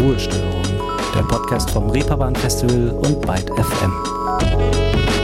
Ruhestörung, 0.00 0.62
der 1.14 1.22
Podcast 1.22 1.70
vom 1.70 1.90
Reeperbahn 1.90 2.34
Festival 2.36 2.90
und 3.02 3.20
Byte 3.20 3.50
FM. 3.56 5.17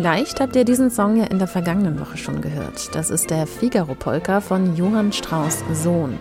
Vielleicht 0.00 0.40
habt 0.40 0.56
ihr 0.56 0.64
diesen 0.64 0.90
Song 0.90 1.18
ja 1.18 1.24
in 1.24 1.38
der 1.38 1.46
vergangenen 1.46 2.00
Woche 2.00 2.16
schon 2.16 2.40
gehört. 2.40 2.94
Das 2.94 3.10
ist 3.10 3.28
der 3.28 3.46
Figaro-Polka 3.46 4.40
von 4.40 4.74
Johann 4.74 5.12
Strauss 5.12 5.62
Sohn. 5.74 6.18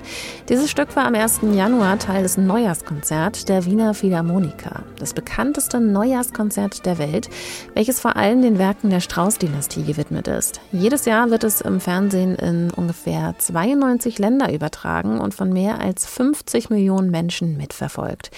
Dieses 0.50 0.70
Stück 0.70 0.98
war 0.98 1.06
am 1.06 1.16
1. 1.16 1.40
Januar 1.54 1.98
Teil 1.98 2.24
des 2.24 2.36
Neujahrskonzerts 2.36 3.46
der 3.46 3.64
Wiener 3.64 3.94
Philharmoniker, 3.94 4.84
das 4.98 5.14
bekannteste 5.14 5.80
Neujahrskonzert 5.80 6.86
der 6.86 6.98
Welt, 6.98 7.30
welches 7.74 8.02
vor 8.02 8.18
allem 8.18 8.42
den 8.42 8.60
Werken 8.60 8.90
der 8.90 9.00
Strauss-Dynastie 9.00 9.84
gewidmet 9.84 10.28
ist. 10.28 10.60
Jedes 10.74 11.06
Jahr 11.06 11.30
wird 11.30 11.46
es 11.46 11.62
im 11.62 11.80
Fernsehen 11.80 12.36
in 12.36 12.72
ungefähr 12.72 13.36
92 13.38 14.20
Länder 14.20 14.52
übertragen 14.52 15.22
und 15.22 15.34
von 15.34 15.54
mehr 15.54 15.80
als 15.80 16.06
50 16.06 16.70
Millionen 16.70 17.12
Menschen 17.12 17.56
mitverfolgt. 17.56 18.30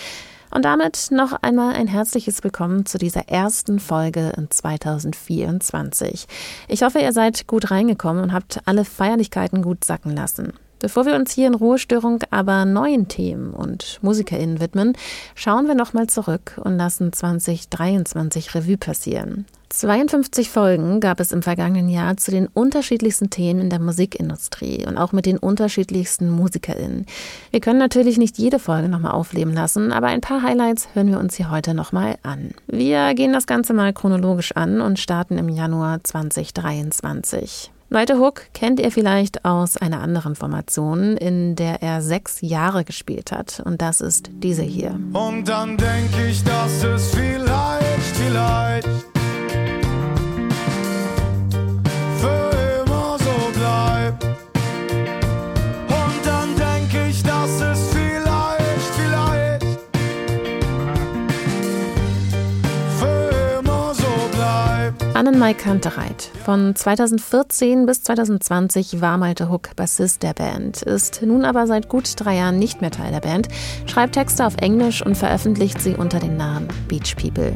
Und 0.54 0.66
damit 0.66 1.08
noch 1.12 1.32
einmal 1.42 1.76
ein 1.76 1.88
herzliches 1.88 2.44
Willkommen 2.44 2.86
zu 2.86 2.98
dieser 2.98 3.30
ersten 3.30 3.80
Folge 3.80 4.34
in 4.36 4.52
2024. 4.52 6.28
Ich 6.68 6.84
hoffe, 6.84 7.00
ihr 7.00 7.14
seid 7.14 7.48
gut 7.48 7.72
reingekommen 7.72 8.22
und 8.22 8.34
habt 8.34 8.60
alle 8.66 8.84
Feierlichkeiten 8.84 9.62
gut 9.62 9.86
sacken 9.86 10.14
lassen. 10.14 10.52
Bevor 10.82 11.06
wir 11.06 11.16
uns 11.16 11.32
hier 11.32 11.46
in 11.46 11.54
Ruhestörung 11.54 12.24
aber 12.32 12.66
neuen 12.66 13.08
Themen 13.08 13.54
und 13.54 14.00
MusikerInnen 14.02 14.60
widmen, 14.60 14.94
schauen 15.36 15.68
wir 15.68 15.76
nochmal 15.76 16.08
zurück 16.08 16.60
und 16.62 16.76
lassen 16.76 17.14
2023 17.14 18.56
Revue 18.56 18.78
passieren. 18.78 19.46
52 19.70 20.50
Folgen 20.50 21.00
gab 21.00 21.20
es 21.20 21.32
im 21.32 21.44
vergangenen 21.44 21.88
Jahr 21.88 22.18
zu 22.18 22.32
den 22.32 22.48
unterschiedlichsten 22.48 23.30
Themen 23.30 23.62
in 23.62 23.70
der 23.70 23.80
Musikindustrie 23.80 24.86
und 24.88 24.98
auch 24.98 25.12
mit 25.12 25.28
den 25.28 25.38
unterschiedlichsten 25.38 26.30
MusikerInnen. 26.32 27.06
Wir 27.52 27.60
können 27.62 27.80
natürlich 27.80 28.18
nicht 28.18 28.40
jede 28.40 28.58
Folge 28.58 28.90
nochmal 28.90 29.12
aufleben 29.12 29.54
lassen, 29.54 29.92
aber 29.92 30.08
ein 30.08 30.20
paar 30.20 30.42
Highlights 30.42 30.90
hören 30.94 31.10
wir 31.12 31.20
uns 31.20 31.36
hier 31.36 31.52
heute 31.52 31.76
nochmal 31.76 32.16
an. 32.24 32.52
Wir 32.68 33.14
gehen 33.14 33.34
das 33.34 33.46
Ganze 33.46 33.74
mal 33.74 33.94
chronologisch 33.94 34.52
an 34.56 34.82
und 34.82 35.00
starten 35.00 35.38
im 35.38 35.48
Januar 35.48 36.04
2023. 36.04 37.71
Malte 37.94 38.18
Hook 38.20 38.44
kennt 38.54 38.80
ihr 38.80 38.90
vielleicht 38.90 39.44
aus 39.44 39.76
einer 39.76 40.00
anderen 40.00 40.36
Formation, 40.36 41.18
in 41.18 41.58
der 41.58 41.84
er 41.84 42.02
sechs 42.02 42.40
Jahre 42.40 42.86
gespielt 42.86 43.34
hat. 43.34 43.62
Und 43.66 43.82
das 43.82 44.00
ist 44.00 44.30
diese 44.32 44.64
hier. 44.64 44.98
Und 45.12 45.50
dann 45.50 45.76
denke 45.76 46.28
ich, 46.30 46.42
dass 46.46 46.86
es 46.86 47.14
vielleicht, 47.14 48.16
vielleicht 48.16 49.11
Annenmai 65.42 65.54
Kantereit. 65.56 66.30
Von 66.46 66.76
2014 66.76 67.88
bis 67.88 68.04
2020 68.04 69.02
war 69.02 69.18
Malte 69.18 69.50
Hook 69.50 69.76
Bassist 69.76 70.22
der 70.22 70.36
Band, 70.36 70.84
ist 70.84 71.24
nun 71.24 71.46
aber 71.46 71.66
seit 71.66 71.90
gut 71.90 72.14
drei 72.16 72.36
Jahren 72.36 72.60
nicht 72.60 72.82
mehr 72.82 72.92
Teil 72.92 73.12
der 73.12 73.22
Band, 73.22 73.48
schreibt 73.88 74.14
Texte 74.14 74.46
auf 74.46 74.58
Englisch 74.58 75.04
und 75.04 75.18
veröffentlicht 75.18 75.82
sie 75.82 75.96
unter 75.96 76.20
dem 76.20 76.38
Namen 76.38 76.68
Beach 76.88 77.16
People. 77.16 77.54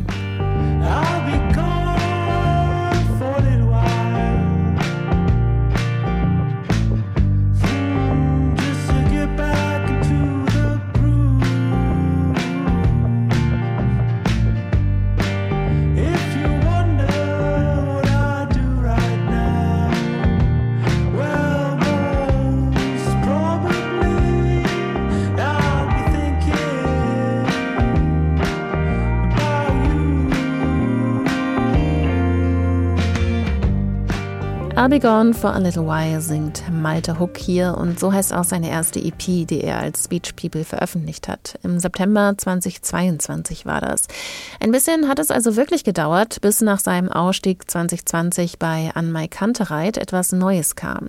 I'll 34.85 34.91
Be 34.91 34.99
Gone 34.99 35.33
for 35.33 35.51
a 35.51 35.57
Little 35.57 35.87
While 35.87 36.21
singt 36.21 36.61
Malte 36.71 37.17
Hook 37.17 37.37
hier 37.39 37.75
und 37.75 37.99
so 37.99 38.13
heißt 38.13 38.31
auch 38.35 38.43
seine 38.43 38.69
erste 38.69 38.99
EP, 38.99 39.17
die 39.17 39.61
er 39.61 39.79
als 39.79 40.03
Speech 40.03 40.35
People 40.35 40.63
veröffentlicht 40.63 41.27
hat. 41.27 41.57
Im 41.63 41.79
September 41.79 42.35
2022 42.37 43.65
war 43.65 43.81
das. 43.81 44.03
Ein 44.59 44.71
bisschen 44.71 45.07
hat 45.07 45.17
es 45.17 45.31
also 45.31 45.55
wirklich 45.55 45.85
gedauert, 45.85 46.39
bis 46.41 46.61
nach 46.61 46.77
seinem 46.77 47.11
Ausstieg 47.11 47.67
2020 47.67 48.59
bei 48.59 48.91
An 48.93 49.11
My 49.11 49.27
Kantereit 49.27 49.97
etwas 49.97 50.31
Neues 50.33 50.75
kam. 50.75 51.07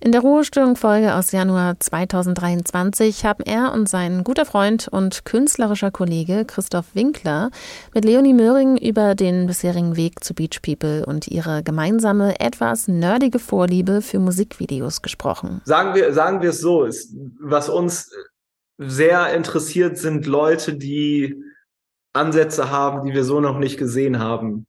In 0.00 0.12
der 0.12 0.20
Ruhestörung-Folge 0.20 1.16
aus 1.16 1.32
Januar 1.32 1.80
2023 1.80 3.24
haben 3.24 3.42
er 3.44 3.72
und 3.72 3.88
sein 3.88 4.22
guter 4.22 4.44
Freund 4.44 4.86
und 4.86 5.24
künstlerischer 5.24 5.90
Kollege 5.90 6.44
Christoph 6.46 6.94
Winkler 6.94 7.50
mit 7.94 8.04
Leonie 8.04 8.32
Möhring 8.32 8.76
über 8.76 9.16
den 9.16 9.48
bisherigen 9.48 9.96
Weg 9.96 10.22
zu 10.22 10.34
Beach 10.34 10.62
People 10.62 11.04
und 11.04 11.26
ihre 11.26 11.64
gemeinsame, 11.64 12.38
etwas 12.38 12.86
nerdige 12.86 13.40
Vorliebe 13.40 14.00
für 14.00 14.20
Musikvideos 14.20 15.02
gesprochen. 15.02 15.62
Sagen 15.64 15.96
wir, 15.96 16.12
sagen 16.12 16.42
wir 16.42 16.50
es 16.50 16.60
so, 16.60 16.84
ist, 16.84 17.16
was 17.40 17.68
uns 17.68 18.12
sehr 18.78 19.34
interessiert, 19.34 19.98
sind 19.98 20.26
Leute, 20.26 20.74
die 20.74 21.42
Ansätze 22.12 22.70
haben, 22.70 23.04
die 23.04 23.14
wir 23.14 23.24
so 23.24 23.40
noch 23.40 23.58
nicht 23.58 23.78
gesehen 23.78 24.20
haben. 24.20 24.64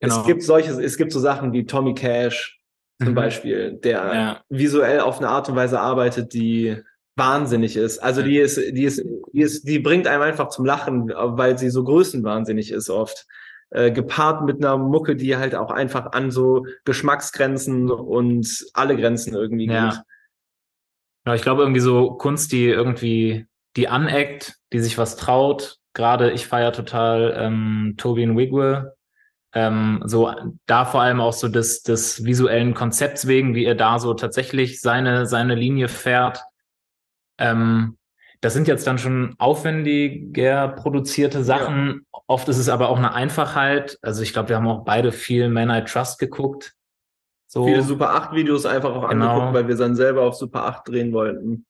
Genau. 0.00 0.20
Es 0.20 0.26
gibt 0.26 0.42
solche, 0.44 0.70
es 0.80 0.96
gibt 0.96 1.12
so 1.12 1.18
Sachen 1.18 1.52
wie 1.52 1.64
Tommy 1.64 1.94
Cash, 1.94 2.60
zum 3.04 3.12
mhm. 3.12 3.16
Beispiel, 3.16 3.72
der 3.72 3.92
ja. 3.92 4.40
visuell 4.48 5.00
auf 5.00 5.18
eine 5.18 5.28
Art 5.28 5.48
und 5.48 5.56
Weise 5.56 5.80
arbeitet, 5.80 6.32
die 6.32 6.76
wahnsinnig 7.16 7.76
ist. 7.76 7.98
Also 7.98 8.22
die 8.22 8.38
ist, 8.38 8.56
die 8.56 8.84
ist, 8.84 9.04
die 9.32 9.40
ist, 9.40 9.68
die 9.68 9.78
bringt 9.78 10.06
einem 10.06 10.22
einfach 10.22 10.48
zum 10.48 10.64
Lachen, 10.64 11.12
weil 11.14 11.58
sie 11.58 11.70
so 11.70 11.84
größenwahnsinnig 11.84 12.72
ist 12.72 12.90
oft. 12.90 13.26
Äh, 13.70 13.90
gepaart 13.90 14.44
mit 14.44 14.58
einer 14.58 14.76
Mucke, 14.78 15.16
die 15.16 15.36
halt 15.36 15.56
auch 15.56 15.72
einfach 15.72 16.12
an 16.12 16.30
so 16.30 16.64
Geschmacksgrenzen 16.84 17.90
und 17.90 18.66
alle 18.72 18.96
Grenzen 18.96 19.34
irgendwie 19.34 19.66
ja. 19.66 19.88
geht. 19.88 20.00
Ja, 21.26 21.34
ich 21.34 21.42
glaube 21.42 21.62
irgendwie 21.62 21.80
so 21.80 22.12
Kunst, 22.12 22.52
die 22.52 22.66
irgendwie, 22.66 23.46
die 23.76 23.88
aneckt, 23.88 24.58
die 24.72 24.78
sich 24.78 24.96
was 24.96 25.16
traut. 25.16 25.78
Gerade 25.92 26.30
ich 26.30 26.46
feiere 26.46 26.72
total 26.72 27.34
ähm, 27.36 27.94
Tobin 27.96 28.36
Wigwe, 28.36 28.94
ähm, 29.54 30.02
so 30.04 30.32
da 30.66 30.84
vor 30.84 31.00
allem 31.00 31.20
auch 31.20 31.32
so 31.32 31.48
des, 31.48 31.82
des 31.82 32.24
visuellen 32.24 32.74
Konzepts 32.74 33.28
wegen, 33.28 33.54
wie 33.54 33.64
er 33.64 33.76
da 33.76 34.00
so 34.00 34.12
tatsächlich 34.14 34.80
seine, 34.80 35.26
seine 35.26 35.54
Linie 35.54 35.88
fährt. 35.88 36.42
Ähm, 37.38 37.96
das 38.40 38.52
sind 38.52 38.66
jetzt 38.66 38.86
dann 38.86 38.98
schon 38.98 39.34
aufwendiger 39.38 40.68
produzierte 40.68 41.44
Sachen. 41.44 42.04
Ja. 42.12 42.20
Oft 42.26 42.48
ist 42.48 42.58
es 42.58 42.68
aber 42.68 42.88
auch 42.88 42.98
eine 42.98 43.14
Einfachheit. 43.14 43.96
Also 44.02 44.22
ich 44.22 44.32
glaube, 44.32 44.48
wir 44.48 44.56
haben 44.56 44.66
auch 44.68 44.84
beide 44.84 45.12
viel 45.12 45.48
Man 45.48 45.70
I 45.70 45.84
Trust 45.84 46.18
geguckt. 46.18 46.74
So. 47.46 47.64
Viele 47.64 47.82
Super 47.82 48.10
8 48.10 48.34
Videos 48.34 48.66
einfach 48.66 48.90
auch 48.90 49.08
genau. 49.08 49.28
angeguckt, 49.28 49.54
weil 49.54 49.68
wir 49.68 49.76
dann 49.76 49.94
selber 49.94 50.22
auf 50.22 50.34
Super 50.34 50.66
8 50.66 50.88
drehen 50.88 51.12
wollten. 51.12 51.64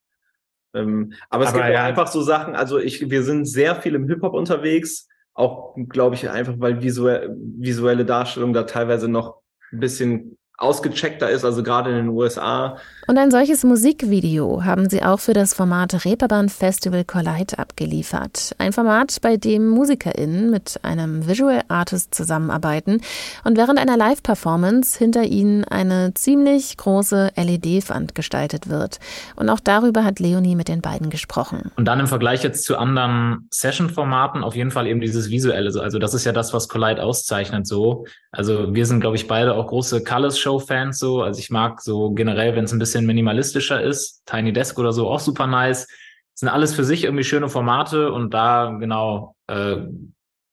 Ähm, 0.73 1.13
aber 1.29 1.45
es 1.45 1.51
aber 1.51 1.59
gibt 1.59 1.75
ja. 1.75 1.85
einfach 1.85 2.07
so 2.07 2.23
Sachen, 2.23 2.57
also 2.57 2.79
ich, 2.79 3.11
wir 3.11 3.23
sind 3.23 3.45
sehr 3.45 3.77
viel 3.77 3.95
im 3.95 4.09
Hip-Hop 4.09 4.33
unterwegs 4.33 5.07
auch, 5.35 5.77
glaube 5.89 6.15
ich, 6.15 6.31
einfach, 6.31 6.55
weil 6.59 6.83
visuell, 6.83 7.37
visuelle 7.39 8.05
Darstellung 8.05 8.53
da 8.53 8.63
teilweise 8.63 9.09
noch 9.09 9.41
ein 9.73 9.81
bisschen 9.81 10.39
ausgecheckter 10.57 11.29
ist, 11.31 11.45
also 11.45 11.63
gerade 11.63 11.91
in 11.91 11.97
den 11.97 12.09
USA. 12.09 12.77
Und 13.09 13.19
ein 13.19 13.31
solches 13.31 13.65
Musikvideo 13.65 14.65
haben 14.65 14.89
sie 14.89 15.03
auch 15.03 15.19
für 15.19 15.33
das 15.33 15.53
Format 15.53 16.05
Reeperbahn 16.05 16.49
Festival 16.49 17.05
Collide 17.05 17.59
abgeliefert. 17.59 18.55
Ein 18.59 18.73
Format, 18.73 19.19
bei 19.21 19.37
dem 19.37 19.69
MusikerInnen 19.69 20.51
mit 20.51 20.79
einem 20.83 21.27
Visual 21.27 21.63
Artist 21.69 22.15
zusammenarbeiten 22.15 23.01
und 23.43 23.57
während 23.59 23.81
einer 23.81 23.97
Live-Performance 23.97 24.97
hinter 24.97 25.25
ihnen 25.25 25.65
eine 25.65 26.15
ziemlich 26.15 26.77
große 26.77 27.33
LED-Wand 27.37 28.15
gestaltet 28.15 28.69
wird. 28.69 29.01
Und 29.35 29.51
auch 29.51 29.61
darüber 29.61 30.05
hat 30.05 30.21
Leonie 30.21 30.55
mit 30.55 30.69
den 30.69 30.81
beiden 30.81 31.11
gesprochen. 31.11 31.73
Und 31.77 31.87
dann 31.87 31.99
im 31.99 32.07
Vergleich 32.07 32.45
jetzt 32.45 32.65
zu 32.65 32.79
anderen 32.79 33.49
Session-Formaten 33.51 34.45
auf 34.45 34.55
jeden 34.55 34.71
Fall 34.71 34.87
eben 34.87 35.01
dieses 35.01 35.31
Visuelle. 35.31 35.73
Also 35.81 35.99
das 35.99 36.15
ist 36.15 36.25
ja 36.25 36.33
das, 36.33 36.55
was 36.55 36.69
Collide 36.69 37.03
auszeichnet 37.03 37.67
so. 37.67 38.07
Also 38.31 38.75
wir 38.75 38.87
sind, 38.87 39.01
glaube 39.01 39.17
ich, 39.17 39.27
beide 39.27 39.55
auch 39.55 39.67
große 39.67 40.05
Colors 40.05 40.39
Show-Fans 40.45 40.99
so. 40.99 41.23
Also 41.23 41.41
ich 41.41 41.51
mag 41.51 41.81
so 41.81 42.13
generell, 42.13 42.55
wenn 42.55 42.65
es 42.65 42.73
ein 42.73 42.79
bisschen 42.79 43.07
minimalistischer 43.07 43.83
ist. 43.83 44.23
Tiny 44.27 44.53
Desk 44.53 44.79
oder 44.79 44.93
so 44.93 45.09
auch 45.09 45.21
super 45.21 45.47
nice. 45.47 45.87
Das 45.87 46.41
sind 46.41 46.49
alles 46.49 46.75
für 46.75 46.85
sich 46.85 47.05
irgendwie 47.05 47.25
schöne 47.25 47.49
Formate 47.49 48.13
und 48.13 48.35
da 48.35 48.77
genau 48.79 49.37
äh, 49.47 49.77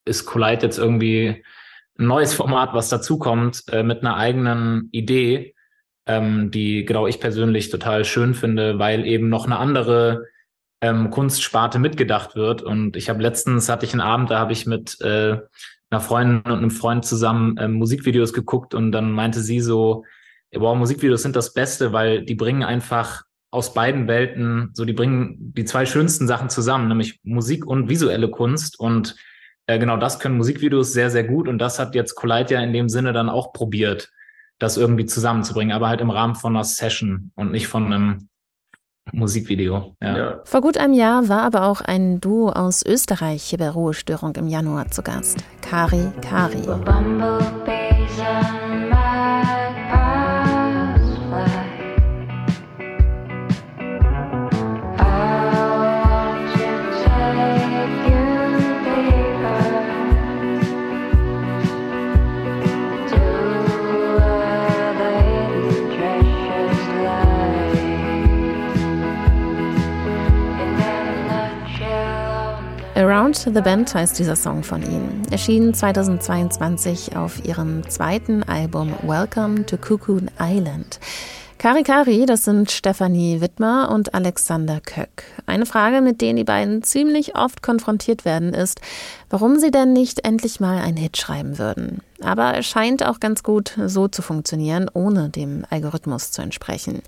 ist 0.06 0.26
Collide 0.26 0.64
jetzt 0.64 0.78
irgendwie 0.78 1.44
ein 2.00 2.08
neues 2.08 2.34
Format, 2.34 2.74
was 2.74 2.90
dazukommt 2.90 3.64
äh, 3.72 3.84
mit 3.84 4.02
einer 4.02 4.16
eigenen 4.16 4.90
Idee, 4.92 5.56
ähm, 6.06 6.52
die 6.52 6.86
genau 6.86 7.08
ich 7.08 7.20
persönlich 7.20 7.70
total 7.70 8.06
schön 8.06 8.34
finde, 8.34 8.80
weil 8.80 9.06
eben 9.06 9.30
noch 9.30 9.46
eine 9.46 9.58
andere 9.58 10.26
ähm, 10.82 11.10
Kunstsparte 11.12 11.80
mitgedacht 11.80 12.36
wird. 12.36 12.62
Und 12.62 12.96
ich 12.96 13.10
habe 13.10 13.22
letztens 13.22 13.70
hatte 13.70 13.86
ich 13.86 13.94
einen 13.94 14.02
Abend, 14.02 14.32
da 14.32 14.40
habe 14.40 14.54
ich 14.54 14.66
mit 14.66 15.00
äh, 15.02 15.38
einer 15.92 16.02
Freundin 16.02 16.52
und 16.52 16.60
einem 16.60 16.72
Freund 16.72 17.06
zusammen 17.06 17.58
ähm, 17.60 17.74
Musikvideos 17.74 18.34
geguckt 18.34 18.74
und 18.74 18.92
dann 18.92 19.12
meinte 19.12 19.42
sie 19.42 19.60
so, 19.60 20.06
wow, 20.54 20.76
Musikvideos 20.76 21.22
sind 21.22 21.36
das 21.36 21.54
Beste, 21.54 21.94
weil 21.94 22.24
die 22.24 22.36
bringen 22.36 22.64
einfach 22.64 23.24
aus 23.52 23.74
beiden 23.74 24.08
Welten, 24.08 24.72
so 24.74 24.86
die 24.86 24.94
bringen 24.94 25.54
die 25.54 25.66
zwei 25.66 25.86
schönsten 25.86 26.28
Sachen 26.28 26.50
zusammen, 26.50 26.88
nämlich 26.88 27.20
Musik 27.24 27.66
und 27.66 27.90
visuelle 27.90 28.30
Kunst. 28.30 28.80
Und 28.80 29.16
äh, 29.68 29.78
genau 29.78 29.98
das 29.98 30.20
können 30.20 30.38
Musikvideos 30.38 30.94
sehr, 30.94 31.10
sehr 31.10 31.26
gut. 31.26 31.50
Und 31.50 31.60
das 31.60 31.78
hat 31.78 31.94
jetzt 31.94 32.16
Collide 32.16 32.54
ja 32.54 32.62
in 32.62 32.72
dem 32.72 32.88
Sinne 32.88 33.12
dann 33.12 33.30
auch 33.30 33.52
probiert, 33.52 34.10
das 34.58 34.78
irgendwie 34.78 35.06
zusammenzubringen, 35.06 35.76
aber 35.76 35.90
halt 35.90 36.00
im 36.00 36.10
Rahmen 36.10 36.36
von 36.36 36.56
einer 36.56 36.64
Session 36.64 37.32
und 37.36 37.52
nicht 37.52 37.68
von 37.68 37.86
einem 37.92 38.30
Musikvideo. 39.12 39.96
Ja. 40.02 40.18
ja. 40.18 40.40
Vor 40.46 40.62
gut 40.62 40.78
einem 40.78 40.94
Jahr 40.94 41.30
war 41.30 41.42
aber 41.44 41.66
auch 41.66 41.82
ein 41.82 42.20
Duo 42.22 42.50
aus 42.50 42.86
Österreich 42.86 43.44
hier 43.44 43.60
bei 43.60 43.70
Ruhestörung 43.70 44.36
im 44.36 44.48
Januar 44.48 44.90
zu 44.92 45.02
Gast. 45.02 45.44
Kari 45.62 46.12
Kari. 46.22 46.62
Around 72.94 73.38
the 73.38 73.62
Bend 73.62 73.94
heißt 73.96 74.20
dieser 74.20 74.36
Song 74.36 74.64
von 74.64 74.84
ihnen. 74.84 75.22
Erschien 75.32 75.74
2022 75.74 77.16
auf 77.16 77.44
ihrem 77.46 77.90
zweiten 77.90 78.44
Album 78.44 78.94
Welcome 79.04 79.66
to 79.66 79.78
Cocoon 79.78 80.30
Island. 80.40 81.00
Kari 81.58 81.84
Kari, 81.84 82.26
das 82.26 82.44
sind 82.44 82.70
Stefanie 82.70 83.40
Wittmer 83.40 83.92
und 83.94 84.14
Alexander 84.14 84.82
Köck. 84.82 85.24
Eine 85.46 85.66
Frage, 85.66 86.02
mit 86.02 86.20
denen 86.20 86.36
die 86.36 86.44
beiden 86.44 86.84
ziemlich 86.84 87.36
oft 87.36 87.62
konfrontiert 87.62 88.26
werden, 88.26 88.54
ist, 88.54 88.82
warum 89.32 89.58
sie 89.58 89.72
denn 89.72 89.94
nicht 89.94 90.26
endlich 90.26 90.60
mal 90.60 90.78
einen 90.78 90.98
Hit 90.98 91.18
schreiben 91.18 91.58
würden. 91.58 92.02
Aber 92.22 92.56
es 92.58 92.68
scheint 92.68 93.04
auch 93.04 93.20
ganz 93.20 93.42
gut 93.42 93.74
so 93.88 94.08
zu 94.08 94.22
funktionieren, 94.22 94.90
ohne 94.94 95.30
dem 95.30 95.66
Algorithmus 95.70 96.32
zu 96.32 96.42
entsprechen. 96.42 97.02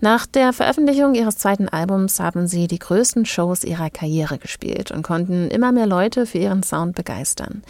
Nach 0.00 0.26
der 0.26 0.52
Veröffentlichung 0.52 1.14
ihres 1.14 1.36
zweiten 1.36 1.68
Albums 1.68 2.18
haben 2.18 2.48
sie 2.48 2.66
die 2.66 2.78
größten 2.78 3.26
Shows 3.26 3.64
ihrer 3.64 3.90
Karriere 3.90 4.38
gespielt 4.38 4.90
und 4.90 5.02
konnten 5.02 5.48
immer 5.48 5.70
mehr 5.70 5.86
Leute 5.86 6.26
für 6.26 6.38
ihren 6.38 6.62
Sound 6.62 6.96
begeistern. 6.96 7.62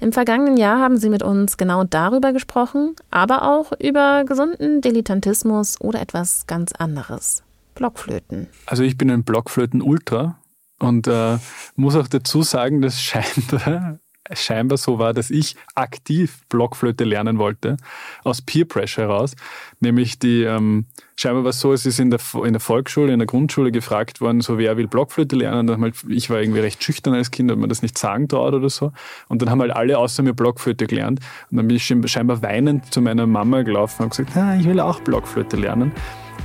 Im 0.00 0.12
vergangenen 0.12 0.56
Jahr 0.56 0.80
haben 0.80 0.98
sie 0.98 1.08
mit 1.08 1.22
uns 1.22 1.56
genau 1.56 1.84
darüber 1.84 2.32
gesprochen, 2.32 2.96
aber 3.10 3.50
auch 3.50 3.72
über 3.78 4.24
gesunden 4.24 4.80
Dilettantismus 4.80 5.80
oder 5.80 6.00
etwas 6.00 6.46
ganz 6.46 6.72
anderes. 6.72 7.42
Blockflöten. 7.74 8.48
Also 8.66 8.82
ich 8.82 8.98
bin 8.98 9.10
ein 9.10 9.24
Blockflöten-Ultra 9.24 10.36
und 10.84 11.06
äh, 11.06 11.38
muss 11.76 11.96
auch 11.96 12.08
dazu 12.08 12.42
sagen, 12.42 12.82
dass 12.82 13.00
scheinbar, 13.00 13.98
scheinbar 14.32 14.78
so 14.78 14.98
war, 14.98 15.12
dass 15.12 15.30
ich 15.30 15.56
aktiv 15.74 16.42
Blockflöte 16.48 17.04
lernen 17.04 17.38
wollte, 17.38 17.76
aus 18.22 18.42
Peer 18.42 18.64
Pressure 18.64 19.04
heraus. 19.04 19.34
Nämlich 19.80 20.18
die, 20.18 20.42
ähm, 20.44 20.86
scheinbar 21.16 21.44
war 21.44 21.50
es 21.50 21.60
so, 21.60 21.72
es 21.72 21.86
ist 21.86 22.00
in 22.00 22.10
der, 22.10 22.20
in 22.44 22.52
der 22.52 22.60
Volksschule, 22.60 23.12
in 23.12 23.18
der 23.18 23.26
Grundschule 23.26 23.72
gefragt 23.72 24.20
worden, 24.20 24.40
so 24.40 24.58
wer 24.58 24.76
will 24.76 24.88
Blockflöte 24.88 25.36
lernen. 25.36 25.66
Dann 25.66 25.80
halt, 25.80 25.96
ich 26.08 26.30
war 26.30 26.40
irgendwie 26.40 26.60
recht 26.60 26.82
schüchtern 26.82 27.14
als 27.14 27.30
Kind, 27.30 27.50
hat 27.50 27.58
man 27.58 27.68
das 27.68 27.82
nicht 27.82 27.98
sagen 27.98 28.28
traut 28.28 28.54
oder 28.54 28.70
so. 28.70 28.92
Und 29.28 29.42
dann 29.42 29.50
haben 29.50 29.60
halt 29.60 29.72
alle 29.72 29.98
außer 29.98 30.22
mir 30.22 30.34
Blockflöte 30.34 30.86
gelernt. 30.86 31.20
Und 31.50 31.56
dann 31.58 31.66
bin 31.66 31.76
ich 31.76 31.84
scheinbar 31.84 32.42
weinend 32.42 32.92
zu 32.92 33.00
meiner 33.00 33.26
Mama 33.26 33.62
gelaufen 33.62 34.04
und 34.04 34.10
gesagt, 34.10 34.36
ah, 34.36 34.54
ich 34.56 34.66
will 34.66 34.80
auch 34.80 35.00
Blockflöte 35.00 35.56
lernen. 35.56 35.92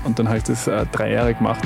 Und 0.03 0.19
dann 0.19 0.27
habe 0.27 0.37
ich 0.37 0.43
das 0.43 0.67
äh, 0.67 0.85
drei 0.91 1.11
Jahre 1.11 1.33
gemacht. 1.33 1.63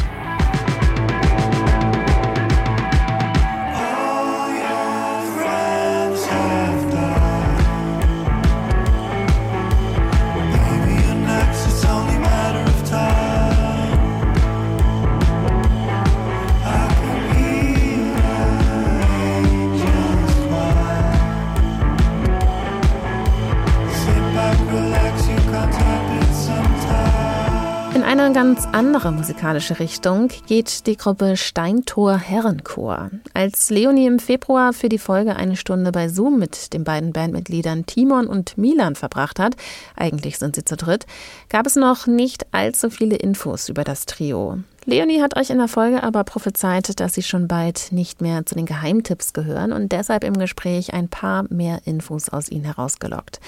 Ganz 28.54 28.68
andere 28.72 29.12
musikalische 29.12 29.80
Richtung 29.80 30.30
geht 30.46 30.86
die 30.86 30.96
Gruppe 30.96 31.38
Steintor 31.38 32.18
Herrenchor. 32.18 33.10
Als 33.34 33.72
Leonie 33.72 34.06
im 34.06 34.20
Februar 34.20 34.74
für 34.74 34.90
die 34.90 35.00
Folge 35.00 35.36
eine 35.36 35.56
Stunde 35.56 35.92
bei 35.92 36.08
Zoom 36.08 36.38
mit 36.38 36.72
den 36.72 36.84
beiden 36.84 37.14
Bandmitgliedern 37.14 37.88
Timon 37.88 38.28
und 38.28 38.56
Milan 38.56 38.94
verbracht 38.94 39.40
hat, 39.40 39.56
eigentlich 39.96 40.38
sind 40.38 40.56
sie 40.56 40.64
zu 40.64 40.78
dritt, 40.78 41.08
gab 41.50 41.66
es 41.66 41.76
noch 41.76 42.06
nicht 42.06 42.46
allzu 42.54 42.92
viele 42.92 43.16
Infos 43.16 43.70
über 43.70 43.84
das 43.84 44.06
Trio. 44.06 44.60
Leonie 44.86 45.22
hat 45.22 45.38
euch 45.38 45.50
in 45.50 45.60
der 45.60 45.70
Folge 45.70 46.04
aber 46.04 46.26
prophezeit, 46.26 47.00
dass 47.00 47.14
sie 47.14 47.24
schon 47.24 47.48
bald 47.48 47.92
nicht 47.92 48.22
mehr 48.22 48.46
zu 48.46 48.56
den 48.56 48.66
Geheimtipps 48.66 49.32
gehören 49.32 49.72
und 49.72 49.94
deshalb 49.94 50.26
im 50.26 50.38
Gespräch 50.38 50.94
ein 50.94 51.08
paar 51.08 51.46
mehr 51.50 51.80
Infos 51.86 52.28
aus 52.28 52.50
ihnen 52.50 52.66
herausgelockt. 52.66 53.40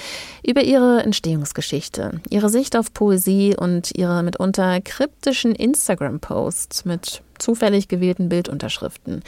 Über 0.48 0.64
ihre 0.64 1.04
Entstehungsgeschichte, 1.04 2.22
ihre 2.30 2.50
Sicht 2.50 2.78
auf 2.78 2.94
Poesie 2.94 3.56
und 3.58 3.92
ihre 3.98 4.24
mitunter 4.24 4.80
kryptischen 4.80 5.54
Instagram-Posts 5.54 6.86
mit 6.86 7.22
zufällig 7.38 7.90
gewählten 7.90 8.30
Bildunterschriften. 8.30 9.22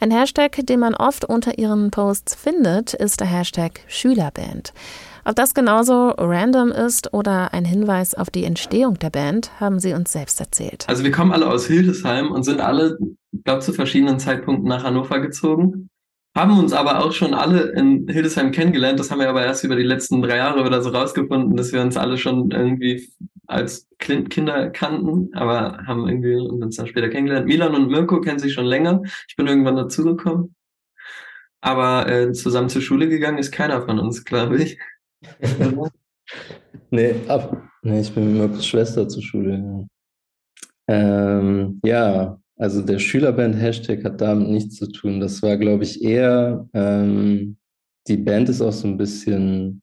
Ein 0.00 0.12
Hashtag, 0.12 0.64
den 0.64 0.78
man 0.78 0.94
oft 0.94 1.24
unter 1.24 1.58
ihren 1.58 1.90
Posts 1.90 2.36
findet, 2.36 2.94
ist 2.94 3.18
der 3.18 3.26
Hashtag 3.26 3.80
Schülerband. 3.88 4.72
Ob 5.28 5.36
das 5.36 5.52
genauso 5.52 6.14
random 6.16 6.70
ist 6.70 7.12
oder 7.12 7.52
ein 7.52 7.66
Hinweis 7.66 8.14
auf 8.14 8.30
die 8.30 8.44
Entstehung 8.44 8.98
der 8.98 9.10
Band, 9.10 9.60
haben 9.60 9.78
sie 9.78 9.92
uns 9.92 10.10
selbst 10.10 10.40
erzählt. 10.40 10.86
Also 10.88 11.04
wir 11.04 11.10
kommen 11.10 11.32
alle 11.32 11.50
aus 11.50 11.66
Hildesheim 11.66 12.32
und 12.32 12.44
sind 12.44 12.62
alle, 12.62 12.96
glaube 13.44 13.60
zu 13.60 13.74
verschiedenen 13.74 14.18
Zeitpunkten 14.18 14.66
nach 14.66 14.84
Hannover 14.84 15.20
gezogen. 15.20 15.90
Haben 16.34 16.58
uns 16.58 16.72
aber 16.72 17.04
auch 17.04 17.12
schon 17.12 17.34
alle 17.34 17.72
in 17.72 18.08
Hildesheim 18.08 18.52
kennengelernt. 18.52 18.98
Das 18.98 19.10
haben 19.10 19.18
wir 19.18 19.28
aber 19.28 19.44
erst 19.44 19.64
über 19.64 19.76
die 19.76 19.82
letzten 19.82 20.22
drei 20.22 20.38
Jahre 20.38 20.62
oder 20.62 20.80
so 20.80 20.88
rausgefunden, 20.88 21.58
dass 21.58 21.74
wir 21.74 21.82
uns 21.82 21.98
alle 21.98 22.16
schon 22.16 22.50
irgendwie 22.50 23.10
als 23.46 23.86
Kinder 23.98 24.70
kannten, 24.70 25.28
aber 25.34 25.82
haben 25.86 26.08
irgendwie 26.08 26.36
uns 26.36 26.76
dann 26.76 26.86
später 26.86 27.10
kennengelernt. 27.10 27.46
Milan 27.46 27.74
und 27.74 27.90
Mirko 27.90 28.22
kennen 28.22 28.38
sich 28.38 28.54
schon 28.54 28.64
länger. 28.64 29.02
Ich 29.28 29.36
bin 29.36 29.46
irgendwann 29.46 29.76
dazugekommen. 29.76 30.54
Aber 31.60 32.08
äh, 32.08 32.32
zusammen 32.32 32.70
zur 32.70 32.80
Schule 32.80 33.10
gegangen 33.10 33.36
ist 33.36 33.52
keiner 33.52 33.82
von 33.82 33.98
uns, 33.98 34.24
glaube 34.24 34.62
ich. 34.62 34.78
nee, 36.90 37.14
ab. 37.28 37.62
Nee, 37.82 38.00
ich 38.00 38.12
bin 38.12 38.32
mit 38.32 38.38
Mirkos 38.38 38.66
Schwester 38.66 39.08
zur 39.08 39.22
Schule. 39.22 39.86
Ähm, 40.88 41.80
ja, 41.84 42.40
also 42.56 42.82
der 42.82 42.98
Schülerband-Hashtag 42.98 44.04
hat 44.04 44.20
damit 44.20 44.48
nichts 44.48 44.76
zu 44.76 44.90
tun. 44.90 45.20
Das 45.20 45.42
war, 45.42 45.56
glaube 45.56 45.84
ich, 45.84 46.02
eher, 46.02 46.68
ähm, 46.74 47.56
die 48.08 48.16
Band 48.16 48.48
ist 48.48 48.60
auch 48.60 48.72
so 48.72 48.88
ein 48.88 48.96
bisschen 48.96 49.82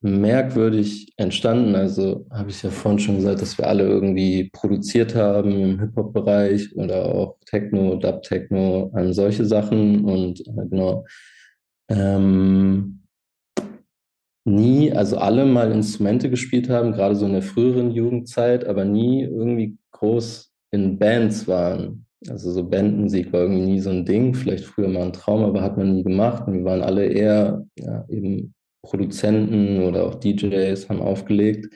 merkwürdig 0.00 1.12
entstanden. 1.16 1.74
Also 1.74 2.26
habe 2.30 2.50
ich 2.50 2.62
ja 2.62 2.70
vorhin 2.70 2.98
schon 2.98 3.16
gesagt, 3.16 3.42
dass 3.42 3.58
wir 3.58 3.66
alle 3.66 3.84
irgendwie 3.84 4.50
produziert 4.52 5.14
haben 5.14 5.50
im 5.52 5.80
Hip-Hop-Bereich 5.80 6.74
oder 6.76 7.04
auch 7.06 7.38
Techno, 7.46 7.96
Dub-Techno, 7.96 8.90
an 8.94 9.12
solche 9.12 9.44
Sachen 9.44 10.04
und 10.04 10.40
äh, 10.40 10.66
genau. 10.70 11.04
Ähm, 11.88 13.02
nie, 14.48 14.92
also 14.92 15.18
alle 15.18 15.44
mal 15.44 15.70
Instrumente 15.72 16.30
gespielt 16.30 16.68
haben, 16.68 16.92
gerade 16.92 17.14
so 17.14 17.26
in 17.26 17.32
der 17.32 17.42
früheren 17.42 17.90
Jugendzeit, 17.90 18.66
aber 18.66 18.84
nie 18.84 19.22
irgendwie 19.22 19.78
groß 19.92 20.52
in 20.72 20.98
Bands 20.98 21.46
waren. 21.46 22.06
Also 22.28 22.50
so 22.50 22.64
Bandmusik 22.64 23.32
war 23.32 23.42
irgendwie 23.42 23.66
nie 23.66 23.80
so 23.80 23.90
ein 23.90 24.04
Ding, 24.04 24.34
vielleicht 24.34 24.64
früher 24.64 24.88
mal 24.88 25.04
ein 25.04 25.12
Traum, 25.12 25.44
aber 25.44 25.62
hat 25.62 25.76
man 25.76 25.94
nie 25.94 26.02
gemacht. 26.02 26.46
Und 26.46 26.54
wir 26.54 26.64
waren 26.64 26.82
alle 26.82 27.06
eher 27.06 27.64
ja, 27.78 28.04
eben 28.08 28.54
Produzenten 28.82 29.82
oder 29.82 30.04
auch 30.04 30.16
DJs 30.16 30.88
haben 30.88 31.00
aufgelegt. 31.00 31.72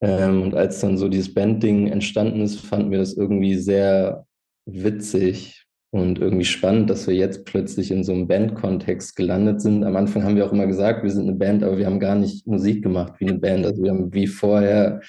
Ähm, 0.00 0.42
und 0.42 0.54
als 0.54 0.80
dann 0.80 0.96
so 0.96 1.08
dieses 1.08 1.32
Bandding 1.32 1.88
entstanden 1.88 2.40
ist, 2.40 2.60
fanden 2.60 2.90
wir 2.90 2.98
das 2.98 3.14
irgendwie 3.14 3.54
sehr 3.54 4.26
witzig 4.66 5.67
und 5.90 6.18
irgendwie 6.18 6.44
spannend, 6.44 6.90
dass 6.90 7.06
wir 7.06 7.14
jetzt 7.14 7.46
plötzlich 7.46 7.90
in 7.90 8.04
so 8.04 8.12
einem 8.12 8.28
Bandkontext 8.28 9.16
gelandet 9.16 9.62
sind. 9.62 9.84
Am 9.84 9.96
Anfang 9.96 10.22
haben 10.22 10.36
wir 10.36 10.44
auch 10.44 10.52
immer 10.52 10.66
gesagt, 10.66 11.02
wir 11.02 11.10
sind 11.10 11.28
eine 11.28 11.36
Band, 11.36 11.62
aber 11.62 11.78
wir 11.78 11.86
haben 11.86 12.00
gar 12.00 12.14
nicht 12.14 12.46
Musik 12.46 12.82
gemacht 12.82 13.14
wie 13.18 13.28
eine 13.28 13.38
Band. 13.38 13.64
Also 13.64 13.82
wir 13.82 13.90
haben 13.90 14.12
wie 14.12 14.26
vorher, 14.26 15.00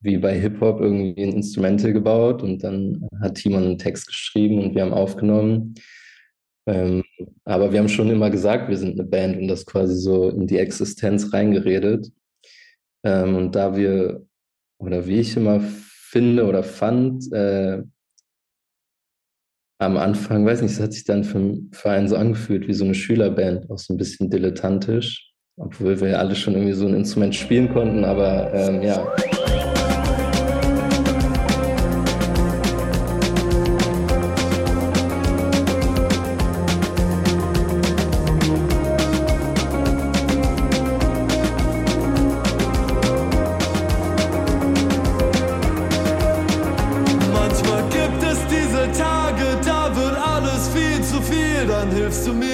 wie 0.00 0.16
bei 0.16 0.38
Hip-Hop, 0.38 0.80
irgendwie 0.80 1.22
ein 1.22 1.34
Instrumente 1.34 1.92
gebaut 1.92 2.42
und 2.42 2.64
dann 2.64 3.06
hat 3.20 3.34
Timon 3.34 3.64
einen 3.64 3.78
Text 3.78 4.06
geschrieben 4.06 4.58
und 4.62 4.74
wir 4.74 4.82
haben 4.82 4.94
aufgenommen. 4.94 5.74
Ähm, 6.66 7.02
aber 7.44 7.72
wir 7.72 7.80
haben 7.80 7.88
schon 7.88 8.10
immer 8.10 8.30
gesagt, 8.30 8.70
wir 8.70 8.78
sind 8.78 8.98
eine 8.98 9.08
Band 9.08 9.36
und 9.36 9.48
das 9.48 9.66
quasi 9.66 9.96
so 9.96 10.30
in 10.30 10.46
die 10.46 10.58
Existenz 10.58 11.32
reingeredet. 11.32 12.10
Ähm, 13.04 13.36
und 13.36 13.54
da 13.54 13.76
wir, 13.76 14.24
oder 14.78 15.06
wie 15.06 15.20
ich 15.20 15.36
immer 15.36 15.60
finde 15.60 16.46
oder 16.46 16.62
fand, 16.62 17.30
äh, 17.32 17.82
am 19.82 19.96
Anfang, 19.96 20.46
weiß 20.46 20.62
nicht, 20.62 20.72
es 20.72 20.80
hat 20.80 20.92
sich 20.92 21.04
dann 21.04 21.24
für, 21.24 21.58
für 21.72 21.90
einen 21.90 22.08
so 22.08 22.16
angefühlt 22.16 22.66
wie 22.68 22.74
so 22.74 22.84
eine 22.84 22.94
Schülerband, 22.94 23.70
auch 23.70 23.78
so 23.78 23.94
ein 23.94 23.96
bisschen 23.96 24.30
dilettantisch, 24.30 25.32
obwohl 25.56 26.00
wir 26.00 26.18
alle 26.18 26.34
schon 26.34 26.54
irgendwie 26.54 26.72
so 26.72 26.86
ein 26.86 26.94
Instrument 26.94 27.34
spielen 27.34 27.72
konnten, 27.72 28.04
aber 28.04 28.52
ähm, 28.54 28.82
ja. 28.82 29.06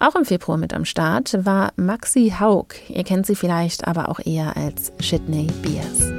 Auch 0.00 0.14
im 0.14 0.24
Februar 0.24 0.58
mit 0.58 0.74
am 0.74 0.84
Start 0.84 1.44
war 1.44 1.72
Maxi 1.76 2.32
Haug. 2.38 2.68
Ihr 2.88 3.02
kennt 3.02 3.26
sie 3.26 3.34
vielleicht 3.34 3.88
aber 3.88 4.08
auch 4.08 4.20
eher 4.24 4.56
als 4.56 4.92
Shitney 5.00 5.48
Beers. 5.62 6.12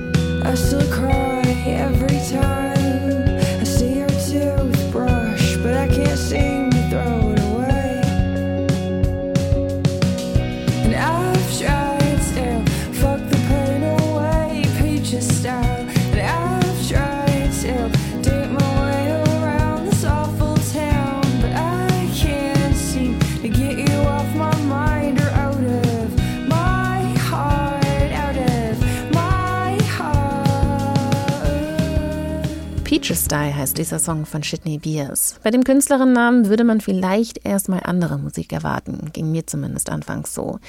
Peaches 33.09 33.25
Style 33.25 33.55
heißt 33.55 33.75
dieser 33.75 33.97
Song 33.97 34.27
von 34.27 34.43
Shitney 34.43 34.77
Beers. 34.77 35.39
Bei 35.41 35.49
dem 35.49 35.63
Künstlerinnennamen 35.63 36.47
würde 36.47 36.63
man 36.63 36.79
vielleicht 36.79 37.43
erstmal 37.43 37.79
andere 37.83 38.19
Musik 38.19 38.53
erwarten, 38.53 39.09
ging 39.13 39.31
mir 39.31 39.47
zumindest 39.47 39.89
anfangs 39.89 40.35
so. 40.35 40.59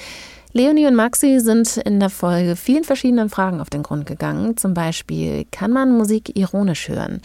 Leonie 0.51 0.87
und 0.87 0.95
Maxi 0.95 1.39
sind 1.39 1.77
in 1.77 1.99
der 1.99 2.09
Folge 2.09 2.55
vielen 2.55 2.83
verschiedenen 2.83 3.29
Fragen 3.29 3.61
auf 3.61 3.69
den 3.69 3.83
Grund 3.83 4.07
gegangen. 4.07 4.57
Zum 4.57 4.73
Beispiel, 4.73 5.45
kann 5.51 5.69
man 5.69 5.95
Musik 5.95 6.35
ironisch 6.35 6.89
hören? 6.89 7.21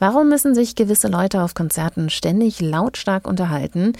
Warum 0.00 0.28
müssen 0.28 0.54
sich 0.54 0.74
gewisse 0.74 1.08
Leute 1.08 1.42
auf 1.42 1.54
Konzerten 1.54 2.10
ständig 2.10 2.60
lautstark 2.60 3.26
unterhalten? 3.26 3.94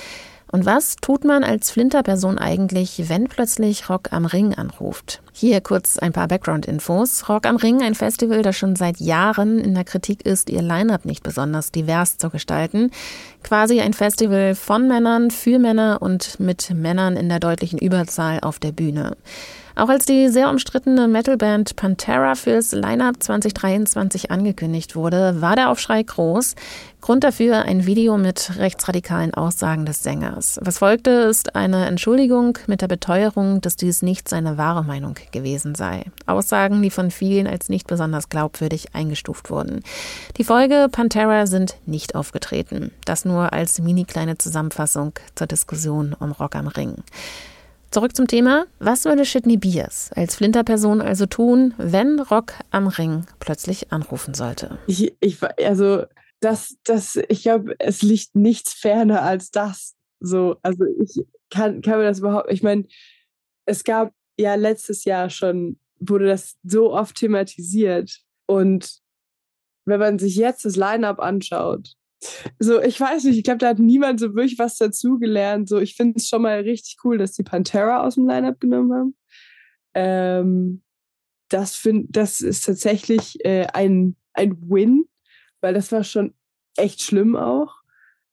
Und 0.51 0.65
was 0.65 0.97
tut 0.97 1.25
man 1.25 1.45
als 1.45 1.71
Flinterperson 1.71 2.39
eigentlich, 2.39 3.09
wenn 3.09 3.29
plötzlich 3.29 3.91
Rock 3.91 4.13
am 4.13 4.25
Ring 4.25 4.55
anruft? 4.55 5.21
Hier 5.33 5.61
kurz 5.61 5.99
ein 5.99 6.13
paar 6.13 6.27
Background-Infos. 6.27 7.29
Rock 7.29 7.47
am 7.47 7.57
Ring, 7.57 7.83
ein 7.83 7.95
Festival, 7.95 8.43
das 8.43 8.57
schon 8.57 8.75
seit 8.75 8.99
Jahren 8.99 9.59
in 9.59 9.75
der 9.75 9.85
Kritik 9.85 10.25
ist, 10.25 10.49
ihr 10.49 10.63
Line-up 10.63 11.05
nicht 11.05 11.23
besonders 11.23 11.71
divers 11.71 12.17
zu 12.17 12.31
gestalten. 12.31 12.91
Quasi 13.45 13.81
ein 13.81 13.93
Festival 13.93 14.55
von 14.55 14.89
Männern, 14.89 15.31
für 15.31 15.59
Männer 15.59 15.99
und 16.01 16.41
mit 16.41 16.71
Männern 16.71 17.17
in 17.17 17.29
der 17.29 17.41
deutlichen 17.41 17.79
Überzahl 17.79 18.41
auf 18.41 18.59
der 18.59 18.73
Bühne. 18.73 19.17
Auch 19.79 19.91
als 19.91 20.07
die 20.07 20.29
sehr 20.29 20.51
umstrittene 20.51 21.07
Metalband 21.07 21.77
Pantera 21.77 22.35
fürs 22.35 22.73
Lineup 22.73 23.23
2023 23.23 24.33
angekündigt 24.33 24.97
wurde, 24.97 25.41
war 25.41 25.55
der 25.55 25.71
Aufschrei 25.71 26.03
groß. 26.03 26.57
Grund 27.01 27.23
dafür 27.23 27.63
ein 27.63 27.87
Video 27.87 28.19
mit 28.19 28.59
rechtsradikalen 28.59 29.35
Aussagen 29.35 29.87
des 29.87 30.03
Sängers. 30.03 30.59
Was 30.63 30.79
folgte, 30.79 31.11
ist 31.11 31.55
eine 31.55 31.87
Entschuldigung 31.87 32.59
mit 32.67 32.83
der 32.83 32.89
Beteuerung, 32.89 33.61
dass 33.61 33.77
dies 33.77 34.03
nicht 34.03 34.29
seine 34.29 34.59
wahre 34.59 34.83
Meinung 34.83 35.15
gewesen 35.31 35.77
sei. 35.77 36.07
Aussagen, 36.27 36.83
die 36.83 36.91
von 36.91 37.13
vielen 37.13 37.47
als 37.47 37.69
nicht 37.69 37.87
besonders 37.87 38.31
glaubwürdig 38.31 38.97
eingestuft 38.97 39.49
wurden. 39.49 39.85
Die 40.39 40.45
Folge 40.45 40.89
Pantera 40.91 41.47
sind 41.47 41.77
nicht 41.87 42.17
aufgetreten. 42.17 42.91
Das 43.05 43.25
nur 43.25 43.53
als 43.53 43.79
mini 43.79 44.07
kleine 44.07 44.39
Zusammenfassung 44.39 45.13
zur 45.37 45.47
Diskussion 45.47 46.17
um 46.19 46.33
Rock 46.33 46.57
am 46.57 46.67
Ring. 46.67 46.97
Zurück 47.91 48.15
zum 48.15 48.27
Thema. 48.27 48.67
Was 48.79 49.05
würde 49.07 49.25
Shitney 49.25 49.57
Beers 49.57 50.11
als 50.13 50.37
Flinterperson 50.37 51.01
also 51.01 51.27
tun, 51.27 51.75
wenn 51.79 52.21
Rock 52.21 52.53
am 52.71 52.87
Ring 52.87 53.25
plötzlich 53.41 53.93
anrufen 53.93 54.35
sollte? 54.35 54.79
Ich, 54.87 55.15
ich 55.21 55.39
also 55.65 56.05
das, 56.41 56.77
das, 56.85 57.19
ich 57.29 57.43
glaube, 57.43 57.75
es 57.79 58.03
liegt 58.03 58.35
nichts 58.35 58.75
ferner 58.75 59.23
als 59.23 59.51
das. 59.51 59.97
So, 60.21 60.57
also 60.63 60.85
ich 61.01 61.25
kann, 61.51 61.81
kann 61.81 61.99
mir 61.99 62.05
das 62.05 62.19
überhaupt, 62.19 62.53
ich 62.53 62.63
meine, 62.63 62.87
es 63.65 63.85
gab 63.85 64.13
ja 64.39 64.55
letztes 64.55 65.05
Jahr 65.05 65.31
schon, 65.31 65.79
wurde 65.99 66.27
das 66.27 66.57
so 66.63 66.93
oft 66.93 67.17
thematisiert. 67.17 68.21
Und 68.47 68.99
wenn 69.87 70.01
man 70.01 70.19
sich 70.19 70.37
jetzt 70.37 70.65
das 70.65 70.77
Line-up 70.77 71.21
anschaut, 71.21 71.95
so, 72.59 72.81
ich 72.81 73.01
weiß 73.01 73.25
nicht, 73.25 73.39
ich 73.39 73.45
glaube, 73.45 73.59
da 73.59 73.69
hat 73.69 73.79
niemand 73.79 74.21
so 74.21 74.35
wirklich 74.35 74.59
was 74.59 74.77
dazugelernt. 74.77 75.69
So, 75.69 75.79
ich 75.79 75.95
finde 75.95 76.19
es 76.19 76.29
schon 76.29 76.43
mal 76.43 76.61
richtig 76.61 76.97
cool, 77.05 77.19
dass 77.19 77.33
die 77.33 77.43
Pantera 77.43 78.03
aus 78.03 78.17
dem 78.17 78.27
Lineup 78.27 78.61
genommen 78.61 78.93
haben. 78.93 79.17
Ähm, 79.95 80.83
das, 81.49 81.77
find, 81.77 82.15
das 82.15 82.41
ist 82.41 82.65
tatsächlich 82.65 83.45
äh, 83.45 83.67
ein, 83.73 84.17
ein 84.35 84.57
Win, 84.69 85.05
weil 85.61 85.75
das 85.75 85.93
war 85.93 86.05
schon 86.05 86.35
echt 86.77 87.03
schlimm 87.03 87.37
auch. 87.37 87.75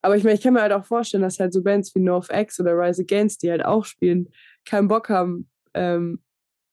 Aber 0.02 0.16
ich 0.16 0.24
meine, 0.24 0.36
ich 0.36 0.42
kann 0.42 0.54
mir 0.54 0.62
halt 0.62 0.72
auch 0.72 0.84
vorstellen, 0.84 1.22
dass 1.22 1.40
halt 1.40 1.52
so 1.52 1.62
Bands 1.62 1.94
wie 1.94 2.00
NorthX 2.00 2.60
oder 2.60 2.78
Rise 2.78 3.02
Against, 3.02 3.42
die 3.42 3.50
halt 3.50 3.64
auch 3.64 3.84
spielen, 3.84 4.28
keinen 4.64 4.88
Bock 4.88 5.08
haben, 5.08 5.48
ähm, 5.74 6.20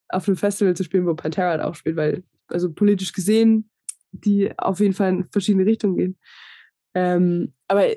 auf 0.10 0.28
einem 0.28 0.38
Festival 0.38 0.76
zu 0.76 0.84
spielen, 0.84 1.08
wo 1.08 1.16
Pantera 1.16 1.50
halt 1.50 1.62
auch 1.62 1.76
spielt, 1.76 1.96
weil, 1.96 2.24
also 2.48 2.72
politisch 2.72 3.14
gesehen, 3.14 3.70
die 4.12 4.52
auf 4.60 4.80
jeden 4.80 4.94
Fall 4.94 5.10
in 5.10 5.30
verschiedene 5.32 5.66
Richtungen 5.66 5.98
gehen. 5.98 6.18
Ähm, 6.94 7.54
aber 7.68 7.88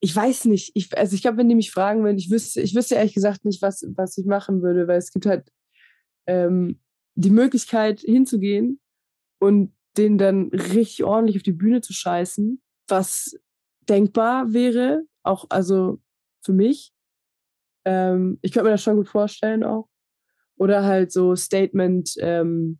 ich 0.00 0.14
weiß 0.14 0.46
nicht. 0.46 0.72
Ich, 0.74 0.96
also 0.96 1.14
ich 1.14 1.22
glaube, 1.22 1.38
wenn 1.38 1.48
die 1.48 1.54
mich 1.54 1.70
fragen 1.70 2.04
würden, 2.04 2.18
ich 2.18 2.30
wüsste, 2.30 2.60
ich 2.60 2.74
wüsste 2.74 2.96
ehrlich 2.96 3.14
gesagt 3.14 3.44
nicht, 3.44 3.62
was, 3.62 3.86
was 3.96 4.16
ich 4.18 4.26
machen 4.26 4.62
würde, 4.62 4.86
weil 4.88 4.98
es 4.98 5.10
gibt 5.10 5.26
halt 5.26 5.50
ähm, 6.26 6.80
die 7.14 7.30
Möglichkeit 7.30 8.00
hinzugehen 8.00 8.80
und 9.38 9.72
den 9.96 10.18
dann 10.18 10.48
richtig 10.50 11.04
ordentlich 11.04 11.36
auf 11.36 11.42
die 11.42 11.52
Bühne 11.52 11.80
zu 11.80 11.92
scheißen, 11.92 12.60
was 12.88 13.38
denkbar 13.88 14.52
wäre, 14.52 15.04
auch 15.22 15.46
also 15.48 16.00
für 16.42 16.52
mich. 16.52 16.92
Ähm, 17.84 18.38
ich 18.42 18.52
könnte 18.52 18.64
mir 18.64 18.72
das 18.72 18.82
schon 18.82 18.96
gut 18.96 19.08
vorstellen 19.08 19.64
auch. 19.64 19.88
Oder 20.58 20.84
halt 20.84 21.12
so 21.12 21.36
Statement 21.36 22.14
ähm, 22.18 22.78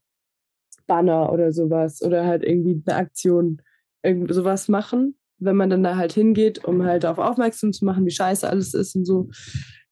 Banner 0.86 1.32
oder 1.32 1.52
sowas 1.52 2.02
oder 2.02 2.24
halt 2.24 2.42
irgendwie 2.42 2.82
eine 2.86 2.96
Aktion, 2.96 3.62
irgend 4.06 4.32
sowas 4.32 4.68
machen, 4.68 5.16
wenn 5.38 5.56
man 5.56 5.70
dann 5.70 5.82
da 5.82 5.96
halt 5.96 6.12
hingeht, 6.12 6.64
um 6.64 6.84
halt 6.84 7.04
darauf 7.04 7.18
aufmerksam 7.18 7.72
zu 7.72 7.84
machen, 7.84 8.06
wie 8.06 8.10
scheiße 8.10 8.48
alles 8.48 8.72
ist 8.72 8.94
und 8.94 9.04
so. 9.04 9.28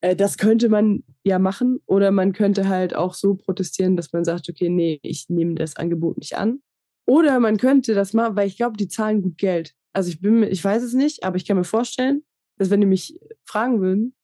Äh, 0.00 0.16
das 0.16 0.38
könnte 0.38 0.68
man 0.68 1.02
ja 1.24 1.38
machen 1.38 1.80
oder 1.86 2.10
man 2.10 2.32
könnte 2.32 2.68
halt 2.68 2.94
auch 2.94 3.14
so 3.14 3.34
protestieren, 3.34 3.96
dass 3.96 4.12
man 4.12 4.24
sagt, 4.24 4.48
okay, 4.48 4.68
nee, 4.68 5.00
ich 5.02 5.28
nehme 5.28 5.54
das 5.54 5.76
Angebot 5.76 6.18
nicht 6.18 6.36
an. 6.36 6.60
Oder 7.06 7.38
man 7.40 7.58
könnte 7.58 7.94
das 7.94 8.14
machen, 8.14 8.36
weil 8.36 8.48
ich 8.48 8.56
glaube, 8.56 8.76
die 8.76 8.88
zahlen 8.88 9.22
gut 9.22 9.36
Geld. 9.36 9.74
Also 9.92 10.08
ich 10.08 10.20
bin, 10.20 10.42
ich 10.42 10.64
weiß 10.64 10.82
es 10.82 10.94
nicht, 10.94 11.24
aber 11.24 11.36
ich 11.36 11.46
kann 11.46 11.56
mir 11.56 11.64
vorstellen, 11.64 12.24
dass 12.56 12.70
wenn 12.70 12.80
die 12.80 12.86
mich 12.86 13.18
fragen 13.44 13.80
würden, 13.80 14.14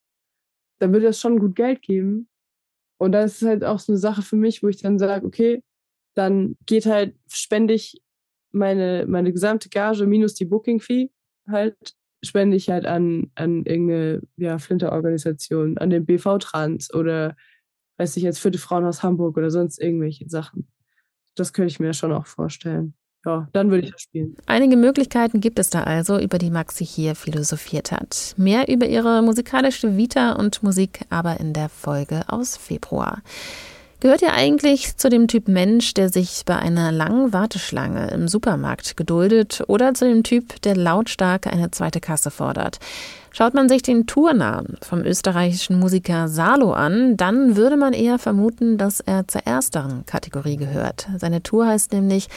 dann 0.79 0.93
würde 0.93 1.07
das 1.07 1.19
schon 1.19 1.39
gut 1.39 1.55
Geld 1.55 1.81
geben. 1.81 2.27
Und 2.99 3.11
das 3.11 3.41
ist 3.41 3.47
halt 3.47 3.63
auch 3.63 3.79
so 3.79 3.91
eine 3.91 3.99
Sache 3.99 4.21
für 4.21 4.35
mich, 4.35 4.63
wo 4.63 4.67
ich 4.67 4.81
dann 4.81 4.99
sage, 4.99 5.25
okay, 5.25 5.63
dann 6.15 6.55
geht 6.65 6.85
halt, 6.85 7.15
spende 7.27 7.73
ich 7.73 8.01
meine, 8.51 9.05
meine 9.07 9.31
gesamte 9.31 9.69
Gage 9.69 10.05
minus 10.05 10.33
die 10.33 10.45
Booking-Fee 10.45 11.09
halt, 11.47 11.75
spende 12.23 12.55
ich 12.55 12.69
halt 12.69 12.85
an, 12.85 13.31
an 13.35 13.65
irgendeine 13.65 14.21
ja, 14.37 14.57
Flinter-Organisation, 14.57 15.77
an 15.77 15.89
den 15.89 16.05
BV 16.05 16.37
Trans 16.39 16.93
oder 16.93 17.35
weiß 17.97 18.17
ich 18.17 18.23
jetzt, 18.23 18.39
Vierte 18.39 18.57
Frauenhaus 18.57 19.03
Hamburg 19.03 19.37
oder 19.37 19.51
sonst 19.51 19.79
irgendwelche 19.79 20.27
Sachen. 20.29 20.67
Das 21.35 21.53
könnte 21.53 21.71
ich 21.71 21.79
mir 21.79 21.93
schon 21.93 22.11
auch 22.11 22.25
vorstellen. 22.25 22.93
Ja, 23.23 23.47
dann 23.53 23.69
würde 23.69 23.85
ich 23.85 23.91
das 23.91 24.01
spielen. 24.01 24.35
Einige 24.47 24.75
Möglichkeiten 24.75 25.41
gibt 25.41 25.59
es 25.59 25.69
da 25.69 25.83
also, 25.83 26.17
über 26.17 26.39
die 26.39 26.49
Maxi 26.49 26.83
hier 26.83 27.13
philosophiert 27.13 27.91
hat. 27.91 28.33
Mehr 28.35 28.67
über 28.67 28.87
ihre 28.87 29.21
musikalische 29.21 29.95
Vita 29.95 30.31
und 30.33 30.63
Musik 30.63 31.01
aber 31.09 31.39
in 31.39 31.53
der 31.53 31.69
Folge 31.69 32.23
aus 32.27 32.57
Februar. 32.57 33.21
Gehört 34.01 34.23
ihr 34.23 34.33
eigentlich 34.33 34.97
zu 34.97 35.09
dem 35.09 35.27
Typ 35.27 35.47
Mensch, 35.47 35.93
der 35.93 36.09
sich 36.09 36.41
bei 36.47 36.55
einer 36.55 36.91
langen 36.91 37.33
Warteschlange 37.33 38.09
im 38.09 38.27
Supermarkt 38.27 38.97
geduldet 38.97 39.63
oder 39.67 39.93
zu 39.93 40.05
dem 40.05 40.23
Typ, 40.23 40.59
der 40.63 40.75
lautstark 40.75 41.45
eine 41.45 41.69
zweite 41.69 41.99
Kasse 41.99 42.31
fordert? 42.31 42.79
Schaut 43.29 43.53
man 43.53 43.69
sich 43.69 43.83
den 43.83 44.07
Tournamen 44.07 44.79
vom 44.81 45.01
österreichischen 45.01 45.79
Musiker 45.79 46.29
Salo 46.29 46.73
an, 46.73 47.15
dann 47.15 47.55
würde 47.55 47.77
man 47.77 47.93
eher 47.93 48.17
vermuten, 48.17 48.79
dass 48.79 49.01
er 49.01 49.27
zur 49.27 49.41
ersteren 49.45 50.03
Kategorie 50.07 50.57
gehört. 50.57 51.07
Seine 51.19 51.43
Tour 51.43 51.67
heißt 51.67 51.93
nämlich 51.93 52.27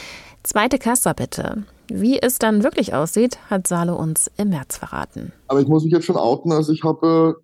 Zweite 0.43 0.77
Kasse 0.77 1.15
bitte. 1.15 1.63
Wie 1.87 2.21
es 2.21 2.37
dann 2.37 2.63
wirklich 2.63 2.93
aussieht, 2.93 3.39
hat 3.49 3.65
Salo 3.65 3.95
uns 3.95 4.29
im 4.37 4.49
März 4.49 4.77
verraten. 4.77 5.33
Aber 5.47 5.61
ich 5.61 5.67
muss 5.67 5.83
mich 5.83 5.93
jetzt 5.93 6.05
schon 6.05 6.15
outen, 6.15 6.51
also 6.51 6.71
ich 6.71 6.83
habe, 6.83 7.37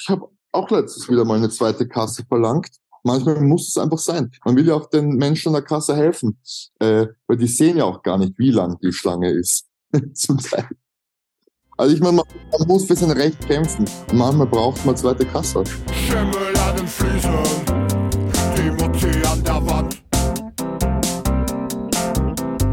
ich 0.00 0.08
habe 0.08 0.26
auch 0.52 0.70
letztes 0.70 1.10
wieder 1.10 1.26
mal 1.26 1.36
eine 1.36 1.50
zweite 1.50 1.86
Kasse 1.86 2.24
verlangt 2.26 2.70
Manchmal 3.06 3.38
muss 3.42 3.68
es 3.68 3.76
einfach 3.76 3.98
sein. 3.98 4.32
Man 4.46 4.56
will 4.56 4.66
ja 4.66 4.74
auch 4.74 4.88
den 4.88 5.16
Menschen 5.16 5.48
an 5.48 5.54
der 5.54 5.62
Kasse 5.62 5.94
helfen, 5.94 6.38
äh, 6.80 7.06
weil 7.26 7.36
die 7.36 7.46
sehen 7.46 7.76
ja 7.76 7.84
auch 7.84 8.02
gar 8.02 8.16
nicht, 8.16 8.38
wie 8.38 8.50
lang 8.50 8.78
die 8.82 8.92
Schlange 8.92 9.30
ist. 9.30 9.66
Zum 10.14 10.38
Teil. 10.38 10.66
Also 11.76 11.94
ich 11.94 12.00
meine, 12.00 12.16
man, 12.16 12.26
muss 12.66 12.86
für 12.86 12.96
sein 12.96 13.10
Recht 13.10 13.46
kämpfen. 13.46 13.84
Manchmal 14.12 14.46
braucht 14.46 14.84
man 14.86 14.96
zweite 14.96 15.26
Kasse. 15.26 15.64
Schimmel 15.92 16.56
an 16.56 16.76
den 16.76 16.88
Füßen, 16.88 17.30
die 18.56 18.70
Mutti 18.70 19.26
an 19.28 19.44
der 19.44 19.66
Wand. 19.66 20.02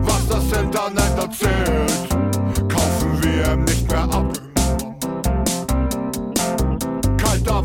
Was 0.03 0.27
das 0.29 0.59
Internet 0.61 1.17
erzählt, 1.17 1.60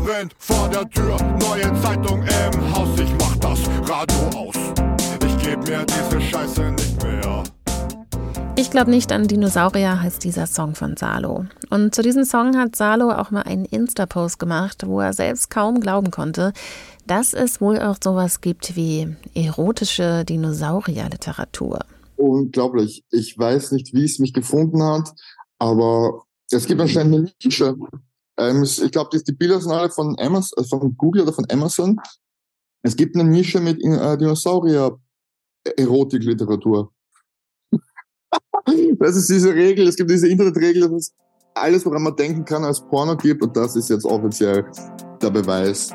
Wind 0.07 0.33
vor 0.39 0.69
der 0.69 0.89
Tür, 0.89 1.17
neue 1.41 1.81
Zeitung 1.81 2.21
im 2.21 2.73
Haus, 2.73 2.97
ich 2.97 3.11
mach 3.19 3.35
das 3.39 3.59
Radio 3.89 4.39
aus. 4.39 4.55
Ich 5.25 5.37
geb 5.45 5.67
mir 5.67 5.85
diese 5.85 6.21
Scheiße 6.21 6.71
nicht 6.71 7.03
mehr. 7.03 7.43
Ich 8.55 8.71
glaube 8.71 8.89
nicht 8.89 9.11
an 9.11 9.27
Dinosaurier 9.27 10.01
heißt 10.01 10.23
dieser 10.23 10.47
Song 10.47 10.75
von 10.75 10.95
Salo. 10.95 11.45
Und 11.69 11.93
zu 11.93 12.01
diesem 12.03 12.23
Song 12.23 12.55
hat 12.55 12.77
Salo 12.77 13.11
auch 13.11 13.31
mal 13.31 13.41
einen 13.41 13.65
Insta-Post 13.65 14.39
gemacht, 14.39 14.87
wo 14.87 15.01
er 15.01 15.11
selbst 15.11 15.49
kaum 15.49 15.81
glauben 15.81 16.09
konnte, 16.09 16.53
dass 17.05 17.33
es 17.33 17.59
wohl 17.59 17.77
auch 17.77 17.97
sowas 18.01 18.39
gibt 18.39 18.77
wie 18.77 19.13
erotische 19.35 20.23
Dinosaurierliteratur. 20.23 21.79
Unglaublich. 22.15 23.03
Ich 23.11 23.37
weiß 23.37 23.73
nicht, 23.73 23.93
wie 23.93 24.05
es 24.05 24.19
mich 24.19 24.31
gefunden 24.31 24.81
hat, 24.81 25.13
aber 25.59 26.23
es 26.49 26.65
gibt 26.65 26.79
anscheinend 26.79 27.13
eine 27.13 27.31
Nische 27.43 27.75
ähm, 28.37 28.63
ich 28.63 28.91
glaube, 28.91 29.09
die, 29.13 29.23
die 29.23 29.31
Bilder 29.31 29.59
sind 29.59 29.71
alle 29.71 29.89
von 29.89 30.15
Amazon, 30.19 30.63
äh, 30.63 30.67
von 30.67 30.95
Google 30.95 31.23
oder 31.23 31.33
von 31.33 31.47
Amazon. 31.51 31.99
Es 32.83 32.95
gibt 32.95 33.15
eine 33.15 33.27
Nische 33.27 33.59
mit 33.59 33.83
äh, 33.83 34.17
Dinosaurier-Erotik-Literatur. 34.17 36.91
das 38.99 39.15
ist 39.15 39.29
diese 39.29 39.51
Regel, 39.53 39.87
es 39.87 39.95
gibt 39.95 40.11
diese 40.11 40.27
Internetregel, 40.27 40.81
dass 40.81 40.91
es 40.91 41.13
alles, 41.55 41.83
woran 41.85 42.03
man 42.03 42.15
denken 42.15 42.45
kann, 42.45 42.63
als 42.63 42.79
Porno 42.81 43.17
gibt 43.17 43.41
und 43.41 43.57
das 43.57 43.75
ist 43.75 43.89
jetzt 43.89 44.05
offiziell 44.05 44.63
der 45.21 45.31
Beweis. 45.31 45.91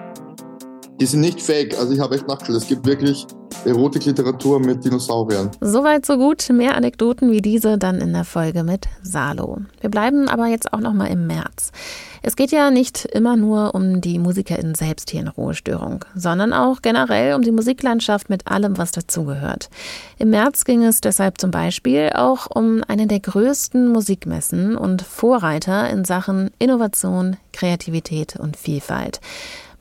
Die 1.02 1.06
sind 1.06 1.18
nicht 1.18 1.42
fake, 1.42 1.76
also 1.80 1.92
ich 1.92 1.98
habe 1.98 2.14
echt 2.14 2.28
nachgeschaut, 2.28 2.54
es 2.54 2.68
gibt 2.68 2.86
wirklich 2.86 3.26
Erotikliteratur 3.64 4.60
mit 4.60 4.84
Dinosauriern. 4.84 5.50
Soweit 5.60 6.06
so 6.06 6.16
gut. 6.16 6.48
Mehr 6.50 6.76
Anekdoten 6.76 7.32
wie 7.32 7.42
diese 7.42 7.76
dann 7.76 8.00
in 8.00 8.12
der 8.12 8.22
Folge 8.22 8.62
mit 8.62 8.86
Salo. 9.02 9.58
Wir 9.80 9.90
bleiben 9.90 10.28
aber 10.28 10.46
jetzt 10.46 10.72
auch 10.72 10.78
noch 10.78 10.92
mal 10.92 11.06
im 11.06 11.26
März. 11.26 11.72
Es 12.22 12.36
geht 12.36 12.52
ja 12.52 12.70
nicht 12.70 13.04
immer 13.04 13.36
nur 13.36 13.74
um 13.74 14.00
die 14.00 14.20
MusikerInnen 14.20 14.76
selbst 14.76 15.10
hier 15.10 15.22
in 15.22 15.26
Ruhestörung, 15.26 16.04
sondern 16.14 16.52
auch 16.52 16.82
generell 16.82 17.34
um 17.34 17.42
die 17.42 17.50
Musiklandschaft 17.50 18.30
mit 18.30 18.46
allem, 18.46 18.78
was 18.78 18.92
dazugehört. 18.92 19.70
Im 20.18 20.30
März 20.30 20.64
ging 20.64 20.84
es 20.84 21.00
deshalb 21.00 21.40
zum 21.40 21.50
Beispiel 21.50 22.10
auch 22.14 22.46
um 22.54 22.80
eine 22.86 23.08
der 23.08 23.18
größten 23.18 23.88
Musikmessen 23.88 24.76
und 24.76 25.02
Vorreiter 25.02 25.90
in 25.90 26.04
Sachen 26.04 26.52
Innovation, 26.60 27.38
Kreativität 27.52 28.36
und 28.36 28.56
Vielfalt. 28.56 29.18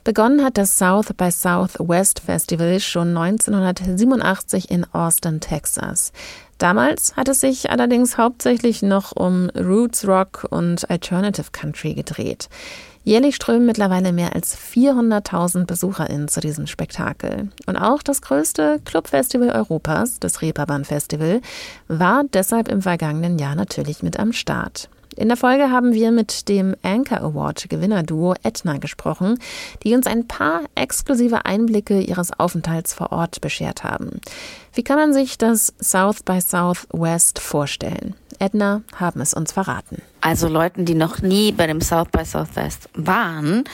Begonnen 0.04 0.44
hat 0.44 0.58
das 0.58 0.78
South 0.78 1.14
by 1.16 1.30
Southwest 1.30 2.20
Festival 2.20 2.80
schon 2.80 3.16
1987 3.16 4.68
in 4.68 4.84
Austin, 4.92 5.38
Texas. 5.38 6.12
Damals 6.58 7.16
hat 7.16 7.28
es 7.28 7.40
sich 7.40 7.70
allerdings 7.70 8.18
hauptsächlich 8.18 8.82
noch 8.82 9.12
um 9.12 9.48
Roots 9.50 10.06
Rock 10.08 10.48
und 10.50 10.90
Alternative 10.90 11.52
Country 11.52 11.94
gedreht. 11.94 12.48
Jährlich 13.04 13.36
strömen 13.36 13.64
mittlerweile 13.64 14.12
mehr 14.12 14.34
als 14.34 14.56
400.000 14.56 15.66
BesucherInnen 15.66 16.26
zu 16.26 16.40
diesem 16.40 16.66
Spektakel. 16.66 17.50
Und 17.66 17.76
auch 17.76 18.02
das 18.02 18.22
größte 18.22 18.80
Clubfestival 18.84 19.50
Europas, 19.50 20.18
das 20.18 20.42
Reeperbahn 20.42 20.84
Festival, 20.84 21.40
war 21.86 22.24
deshalb 22.32 22.66
im 22.66 22.82
vergangenen 22.82 23.38
Jahr 23.38 23.54
natürlich 23.54 24.02
mit 24.02 24.18
am 24.18 24.32
Start. 24.32 24.88
In 25.16 25.28
der 25.28 25.36
Folge 25.36 25.70
haben 25.70 25.92
wir 25.92 26.10
mit 26.10 26.48
dem 26.48 26.74
Anchor 26.82 27.20
Award 27.20 27.68
Gewinnerduo 27.68 28.34
Etna 28.42 28.78
gesprochen, 28.78 29.38
die 29.82 29.94
uns 29.94 30.06
ein 30.06 30.26
paar 30.26 30.62
exklusive 30.74 31.44
Einblicke 31.44 32.00
ihres 32.00 32.38
Aufenthalts 32.38 32.94
vor 32.94 33.12
Ort 33.12 33.40
beschert 33.40 33.84
haben. 33.84 34.20
Wie 34.72 34.82
kann 34.82 34.96
man 34.96 35.12
sich 35.12 35.36
das 35.36 35.74
South 35.80 36.22
by 36.22 36.40
Southwest 36.40 37.40
vorstellen? 37.40 38.14
Edna 38.38 38.82
haben 38.96 39.20
es 39.20 39.34
uns 39.34 39.52
verraten. 39.52 40.00
Also 40.20 40.48
Leuten, 40.48 40.84
die 40.84 40.94
noch 40.94 41.20
nie 41.20 41.52
bei 41.52 41.66
dem 41.66 41.80
South 41.80 42.08
by 42.10 42.24
Southwest 42.24 42.88
waren, 42.94 43.64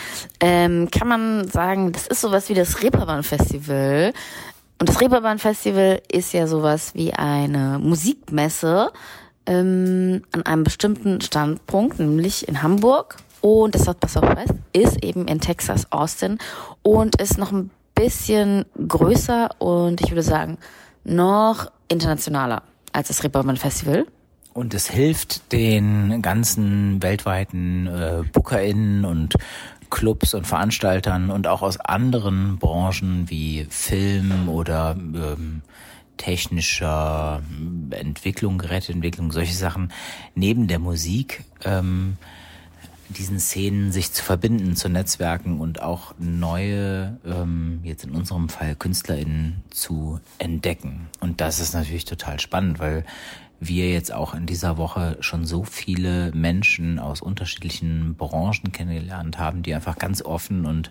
ähm, 0.40 0.90
kann 0.90 1.08
man 1.08 1.48
sagen, 1.48 1.92
das 1.92 2.06
ist 2.08 2.20
sowas 2.20 2.48
wie 2.48 2.54
das 2.54 2.82
Reeperbahn 2.82 3.22
Festival. 3.22 4.12
Und 4.80 4.88
das 4.88 5.00
Reeperbahn 5.00 5.38
Festival 5.38 6.02
ist 6.10 6.32
ja 6.32 6.46
sowas 6.46 6.94
wie 6.94 7.12
eine 7.12 7.78
Musikmesse, 7.78 8.90
ähm, 9.48 10.22
an 10.32 10.42
einem 10.42 10.62
bestimmten 10.62 11.20
Standpunkt, 11.20 11.98
nämlich 11.98 12.46
in 12.46 12.62
Hamburg. 12.62 13.16
Und 13.40 13.74
das 13.74 13.84
South 13.84 13.96
Southwest 14.06 14.54
ist 14.72 15.02
eben 15.02 15.26
in 15.26 15.40
Texas, 15.40 15.90
Austin 15.90 16.38
und 16.82 17.20
ist 17.20 17.38
noch 17.38 17.52
ein 17.52 17.70
bisschen 17.94 18.64
größer 18.86 19.50
und 19.58 20.00
ich 20.00 20.10
würde 20.10 20.22
sagen 20.22 20.58
noch 21.04 21.70
internationaler 21.88 22.62
als 22.92 23.08
das 23.08 23.24
Reeperbahn 23.24 23.56
Festival. 23.56 24.06
Und 24.54 24.74
es 24.74 24.88
hilft 24.88 25.52
den 25.52 26.20
ganzen 26.20 27.02
weltweiten 27.02 27.86
äh, 27.86 28.22
BookerInnen 28.32 29.04
und 29.04 29.34
Clubs 29.90 30.34
und 30.34 30.46
Veranstaltern 30.46 31.30
und 31.30 31.46
auch 31.46 31.62
aus 31.62 31.78
anderen 31.78 32.58
Branchen 32.58 33.30
wie 33.30 33.66
Film 33.70 34.48
oder 34.48 34.96
ähm, 34.98 35.62
technischer 36.18 37.42
Entwicklung, 37.90 38.58
Geräteentwicklung, 38.58 39.32
solche 39.32 39.54
Sachen 39.54 39.92
neben 40.34 40.66
der 40.66 40.78
Musik 40.78 41.44
ähm, 41.64 42.18
diesen 43.08 43.40
Szenen 43.40 43.90
sich 43.90 44.12
zu 44.12 44.22
verbinden, 44.22 44.76
zu 44.76 44.88
Netzwerken 44.88 45.60
und 45.60 45.80
auch 45.80 46.14
neue, 46.18 47.18
ähm, 47.24 47.80
jetzt 47.82 48.04
in 48.04 48.10
unserem 48.10 48.50
Fall 48.50 48.76
KünstlerInnen 48.76 49.62
zu 49.70 50.20
entdecken. 50.38 51.08
Und 51.20 51.40
das 51.40 51.58
ist 51.58 51.72
natürlich 51.72 52.04
total 52.04 52.38
spannend, 52.38 52.78
weil 52.78 53.04
wir 53.60 53.90
jetzt 53.90 54.12
auch 54.12 54.34
in 54.34 54.46
dieser 54.46 54.76
Woche 54.76 55.16
schon 55.20 55.44
so 55.44 55.64
viele 55.64 56.30
Menschen 56.32 56.98
aus 56.98 57.22
unterschiedlichen 57.22 58.14
Branchen 58.14 58.72
kennengelernt 58.72 59.38
haben, 59.38 59.62
die 59.62 59.74
einfach 59.74 59.98
ganz 59.98 60.22
offen 60.22 60.66
und 60.66 60.90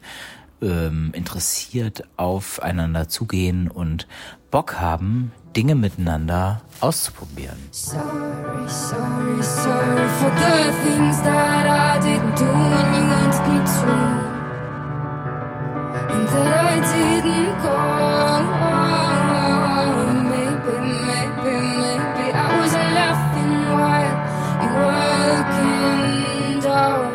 ähm, 0.62 1.12
interessiert 1.14 2.04
aufeinander 2.18 3.08
zugehen 3.08 3.70
und 3.70 4.08
Bock 4.50 4.80
haben, 4.80 5.32
Dinge 5.56 5.76
miteinander 5.76 6.62
auszuprobieren. 6.80 7.58
Sorry, 7.72 8.70
sorry, 8.70 9.44
sorry 9.44 10.08
for 10.20 10.30
the 10.30 10.72
things 10.84 11.22
that 11.22 11.66
I 11.68 12.00
didn't 12.00 12.38
do. 12.38 12.46
And 16.10 16.28
that 16.30 16.54
I 16.64 16.80
didn't 16.80 17.58
call. 17.62 18.42
Maybe, 20.30 20.76
maybe, 21.10 21.56
maybe 21.84 22.26
I 22.34 22.36
was 22.62 22.74
laughing 22.74 23.56
while 23.74 24.16
you 24.64 24.70
were 24.78 25.18
looking 25.34 26.62
down 26.62 27.12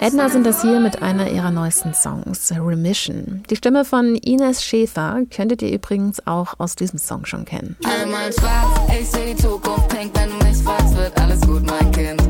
Edna 0.00 0.28
sind 0.28 0.44
das 0.44 0.60
hier 0.60 0.80
mit 0.80 1.00
einer 1.00 1.30
ihrer 1.30 1.50
neuesten 1.50 1.94
Songs, 1.94 2.52
Remission. 2.52 3.42
Die 3.48 3.56
Stimme 3.56 3.86
von 3.86 4.16
Ines 4.16 4.62
Schäfer 4.62 5.22
könntet 5.34 5.62
ihr 5.62 5.72
übrigens 5.72 6.26
auch 6.26 6.54
aus 6.58 6.76
diesem 6.76 6.98
Song 6.98 7.24
schon 7.24 7.46
kennen. 7.46 7.76
Einmal 7.84 8.30
schwarz, 8.32 8.92
ich 9.00 9.08
sehe 9.08 9.34
die 9.34 9.42
Zukunft 9.42 9.88
pink, 9.88 10.12
wenn 10.14 10.28
du 10.28 10.44
mich 10.44 10.62
fragst, 10.62 10.94
wird 10.96 11.18
alles 11.18 11.40
gut, 11.40 11.64
mein 11.64 11.90
Kind. 11.90 12.23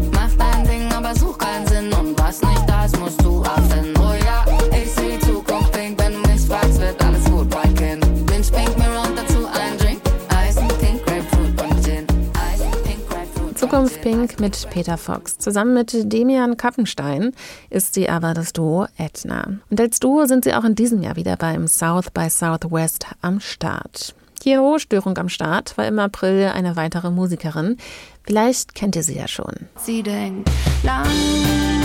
Zukunft 13.85 14.03
Pink 14.03 14.40
mit 14.40 14.70
Peter 14.70 14.97
Fox. 14.97 15.37
Zusammen 15.37 15.75
mit 15.75 16.11
Demian 16.11 16.57
Kappenstein 16.57 17.33
ist 17.68 17.92
sie 17.92 18.09
aber 18.09 18.33
das 18.33 18.55
Duo 18.55 18.87
Edna. 18.97 19.59
Und 19.68 19.79
als 19.79 20.01
Duo 20.01 20.25
sind 20.25 20.44
sie 20.44 20.55
auch 20.55 20.64
in 20.64 20.75
diesem 20.75 21.03
Jahr 21.03 21.16
wieder 21.16 21.37
beim 21.37 21.66
South 21.66 22.11
by 22.11 22.31
Southwest 22.31 23.07
am 23.20 23.40
Start. 23.40 24.14
Hier 24.42 24.62
Störung 24.79 25.18
am 25.18 25.29
Start 25.29 25.77
war 25.77 25.87
im 25.87 25.99
April 25.99 26.51
eine 26.55 26.77
weitere 26.77 27.11
Musikerin. 27.11 27.77
Vielleicht 28.23 28.75
kennt 28.75 28.97
ihr 28.97 29.03
sie 29.03 29.18
ja 29.18 29.29
schon. 29.29 29.53
Sie 29.77 30.03
denkt 30.03 30.49
langsam 30.83 31.84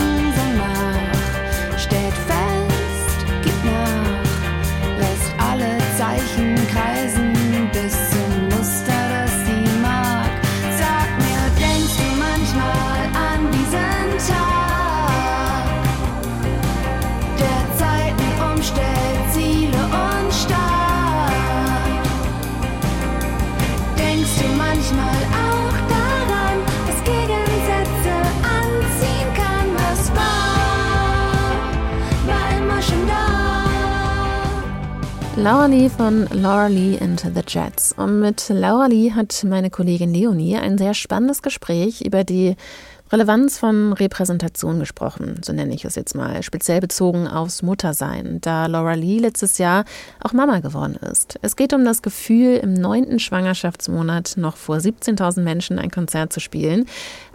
Laura 35.42 35.64
Lee 35.64 35.88
von 35.88 36.28
Laura 36.34 36.66
Lee 36.66 36.98
and 37.00 37.18
the 37.18 37.40
Jets. 37.46 37.94
Und 37.96 38.20
mit 38.20 38.50
Laura 38.50 38.88
Lee 38.88 39.12
hat 39.12 39.42
meine 39.48 39.70
Kollegin 39.70 40.12
Leonie 40.12 40.58
ein 40.58 40.76
sehr 40.76 40.92
spannendes 40.92 41.40
Gespräch 41.40 42.02
über 42.02 42.24
die 42.24 42.56
Relevanz 43.12 43.58
von 43.58 43.92
Repräsentation 43.92 44.78
gesprochen, 44.78 45.40
so 45.44 45.52
nenne 45.52 45.74
ich 45.74 45.84
es 45.84 45.96
jetzt 45.96 46.14
mal, 46.14 46.44
speziell 46.44 46.80
bezogen 46.80 47.26
aufs 47.26 47.62
Muttersein, 47.62 48.40
da 48.40 48.66
Laura 48.66 48.94
Lee 48.94 49.18
letztes 49.18 49.58
Jahr 49.58 49.84
auch 50.22 50.32
Mama 50.32 50.60
geworden 50.60 50.94
ist. 50.94 51.36
Es 51.42 51.56
geht 51.56 51.72
um 51.72 51.84
das 51.84 52.02
Gefühl, 52.02 52.56
im 52.58 52.72
neunten 52.72 53.18
Schwangerschaftsmonat 53.18 54.34
noch 54.36 54.56
vor 54.56 54.76
17.000 54.76 55.40
Menschen 55.40 55.80
ein 55.80 55.90
Konzert 55.90 56.32
zu 56.32 56.38
spielen, 56.38 56.86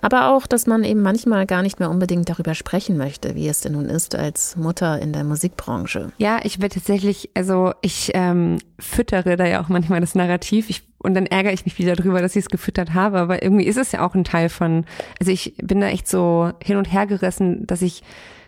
aber 0.02 0.34
auch, 0.34 0.48
dass 0.48 0.66
man 0.66 0.86
eben 0.86 1.02
manchmal 1.02 1.46
gar 1.46 1.62
nicht 1.62 1.80
mehr 1.80 1.90
unbedingt 1.90 2.30
darüber 2.30 2.56
sprechen 2.56 2.96
möchte, 2.96 3.36
wie 3.36 3.50
es 3.50 3.60
denn 3.60 3.74
nun 3.74 3.90
ist 3.90 4.16
als 4.16 4.56
Mutter 4.56 5.02
in 5.02 5.12
der 5.12 5.26
Musikbranche. 5.26 6.14
Ja, 6.18 6.40
ich 6.44 6.62
werde 6.62 6.76
tatsächlich, 6.76 7.32
also 7.34 7.74
ich 7.82 8.12
ähm, 8.14 8.60
füttere 8.80 9.36
da 9.36 9.46
ja 9.46 9.62
auch 9.62 9.68
manchmal 9.68 10.00
das 10.00 10.16
Narrativ. 10.16 10.70
Ich 10.70 10.84
und 11.06 11.14
dann 11.14 11.26
ärgere 11.26 11.54
ich 11.54 11.66
mich 11.66 11.78
wieder 11.78 11.96
darüber, 11.96 12.22
dass 12.22 12.36
ich 12.36 12.44
es 12.46 12.50
gefüttert 12.50 12.94
habe. 12.94 13.20
Aber 13.20 13.42
irgendwie 13.44 13.66
ist 13.66 13.78
es 13.78 13.92
ja 13.92 14.06
auch 14.06 14.16
ein 14.16 14.24
Teil 14.24 14.50
von, 14.50 14.86
also 15.20 15.32
ich 15.32 15.56
bin 15.62 15.80
da 15.80 15.88
echt 15.88 16.08
so 16.08 16.52
hin 16.62 16.78
und 16.78 16.92
her 16.92 17.06
gerissen, 17.06 17.66
dass 17.68 17.82
ich 17.82 18.04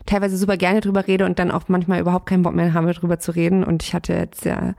teilweise 0.06 0.38
super 0.38 0.58
gerne 0.58 0.82
drüber 0.82 1.08
rede 1.08 1.26
und 1.26 1.38
dann 1.39 1.52
auch 1.52 1.67
manchmal 1.67 2.00
überhaupt 2.00 2.26
keinen 2.26 2.43
Bock 2.43 2.56
mehr 2.56 2.74
habe, 2.74 2.93
drüber 2.93 3.20
zu 3.20 3.32
reden. 3.32 3.63
Und 3.63 3.84
ich 3.84 3.93
hatte 3.93 4.13
jetzt 4.13 4.46
ja 4.46 4.74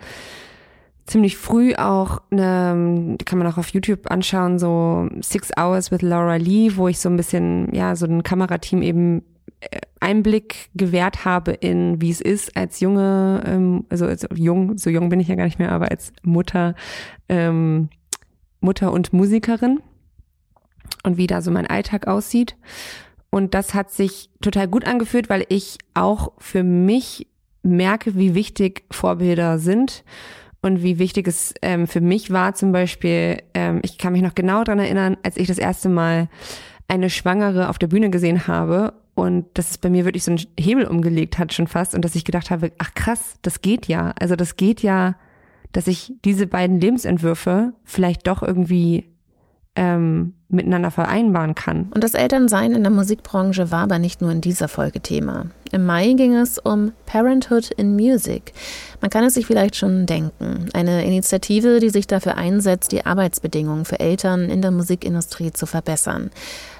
ziemlich 1.07 1.37
früh 1.37 1.75
auch 1.75 2.21
eine, 2.31 3.17
kann 3.25 3.38
man 3.38 3.47
auch 3.47 3.59
auf 3.59 3.71
YouTube 3.71 4.11
anschauen, 4.11 4.59
so 4.59 5.09
Six 5.21 5.51
Hours 5.59 5.91
with 5.91 6.03
Laura 6.03 6.37
Lee, 6.37 6.73
wo 6.75 6.88
ich 6.88 6.99
so 6.99 7.09
ein 7.09 7.17
bisschen, 7.17 7.73
ja, 7.75 7.97
so 7.97 8.07
ein 8.07 8.23
Kamerateam 8.23 8.83
eben 8.83 9.23
Einblick 10.01 10.71
gewährt 10.75 11.25
habe 11.25 11.53
in, 11.53 12.01
wie 12.01 12.11
es 12.11 12.21
ist 12.21 12.57
als 12.57 12.81
junge, 12.81 13.43
ähm, 13.47 13.85
also, 13.89 14.07
also 14.07 14.29
jung, 14.35 14.79
so 14.79 14.91
jung 14.91 15.09
bin 15.09 15.21
ich 15.21 15.29
ja 15.29 15.35
gar 15.35 15.45
nicht 15.45 15.59
mehr, 15.59 15.73
aber 15.73 15.91
als 15.91 16.13
Mutter, 16.23 16.75
ähm, 17.29 17.89
Mutter 18.61 18.93
und 18.93 19.13
Musikerin 19.13 19.81
und 21.05 21.17
wie 21.17 21.27
da 21.27 21.43
so 21.43 21.51
mein 21.51 21.67
Alltag 21.67 22.07
aussieht. 22.07 22.57
Und 23.31 23.55
das 23.55 23.75
hat 23.75 23.91
sich 23.91 24.31
total 24.41 24.69
gut 24.69 24.87
angefühlt, 24.87 25.29
weil 25.29 25.45
ich 25.49 25.79
auch 25.95 26.33
für 26.39 26.63
mich 26.63 27.27
merke, 27.63 28.17
wie 28.17 28.35
wichtig 28.35 28.85
Vorbilder 28.91 29.59
sind 29.59 30.05
und 30.63 30.83
wie 30.83 30.99
wichtig 30.99 31.29
es 31.29 31.55
ähm, 31.63 31.87
für 31.87 32.01
mich 32.01 32.31
war 32.31 32.55
zum 32.55 32.73
Beispiel, 32.73 33.43
ähm, 33.55 33.81
ich 33.83 33.99
kann 33.99 34.13
mich 34.13 34.23
noch 34.23 34.35
genau 34.35 34.65
dran 34.65 34.79
erinnern, 34.79 35.17
als 35.23 35.37
ich 35.37 35.47
das 35.47 35.59
erste 35.59 35.89
Mal 35.89 36.29
eine 36.89 37.11
Schwangere 37.11 37.69
auf 37.69 37.79
der 37.79 37.89
Bühne 37.89 38.11
gesehen 38.11 38.47
habe 38.47 38.95
und 39.18 39.46
dass 39.54 39.70
es 39.70 39.78
bei 39.78 39.90
mir 39.90 40.04
wirklich 40.04 40.24
so 40.24 40.31
einen 40.31 40.40
Hebel 40.59 40.87
umgelegt 40.87 41.38
hat 41.38 41.52
schon 41.52 41.66
fast 41.66 41.94
und 41.94 42.04
dass 42.04 42.14
ich 42.14 42.24
gedacht 42.24 42.50
habe, 42.50 42.72
ach 42.78 42.94
krass, 42.94 43.37
das 43.42 43.62
geht 43.62 43.87
ja. 43.87 44.14
Also 44.18 44.37
das 44.37 44.57
geht 44.57 44.83
ja, 44.83 45.16
dass 45.72 45.87
ich 45.87 46.12
diese 46.24 46.46
beiden 46.46 46.81
Lebensentwürfe 46.81 47.74
vielleicht 47.85 48.26
doch 48.26 48.42
irgendwie 48.42 49.11
ähm, 49.76 50.35
miteinander 50.49 50.91
vereinbaren 50.91 51.55
kann. 51.55 51.89
Und 51.95 52.03
das 52.03 52.15
Elternsein 52.15 52.73
in 52.73 52.83
der 52.83 52.93
Musikbranche 52.93 53.71
war 53.71 53.83
aber 53.83 53.99
nicht 53.99 54.23
nur 54.23 54.31
in 54.31 54.41
dieser 54.41 54.69
Folge 54.69 55.01
Thema. 55.01 55.47
Im 55.71 55.85
Mai 55.85 56.15
ging 56.15 56.35
es 56.35 56.59
um 56.59 56.93
Parenthood 57.05 57.71
in 57.73 57.95
Music. 57.95 58.55
Man 59.03 59.11
kann 59.11 59.25
es 59.25 59.35
sich 59.35 59.47
vielleicht 59.47 59.77
schon 59.77 60.07
denken. 60.07 60.71
Eine 60.73 61.05
Initiative, 61.05 61.79
die 61.81 61.91
sich 61.91 62.07
dafür 62.07 62.37
einsetzt, 62.37 62.93
die 62.93 63.05
Arbeitsbedingungen 63.05 63.85
für 63.85 64.01
Eltern 64.01 64.49
in 64.49 64.63
der 64.63 64.71
Musikindustrie 64.71 65.53
zu 65.53 65.67
verbessern. 65.67 66.31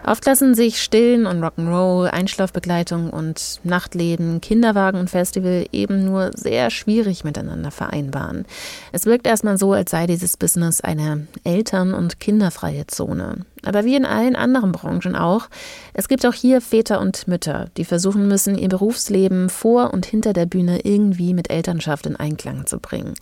Oft 0.07 0.25
lassen 0.25 0.55
sich 0.55 0.83
Stillen 0.83 1.27
und 1.27 1.43
Rock'n'Roll, 1.45 2.07
Einschlafbegleitung 2.07 3.11
und 3.11 3.61
Nachtleben, 3.65 4.41
Kinderwagen 4.41 4.99
und 4.99 5.11
Festival 5.11 5.67
eben 5.73 6.07
nur 6.07 6.31
sehr 6.35 6.71
schwierig 6.71 7.25
miteinander 7.25 7.71
vereinbaren. 7.71 8.47
Es 8.93 9.05
wirkt 9.05 9.27
erstmal 9.27 9.59
so, 9.59 9.73
als 9.75 9.91
sei 9.91 10.07
dieses 10.07 10.39
Business 10.39 10.81
eine 10.81 11.27
eltern- 11.45 11.93
und 11.95 12.21
kinderfreie 12.21 12.87
Zone. 12.87 13.45
Aber 13.64 13.85
wie 13.85 13.97
in 13.97 14.05
allen 14.05 14.37
anderen 14.37 14.73
Branchen 14.73 15.16
auch, 15.16 15.49
es 15.94 16.09
gibt 16.09 16.25
auch 16.27 16.35
hier 16.35 16.61
Väter 16.61 17.01
und 17.01 17.29
Mütter, 17.29 17.66
die 17.77 17.85
versuchen 17.85 18.29
müssen, 18.29 18.57
ihr 18.57 18.68
Berufsleben 18.68 19.49
vor 19.51 19.92
und 19.92 20.07
hinter 20.07 20.33
der 20.33 20.47
Bühne 20.47 20.81
irgendwie 20.85 21.35
mit 21.35 21.51
Elternschaft 21.51 22.07
in 22.07 22.16
Einklang 22.16 22.66
zu 22.66 22.79
bringen. 22.79 23.14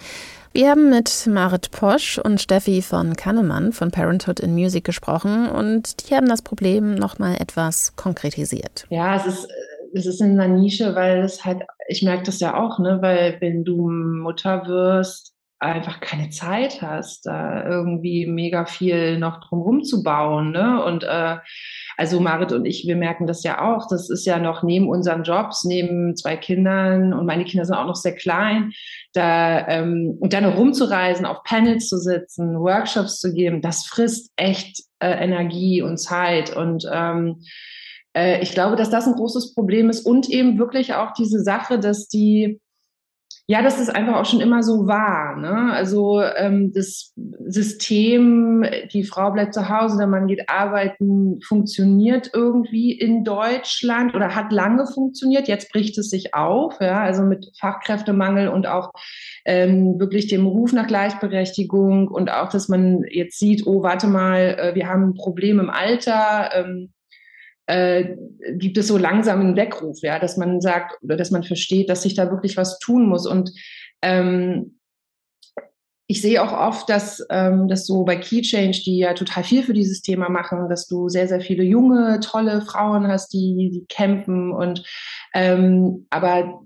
Wir 0.52 0.70
haben 0.70 0.88
mit 0.88 1.26
Marit 1.26 1.70
Posch 1.70 2.18
und 2.18 2.40
Steffi 2.40 2.80
von 2.80 3.14
Kannemann 3.14 3.72
von 3.72 3.90
Parenthood 3.90 4.40
in 4.40 4.54
Music 4.54 4.84
gesprochen 4.84 5.50
und 5.50 6.08
die 6.08 6.14
haben 6.14 6.30
das 6.30 6.40
Problem 6.40 6.94
nochmal 6.94 7.36
etwas 7.38 7.94
konkretisiert. 7.96 8.86
Ja, 8.88 9.16
es 9.16 9.26
ist, 9.26 9.48
es 9.92 10.06
ist 10.06 10.22
in 10.22 10.40
einer 10.40 10.48
Nische, 10.48 10.94
weil 10.94 11.24
es 11.24 11.44
halt, 11.44 11.62
ich 11.88 12.02
merke 12.02 12.22
das 12.22 12.40
ja 12.40 12.56
auch, 12.56 12.78
ne, 12.78 12.98
weil 13.02 13.36
wenn 13.40 13.64
du 13.64 13.90
Mutter 13.90 14.66
wirst, 14.66 15.35
einfach 15.58 16.00
keine 16.00 16.28
Zeit 16.28 16.82
hast, 16.82 17.24
da 17.26 17.64
irgendwie 17.66 18.26
mega 18.26 18.66
viel 18.66 19.18
noch 19.18 19.40
drumherum 19.40 19.82
zu 19.84 20.02
bauen, 20.02 20.50
ne? 20.50 20.84
Und 20.84 21.02
äh, 21.04 21.36
Also 21.96 22.20
Marit 22.20 22.52
und 22.52 22.66
ich, 22.66 22.86
wir 22.86 22.96
merken 22.96 23.26
das 23.26 23.42
ja 23.42 23.62
auch. 23.62 23.88
Das 23.88 24.10
ist 24.10 24.26
ja 24.26 24.38
noch 24.38 24.62
neben 24.62 24.86
unseren 24.88 25.22
Jobs, 25.22 25.64
neben 25.64 26.14
zwei 26.14 26.36
Kindern 26.36 27.14
und 27.14 27.24
meine 27.24 27.44
Kinder 27.44 27.64
sind 27.64 27.74
auch 27.74 27.86
noch 27.86 27.96
sehr 27.96 28.14
klein. 28.14 28.72
Da 29.14 29.66
ähm, 29.68 30.18
und 30.20 30.34
dann 30.34 30.44
rumzureisen, 30.44 31.24
auf 31.24 31.42
Panels 31.42 31.88
zu 31.88 31.96
sitzen, 31.98 32.58
Workshops 32.60 33.18
zu 33.18 33.32
geben, 33.32 33.62
das 33.62 33.86
frisst 33.86 34.30
echt 34.36 34.82
äh, 34.98 35.24
Energie 35.24 35.80
und 35.80 35.96
Zeit 35.96 36.54
und 36.54 36.86
ähm, 36.92 37.40
äh, 38.14 38.42
ich 38.42 38.52
glaube, 38.52 38.76
dass 38.76 38.90
das 38.90 39.06
ein 39.06 39.14
großes 39.14 39.54
Problem 39.54 39.88
ist 39.88 40.04
und 40.04 40.28
eben 40.28 40.58
wirklich 40.58 40.94
auch 40.94 41.12
diese 41.12 41.42
Sache, 41.42 41.78
dass 41.78 42.08
die 42.08 42.60
ja, 43.48 43.62
dass 43.62 43.78
es 43.78 43.88
einfach 43.88 44.16
auch 44.16 44.24
schon 44.24 44.40
immer 44.40 44.64
so 44.64 44.88
war. 44.88 45.36
Ne? 45.36 45.72
Also 45.72 46.20
ähm, 46.20 46.72
das 46.74 47.12
System, 47.46 48.64
die 48.92 49.04
Frau 49.04 49.30
bleibt 49.30 49.54
zu 49.54 49.68
Hause, 49.68 49.98
der 49.98 50.08
Mann 50.08 50.26
geht 50.26 50.48
arbeiten, 50.48 51.40
funktioniert 51.46 52.30
irgendwie 52.34 52.90
in 52.90 53.22
Deutschland 53.22 54.16
oder 54.16 54.34
hat 54.34 54.50
lange 54.50 54.84
funktioniert. 54.86 55.46
Jetzt 55.46 55.70
bricht 55.70 55.96
es 55.96 56.10
sich 56.10 56.34
auf, 56.34 56.80
ja, 56.80 57.00
also 57.00 57.22
mit 57.22 57.52
Fachkräftemangel 57.60 58.48
und 58.48 58.66
auch 58.66 58.90
ähm, 59.44 60.00
wirklich 60.00 60.26
dem 60.26 60.44
Ruf 60.46 60.72
nach 60.72 60.88
Gleichberechtigung 60.88 62.08
und 62.08 62.32
auch, 62.32 62.48
dass 62.48 62.68
man 62.68 63.04
jetzt 63.08 63.38
sieht, 63.38 63.64
oh, 63.64 63.80
warte 63.84 64.08
mal, 64.08 64.56
äh, 64.58 64.74
wir 64.74 64.88
haben 64.88 65.10
ein 65.10 65.14
Problem 65.14 65.60
im 65.60 65.70
Alter. 65.70 66.50
Ähm, 66.52 66.92
äh, 67.66 68.16
gibt 68.52 68.78
es 68.78 68.86
so 68.86 68.96
langsam 68.96 69.40
einen 69.40 69.56
Weckruf, 69.56 69.98
ja, 70.02 70.18
dass 70.18 70.36
man 70.36 70.60
sagt 70.60 71.02
oder 71.02 71.16
dass 71.16 71.30
man 71.30 71.42
versteht, 71.42 71.90
dass 71.90 72.02
sich 72.02 72.14
da 72.14 72.30
wirklich 72.30 72.56
was 72.56 72.78
tun 72.78 73.06
muss. 73.06 73.26
Und 73.26 73.52
ähm, 74.02 74.78
ich 76.08 76.22
sehe 76.22 76.40
auch 76.42 76.52
oft, 76.52 76.88
dass, 76.88 77.24
ähm, 77.30 77.66
dass 77.66 77.86
so 77.86 78.04
bei 78.04 78.16
Key 78.16 78.42
Change, 78.42 78.80
die 78.84 78.98
ja 78.98 79.14
total 79.14 79.42
viel 79.42 79.64
für 79.64 79.72
dieses 79.72 80.02
Thema 80.02 80.28
machen, 80.28 80.68
dass 80.68 80.86
du 80.86 81.08
sehr, 81.08 81.26
sehr 81.26 81.40
viele 81.40 81.64
junge, 81.64 82.20
tolle 82.20 82.62
Frauen 82.62 83.08
hast, 83.08 83.32
die, 83.32 83.70
die 83.72 83.86
kämpfen 83.88 84.52
und 84.52 84.84
ähm, 85.34 86.06
aber 86.10 86.62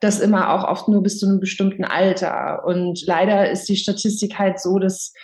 das 0.00 0.20
immer 0.20 0.50
auch 0.50 0.64
oft 0.64 0.88
nur 0.88 1.02
bis 1.02 1.18
zu 1.18 1.26
einem 1.26 1.40
bestimmten 1.40 1.84
Alter. 1.84 2.64
Und 2.66 3.04
leider 3.06 3.50
ist 3.50 3.68
die 3.68 3.76
Statistik 3.76 4.38
halt 4.38 4.60
so, 4.60 4.78
dass 4.78 5.14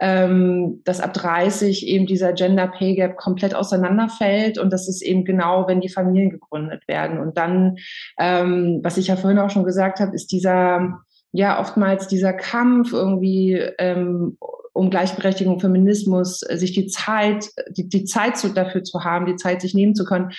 ähm, 0.00 0.82
dass 0.84 1.00
ab 1.00 1.14
30 1.14 1.86
eben 1.86 2.06
dieser 2.06 2.32
Gender 2.32 2.66
Pay 2.66 2.96
Gap 2.96 3.16
komplett 3.16 3.54
auseinanderfällt 3.54 4.58
und 4.58 4.72
das 4.72 4.88
ist 4.88 5.02
eben 5.02 5.24
genau, 5.24 5.68
wenn 5.68 5.80
die 5.80 5.88
Familien 5.88 6.30
gegründet 6.30 6.86
werden. 6.88 7.18
Und 7.18 7.36
dann, 7.36 7.76
ähm, 8.18 8.80
was 8.82 8.96
ich 8.96 9.08
ja 9.08 9.16
vorhin 9.16 9.38
auch 9.38 9.50
schon 9.50 9.64
gesagt 9.64 10.00
habe, 10.00 10.14
ist 10.14 10.32
dieser, 10.32 11.00
ja, 11.32 11.60
oftmals 11.60 12.08
dieser 12.08 12.32
Kampf 12.32 12.92
irgendwie 12.92 13.54
ähm, 13.78 14.36
um 14.74 14.90
Gleichberechtigung, 14.90 15.60
Feminismus, 15.60 16.40
sich 16.40 16.72
die 16.72 16.88
Zeit, 16.88 17.48
die, 17.70 17.88
die 17.88 18.04
Zeit 18.04 18.36
zu, 18.36 18.48
dafür 18.48 18.82
zu 18.82 19.04
haben, 19.04 19.24
die 19.24 19.36
Zeit 19.36 19.60
sich 19.60 19.72
nehmen 19.72 19.94
zu 19.94 20.04
können, 20.04 20.32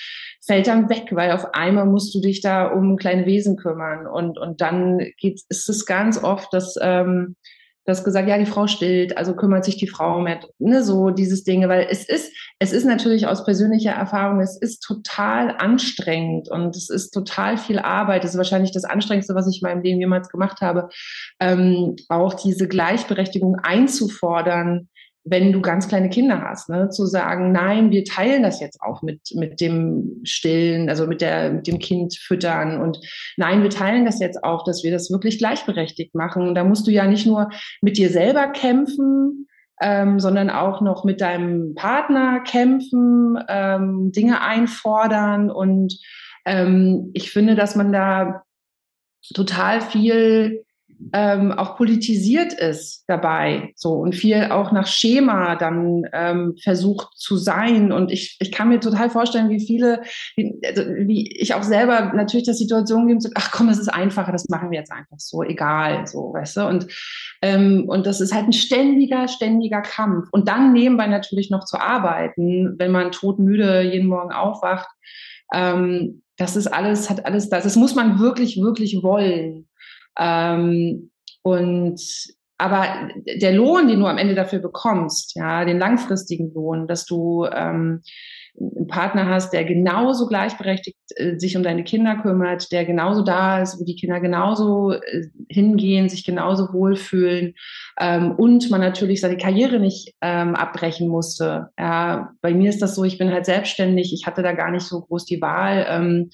fällt 0.46 0.68
dann 0.68 0.90
weg, 0.90 1.08
weil 1.12 1.32
auf 1.32 1.54
einmal 1.54 1.86
musst 1.86 2.14
du 2.14 2.20
dich 2.20 2.42
da 2.42 2.68
um 2.68 2.98
kleine 2.98 3.26
Wesen 3.26 3.56
kümmern 3.56 4.06
und, 4.06 4.38
und 4.38 4.60
dann 4.60 5.00
geht, 5.18 5.42
ist 5.48 5.70
es 5.70 5.86
ganz 5.86 6.22
oft, 6.22 6.54
dass, 6.54 6.76
ähm, 6.82 7.38
Du 7.86 7.92
hast 7.92 8.04
gesagt, 8.04 8.28
ja, 8.28 8.40
die 8.40 8.48
Frau 8.48 8.66
stillt, 8.66 9.16
also 9.16 9.36
kümmert 9.36 9.64
sich 9.64 9.78
die 9.78 9.88
Frau 9.88 10.20
mit, 10.20 10.48
ne, 10.58 10.84
so 10.84 11.12
dieses 11.12 11.44
Dinge, 11.44 11.70
weil 11.70 11.88
es 11.88 12.04
ist, 12.04 12.34
es 12.58 12.74
ist 12.74 12.84
natürlich 12.84 13.28
aus 13.28 13.46
persönlicher 13.46 13.92
Erfahrung, 13.92 14.40
es 14.42 14.60
ist 14.60 14.80
total 14.80 15.56
anstrengend 15.58 16.50
und 16.50 16.76
es 16.76 16.90
ist 16.90 17.12
total 17.12 17.58
viel 17.58 17.78
Arbeit. 17.78 18.24
Es 18.24 18.32
ist 18.32 18.38
wahrscheinlich 18.38 18.72
das 18.72 18.86
Anstrengendste, 18.86 19.36
was 19.36 19.48
ich 19.48 19.62
in 19.62 19.68
meinem 19.68 19.84
Leben 19.84 20.00
jemals 20.00 20.30
gemacht 20.30 20.62
habe, 20.62 20.90
ähm, 21.40 21.96
auch 22.10 22.34
diese 22.34 22.68
Gleichberechtigung 22.68 23.58
einzufordern, 23.62 24.90
wenn 25.28 25.52
du 25.52 25.60
ganz 25.60 25.88
kleine 25.88 26.10
Kinder 26.10 26.42
hast, 26.42 26.70
ne, 26.70 26.90
zu 26.90 27.08
sagen, 27.08 27.52
nein, 27.52 27.90
wir 27.90 28.06
teilen 28.06 28.44
das 28.44 28.60
jetzt 28.60 28.80
auch 28.82 29.02
mit, 29.02 29.22
mit 29.34 29.60
dem 29.60 30.22
Stillen, 30.24 30.88
also 30.88 31.08
mit, 31.08 31.22
der, 31.22 31.52
mit 31.52 31.68
dem 31.68 31.80
Kind 31.80 32.16
füttern 32.16 32.80
und 32.80 33.00
nein, 33.36 33.64
wir 33.64 33.72
teilen 33.72 34.06
das 34.06 34.20
jetzt 34.20 34.44
auch, 34.44 34.64
dass 34.64 34.84
wir 34.84 34.92
das 34.92 35.10
wirklich 35.10 35.40
gleichberechtigt 35.40 36.14
machen. 36.14 36.48
Und 36.48 36.54
da 36.54 36.64
musst 36.64 36.86
du 36.86 36.92
ja 36.92 37.08
nicht 37.08 37.26
nur 37.26 37.50
mit 37.82 37.98
dir 37.98 38.10
selber 38.10 38.48
kämpfen, 38.50 39.48
ähm, 39.82 40.20
sondern 40.20 40.52
auch 40.52 40.82
noch 40.82 41.04
mit 41.04 41.22
deinem 41.22 41.74
Partner 41.74 42.42
kämpfen, 42.42 43.38
ähm, 43.50 44.12
Dinge 44.12 44.42
einfordern. 44.42 45.50
Und 45.50 45.98
ähm, 46.46 47.10
ich 47.14 47.32
finde, 47.32 47.56
dass 47.56 47.76
man 47.76 47.92
da 47.92 48.44
total 49.34 49.82
viel 49.82 50.65
ähm, 51.14 51.52
auch 51.52 51.78
politisiert 51.78 52.54
ist 52.54 53.04
dabei, 53.08 53.74
so 53.76 53.94
und 53.94 54.16
viel 54.16 54.46
auch 54.52 54.72
nach 54.72 54.88
Schema 54.88 55.56
dann 55.56 56.04
ähm, 56.14 56.56
versucht 56.62 57.10
zu 57.16 57.38
sein. 57.38 57.92
Und 57.92 58.12
ich, 58.12 58.38
ich 58.40 58.52
kann 58.52 58.70
mir 58.70 58.80
total 58.80 59.10
vorstellen, 59.10 59.50
wie 59.50 59.66
viele, 59.66 60.02
wie, 60.36 60.60
also 60.66 60.84
wie 60.84 61.32
ich 61.40 61.54
auch 61.54 61.64
selber 61.64 62.14
natürlich 62.14 62.46
das 62.46 62.58
Situation 62.58 63.08
gibt, 63.08 63.26
ach 63.36 63.52
komm, 63.52 63.68
das 63.68 63.80
ist 63.80 63.90
einfacher, 63.90 64.32
das 64.32 64.50
machen 64.50 64.72
wir 64.72 64.80
jetzt 64.80 64.92
einfach 64.92 65.18
so, 65.18 65.44
egal, 65.44 66.08
so, 66.08 66.34
weißt 66.34 66.58
du. 66.58 66.68
Und 66.68 66.88
ähm, 67.42 67.86
und 67.88 68.06
das 68.06 68.22
ist 68.22 68.34
halt 68.34 68.48
ein 68.48 68.54
ständiger, 68.54 69.28
ständiger 69.28 69.82
Kampf. 69.82 70.28
Und 70.32 70.48
dann 70.48 70.74
nebenbei 70.74 71.08
natürlich 71.08 71.50
noch 71.50 71.66
zu 71.66 71.80
arbeiten, 71.80 72.76
wenn 72.78 72.92
man 72.92 73.12
todmüde 73.12 73.82
jeden 73.82 74.08
Morgen 74.08 74.32
aufwacht. 74.32 74.88
Ähm, 75.54 76.22
das 76.38 76.56
ist 76.56 76.68
alles, 76.68 77.10
hat 77.10 77.26
alles 77.26 77.50
das. 77.50 77.64
Das 77.64 77.76
muss 77.76 77.96
man 77.96 78.20
wirklich, 78.20 78.60
wirklich 78.60 79.02
wollen. 79.02 79.68
Ähm, 80.20 81.12
und 81.42 82.02
aber 82.58 83.10
der 83.42 83.52
Lohn, 83.52 83.88
den 83.88 84.00
du 84.00 84.06
am 84.06 84.18
Ende 84.18 84.34
dafür 84.34 84.60
bekommst, 84.60 85.36
ja, 85.36 85.66
den 85.66 85.78
langfristigen 85.78 86.54
Lohn, 86.54 86.88
dass 86.88 87.06
du 87.06 87.46
ähm, 87.46 88.02
einen 88.60 88.88
Partner 88.88 89.28
hast, 89.28 89.52
der 89.52 89.66
genauso 89.66 90.28
gleichberechtigt 90.28 90.98
äh, 91.16 91.38
sich 91.38 91.58
um 91.58 91.64
deine 91.64 91.84
Kinder 91.84 92.16
kümmert, 92.22 92.72
der 92.72 92.86
genauso 92.86 93.24
da 93.24 93.62
ist, 93.62 93.80
wo 93.80 93.84
die 93.84 93.96
Kinder 93.96 94.22
genauso 94.22 94.94
äh, 94.94 95.28
hingehen, 95.50 96.08
sich 96.08 96.24
genauso 96.24 96.72
wohlfühlen 96.72 97.56
ähm, 98.00 98.32
und 98.32 98.70
man 98.72 98.80
natürlich 98.80 99.20
seine 99.20 99.38
Karriere 99.38 99.80
nicht 99.80 100.14
ähm, 100.22 100.56
abbrechen 100.56 101.10
musste. 101.10 101.72
Ja, 101.78 102.32
bei 102.42 102.54
mir 102.54 102.70
ist 102.70 102.82
das 102.82 102.96
so, 102.96 103.04
ich 103.04 103.18
bin 103.18 103.32
halt 103.32 103.46
selbstständig, 103.46 104.14
ich 104.14 104.26
hatte 104.26 104.44
da 104.44 104.54
gar 104.54 104.72
nicht 104.72 104.84
so 104.84 105.02
groß 105.02 105.26
die 105.26 105.42
Wahl. 105.42 105.86
Ähm, 105.90 106.30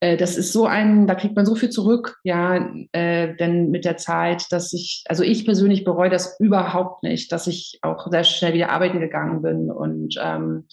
äh, 0.00 0.16
das 0.16 0.36
ist 0.36 0.52
so 0.52 0.66
ein, 0.66 1.06
da 1.06 1.14
kriegt 1.14 1.36
man 1.36 1.46
so 1.46 1.54
viel 1.54 1.70
zurück, 1.70 2.18
ja, 2.24 2.70
äh, 2.92 3.36
denn 3.36 3.70
mit 3.70 3.84
der 3.84 3.96
Zeit, 3.96 4.46
dass 4.50 4.72
ich, 4.72 5.04
also 5.08 5.22
ich 5.22 5.44
persönlich 5.44 5.84
bereue 5.84 6.10
das 6.10 6.40
überhaupt 6.40 7.02
nicht, 7.02 7.30
dass 7.32 7.46
ich 7.46 7.78
auch 7.82 8.10
sehr 8.10 8.24
schnell 8.24 8.54
wieder 8.54 8.70
arbeiten 8.70 9.00
gegangen 9.00 9.42
bin 9.42 9.70
und 9.70 10.16
ähm, 10.20 10.66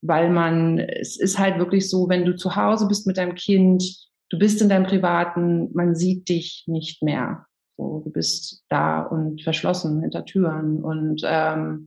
weil 0.00 0.30
man, 0.30 0.78
es 0.78 1.18
ist 1.18 1.38
halt 1.38 1.58
wirklich 1.58 1.90
so, 1.90 2.08
wenn 2.08 2.24
du 2.24 2.36
zu 2.36 2.54
Hause 2.54 2.86
bist 2.86 3.06
mit 3.06 3.18
deinem 3.18 3.34
Kind, 3.34 3.82
du 4.30 4.38
bist 4.38 4.62
in 4.62 4.68
deinem 4.68 4.86
Privaten, 4.86 5.70
man 5.74 5.96
sieht 5.96 6.28
dich 6.28 6.64
nicht 6.66 7.02
mehr. 7.02 7.46
So, 7.76 8.02
du 8.04 8.10
bist 8.10 8.64
da 8.68 9.02
und 9.02 9.42
verschlossen 9.42 10.02
hinter 10.02 10.24
Türen 10.24 10.82
und, 10.82 11.22
ähm, 11.24 11.86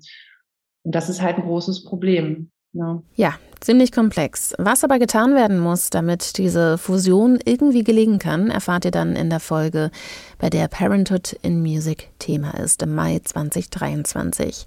und 0.83 0.95
das 0.95 1.09
ist 1.09 1.21
halt 1.21 1.37
ein 1.37 1.43
großes 1.43 1.85
Problem. 1.85 2.51
Ja. 2.73 3.01
ja, 3.15 3.33
ziemlich 3.59 3.91
komplex. 3.91 4.53
Was 4.57 4.85
aber 4.85 4.97
getan 4.97 5.35
werden 5.35 5.59
muss, 5.59 5.89
damit 5.89 6.37
diese 6.37 6.77
Fusion 6.77 7.37
irgendwie 7.43 7.83
gelingen 7.83 8.17
kann, 8.17 8.49
erfahrt 8.49 8.85
ihr 8.85 8.91
dann 8.91 9.17
in 9.17 9.29
der 9.29 9.41
Folge, 9.41 9.91
bei 10.37 10.49
der 10.49 10.69
Parenthood 10.69 11.33
in 11.41 11.61
Music 11.61 12.09
Thema 12.19 12.57
ist, 12.57 12.81
im 12.81 12.95
Mai 12.95 13.19
2023. 13.21 14.65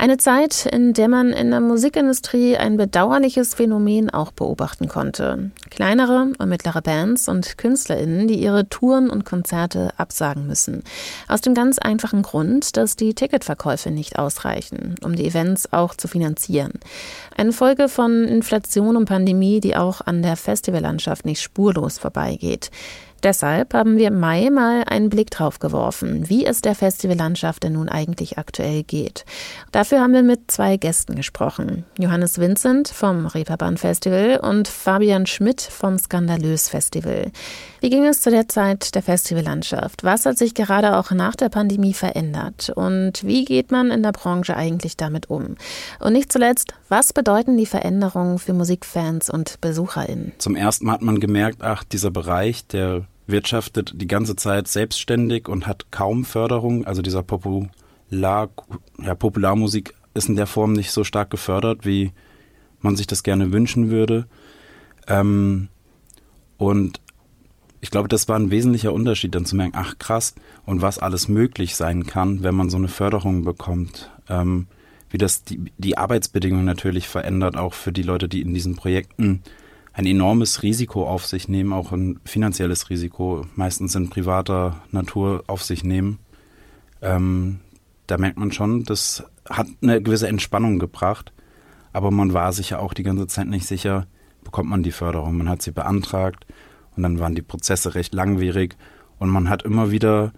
Eine 0.00 0.16
Zeit, 0.16 0.64
in 0.64 0.94
der 0.94 1.08
man 1.08 1.34
in 1.34 1.50
der 1.50 1.60
Musikindustrie 1.60 2.56
ein 2.56 2.78
bedauerliches 2.78 3.52
Phänomen 3.52 4.08
auch 4.08 4.32
beobachten 4.32 4.88
konnte. 4.88 5.50
Kleinere 5.68 6.32
und 6.38 6.48
mittlere 6.48 6.80
Bands 6.80 7.28
und 7.28 7.58
KünstlerInnen, 7.58 8.26
die 8.26 8.42
ihre 8.42 8.66
Touren 8.66 9.10
und 9.10 9.26
Konzerte 9.26 9.90
absagen 9.98 10.46
müssen. 10.46 10.84
Aus 11.28 11.42
dem 11.42 11.52
ganz 11.52 11.78
einfachen 11.78 12.22
Grund, 12.22 12.78
dass 12.78 12.96
die 12.96 13.12
Ticketverkäufe 13.12 13.90
nicht 13.90 14.18
ausreichen, 14.18 14.94
um 15.04 15.16
die 15.16 15.26
Events 15.26 15.70
auch 15.70 15.94
zu 15.94 16.08
finanzieren. 16.08 16.72
Eine 17.36 17.52
Folge 17.52 17.90
von 17.90 18.24
Inflation 18.24 18.96
und 18.96 19.04
Pandemie, 19.04 19.60
die 19.60 19.76
auch 19.76 20.00
an 20.00 20.22
der 20.22 20.36
Festivallandschaft 20.36 21.26
nicht 21.26 21.42
spurlos 21.42 21.98
vorbeigeht. 21.98 22.70
Deshalb 23.22 23.74
haben 23.74 23.98
wir 23.98 24.08
im 24.08 24.18
Mai 24.18 24.48
mal 24.50 24.84
einen 24.86 25.10
Blick 25.10 25.30
drauf 25.30 25.58
geworfen, 25.58 26.28
wie 26.30 26.46
es 26.46 26.62
der 26.62 26.74
Festivallandschaft 26.74 27.62
denn 27.62 27.74
nun 27.74 27.90
eigentlich 27.90 28.38
aktuell 28.38 28.82
geht. 28.82 29.26
Dafür 29.72 30.00
haben 30.00 30.14
wir 30.14 30.22
mit 30.22 30.50
zwei 30.50 30.78
Gästen 30.78 31.16
gesprochen. 31.16 31.84
Johannes 31.98 32.38
Vincent 32.38 32.88
vom 32.88 33.26
Reeperbahn 33.26 33.76
Festival 33.76 34.40
und 34.42 34.68
Fabian 34.68 35.26
Schmidt 35.26 35.60
vom 35.60 35.98
Skandalös 35.98 36.70
Festival. 36.70 37.30
Wie 37.80 37.90
ging 37.90 38.06
es 38.06 38.22
zu 38.22 38.30
der 38.30 38.48
Zeit 38.48 38.94
der 38.94 39.02
Festivallandschaft? 39.02 40.02
Was 40.02 40.24
hat 40.24 40.38
sich 40.38 40.54
gerade 40.54 40.96
auch 40.96 41.10
nach 41.10 41.36
der 41.36 41.50
Pandemie 41.50 41.94
verändert? 41.94 42.70
Und 42.74 43.24
wie 43.24 43.44
geht 43.44 43.70
man 43.70 43.90
in 43.90 44.02
der 44.02 44.12
Branche 44.12 44.56
eigentlich 44.56 44.96
damit 44.96 45.28
um? 45.28 45.56
Und 45.98 46.14
nicht 46.14 46.32
zuletzt, 46.32 46.72
was 46.88 47.12
bedeuten 47.12 47.56
die 47.56 47.66
Veränderungen 47.66 48.38
für 48.38 48.54
Musikfans 48.54 49.28
und 49.28 49.60
BesucherInnen? 49.60 50.32
Zum 50.38 50.56
ersten 50.56 50.86
Mal 50.86 50.92
hat 50.94 51.02
man 51.02 51.20
gemerkt, 51.20 51.62
ach, 51.62 51.84
dieser 51.84 52.10
Bereich, 52.10 52.66
der 52.66 53.06
wirtschaftet 53.30 53.92
die 53.94 54.06
ganze 54.06 54.36
Zeit 54.36 54.68
selbstständig 54.68 55.48
und 55.48 55.66
hat 55.66 55.90
kaum 55.90 56.24
Förderung. 56.24 56.84
Also 56.86 57.02
dieser 57.02 57.22
Popular, 57.22 57.70
ja, 58.10 59.14
Popularmusik 59.14 59.94
ist 60.14 60.28
in 60.28 60.36
der 60.36 60.46
Form 60.46 60.72
nicht 60.72 60.90
so 60.90 61.04
stark 61.04 61.30
gefördert 61.30 61.86
wie 61.86 62.12
man 62.80 62.96
sich 62.96 63.06
das 63.06 63.22
gerne 63.22 63.52
wünschen 63.52 63.90
würde. 63.90 64.26
Ähm, 65.06 65.68
und 66.56 67.00
ich 67.80 67.90
glaube, 67.90 68.08
das 68.08 68.28
war 68.28 68.38
ein 68.38 68.50
wesentlicher 68.50 68.92
Unterschied, 68.92 69.34
dann 69.34 69.46
zu 69.46 69.56
merken, 69.56 69.76
ach 69.76 69.98
krass, 69.98 70.34
und 70.66 70.82
was 70.82 70.98
alles 70.98 71.28
möglich 71.28 71.76
sein 71.76 72.06
kann, 72.06 72.42
wenn 72.42 72.54
man 72.54 72.68
so 72.68 72.76
eine 72.76 72.88
Förderung 72.88 73.44
bekommt. 73.44 74.10
Ähm, 74.28 74.66
wie 75.08 75.18
das 75.18 75.44
die, 75.44 75.72
die 75.78 75.98
Arbeitsbedingungen 75.98 76.64
natürlich 76.64 77.08
verändert, 77.08 77.56
auch 77.56 77.74
für 77.74 77.92
die 77.92 78.02
Leute, 78.02 78.28
die 78.28 78.42
in 78.42 78.54
diesen 78.54 78.76
Projekten 78.76 79.42
ein 79.92 80.06
enormes 80.06 80.62
Risiko 80.62 81.06
auf 81.06 81.26
sich 81.26 81.48
nehmen, 81.48 81.72
auch 81.72 81.92
ein 81.92 82.20
finanzielles 82.24 82.90
Risiko, 82.90 83.46
meistens 83.56 83.94
in 83.94 84.10
privater 84.10 84.82
Natur 84.90 85.44
auf 85.46 85.62
sich 85.62 85.84
nehmen. 85.84 86.18
Ähm, 87.02 87.60
da 88.06 88.18
merkt 88.18 88.38
man 88.38 88.52
schon, 88.52 88.84
das 88.84 89.24
hat 89.48 89.66
eine 89.82 90.00
gewisse 90.02 90.28
Entspannung 90.28 90.78
gebracht, 90.78 91.32
aber 91.92 92.10
man 92.10 92.32
war 92.32 92.52
sich 92.52 92.70
ja 92.70 92.78
auch 92.78 92.94
die 92.94 93.02
ganze 93.02 93.26
Zeit 93.26 93.48
nicht 93.48 93.66
sicher, 93.66 94.06
bekommt 94.44 94.70
man 94.70 94.82
die 94.82 94.92
Förderung. 94.92 95.36
Man 95.36 95.48
hat 95.48 95.62
sie 95.62 95.72
beantragt 95.72 96.46
und 96.96 97.02
dann 97.02 97.18
waren 97.18 97.34
die 97.34 97.42
Prozesse 97.42 97.94
recht 97.94 98.14
langwierig 98.14 98.76
und 99.18 99.28
man 99.28 99.48
hat 99.48 99.62
immer 99.62 99.90
wieder 99.90 100.32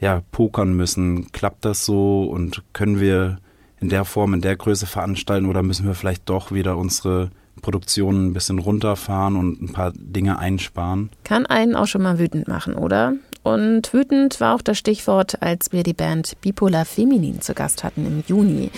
ja 0.00 0.22
pokern 0.32 0.74
müssen. 0.74 1.30
Klappt 1.32 1.64
das 1.64 1.84
so 1.84 2.24
und 2.24 2.62
können 2.72 3.00
wir 3.00 3.38
in 3.80 3.90
der 3.90 4.04
Form, 4.04 4.34
in 4.34 4.40
der 4.40 4.56
Größe 4.56 4.86
veranstalten 4.86 5.46
oder 5.46 5.62
müssen 5.62 5.86
wir 5.86 5.94
vielleicht 5.94 6.28
doch 6.28 6.52
wieder 6.52 6.76
unsere 6.76 7.30
Produktion 7.64 8.26
ein 8.26 8.32
bisschen 8.34 8.58
runterfahren 8.58 9.36
und 9.36 9.62
ein 9.62 9.72
paar 9.72 9.92
Dinge 9.96 10.38
einsparen? 10.38 11.08
Kann 11.24 11.46
einen 11.46 11.74
auch 11.74 11.86
schon 11.86 12.02
mal 12.02 12.18
wütend 12.18 12.46
machen, 12.46 12.74
oder? 12.74 13.14
Und 13.42 13.92
wütend 13.92 14.38
war 14.40 14.54
auch 14.54 14.60
das 14.60 14.76
Stichwort, 14.76 15.40
als 15.42 15.72
wir 15.72 15.82
die 15.82 15.94
Band 15.94 16.34
Bipolar 16.42 16.84
Feminin 16.84 17.40
zu 17.40 17.54
Gast 17.54 17.82
hatten 17.82 18.06
im 18.06 18.22
Juni. 18.26 18.70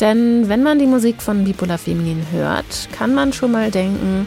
Denn 0.00 0.48
wenn 0.48 0.62
man 0.62 0.78
die 0.78 0.86
Musik 0.86 1.20
von 1.20 1.44
Bipolar 1.44 1.76
Feminin 1.76 2.24
hört, 2.32 2.88
kann 2.92 3.14
man 3.14 3.34
schon 3.34 3.52
mal 3.52 3.70
denken, 3.70 4.26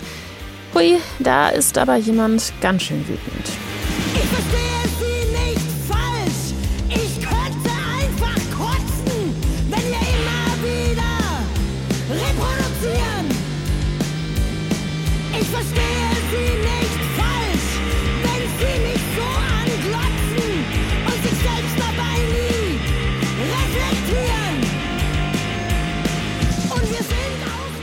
hui, 0.76 0.98
da 1.20 1.50
ist 1.50 1.78
aber 1.80 1.96
jemand 1.96 2.54
ganz 2.62 2.84
schön 2.84 3.08
wütend. 3.08 3.50
Ich 4.14 4.22
verstehe 4.22 5.00
Sie 5.00 5.05
Ich 15.46 15.52
verstehe 15.52 16.10
Sie 16.32 16.50
nicht 16.58 17.00
falsch, 17.16 17.70
wenn 18.24 18.44
Sie 18.58 18.76
mich 18.82 19.04
so 19.16 19.28
anglotzen 19.62 20.50
und 21.06 21.18
sich 21.22 21.38
selbst 21.38 21.78
dabei 21.78 22.18
nie 22.34 22.74
reflektieren. 23.54 24.58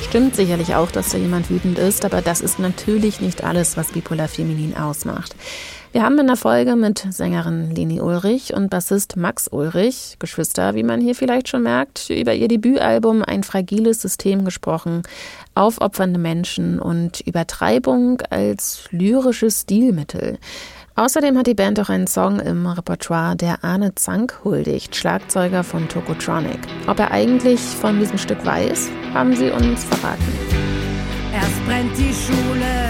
Stimmt 0.09 0.35
sicherlich 0.35 0.75
auch, 0.75 0.90
dass 0.90 1.11
da 1.11 1.18
jemand 1.18 1.51
wütend 1.51 1.79
ist, 1.79 2.05
aber 2.05 2.20
das 2.20 2.40
ist 2.40 2.59
natürlich 2.59 3.20
nicht 3.20 3.44
alles, 3.44 3.77
was 3.77 3.92
Bipolar 3.92 4.27
Feminin 4.27 4.77
ausmacht. 4.77 5.37
Wir 5.92 6.03
haben 6.03 6.18
in 6.18 6.27
der 6.27 6.37
Folge 6.37 6.75
mit 6.75 7.07
Sängerin 7.11 7.75
Leni 7.75 8.01
Ulrich 8.01 8.55
und 8.55 8.70
Bassist 8.70 9.16
Max 9.18 9.46
Ulrich, 9.48 10.16
Geschwister, 10.18 10.75
wie 10.75 10.85
man 10.85 11.03
hier 11.03 11.14
vielleicht 11.14 11.48
schon 11.48 11.64
merkt, 11.64 12.09
über 12.09 12.33
ihr 12.33 12.48
Debütalbum 12.48 13.22
Ein 13.22 13.42
fragiles 13.42 14.01
System 14.01 14.46
gesprochen, 14.46 15.03
aufopfernde 15.54 16.18
Menschen 16.18 16.78
und 16.78 17.20
Übertreibung 17.20 18.20
als 18.30 18.88
lyrisches 18.90 19.62
Stilmittel. 19.62 20.38
Außerdem 20.94 21.38
hat 21.38 21.46
die 21.46 21.54
Band 21.54 21.80
auch 21.80 21.88
einen 21.88 22.06
Song 22.06 22.38
im 22.38 22.66
Repertoire, 22.66 23.34
der 23.34 23.64
Arne 23.64 23.94
Zank 23.94 24.40
huldigt, 24.44 24.94
Schlagzeuger 24.94 25.64
von 25.64 25.88
Tokotronic. 25.88 26.60
Ob 26.86 26.98
er 26.98 27.10
eigentlich 27.10 27.60
von 27.60 27.98
diesem 27.98 28.18
Stück 28.18 28.44
weiß, 28.44 28.90
haben 29.14 29.34
sie 29.34 29.50
uns 29.50 29.84
verraten. 29.84 30.22
Erst 31.32 31.64
brennt 31.66 31.96
die 31.96 32.12
Schule, 32.12 32.81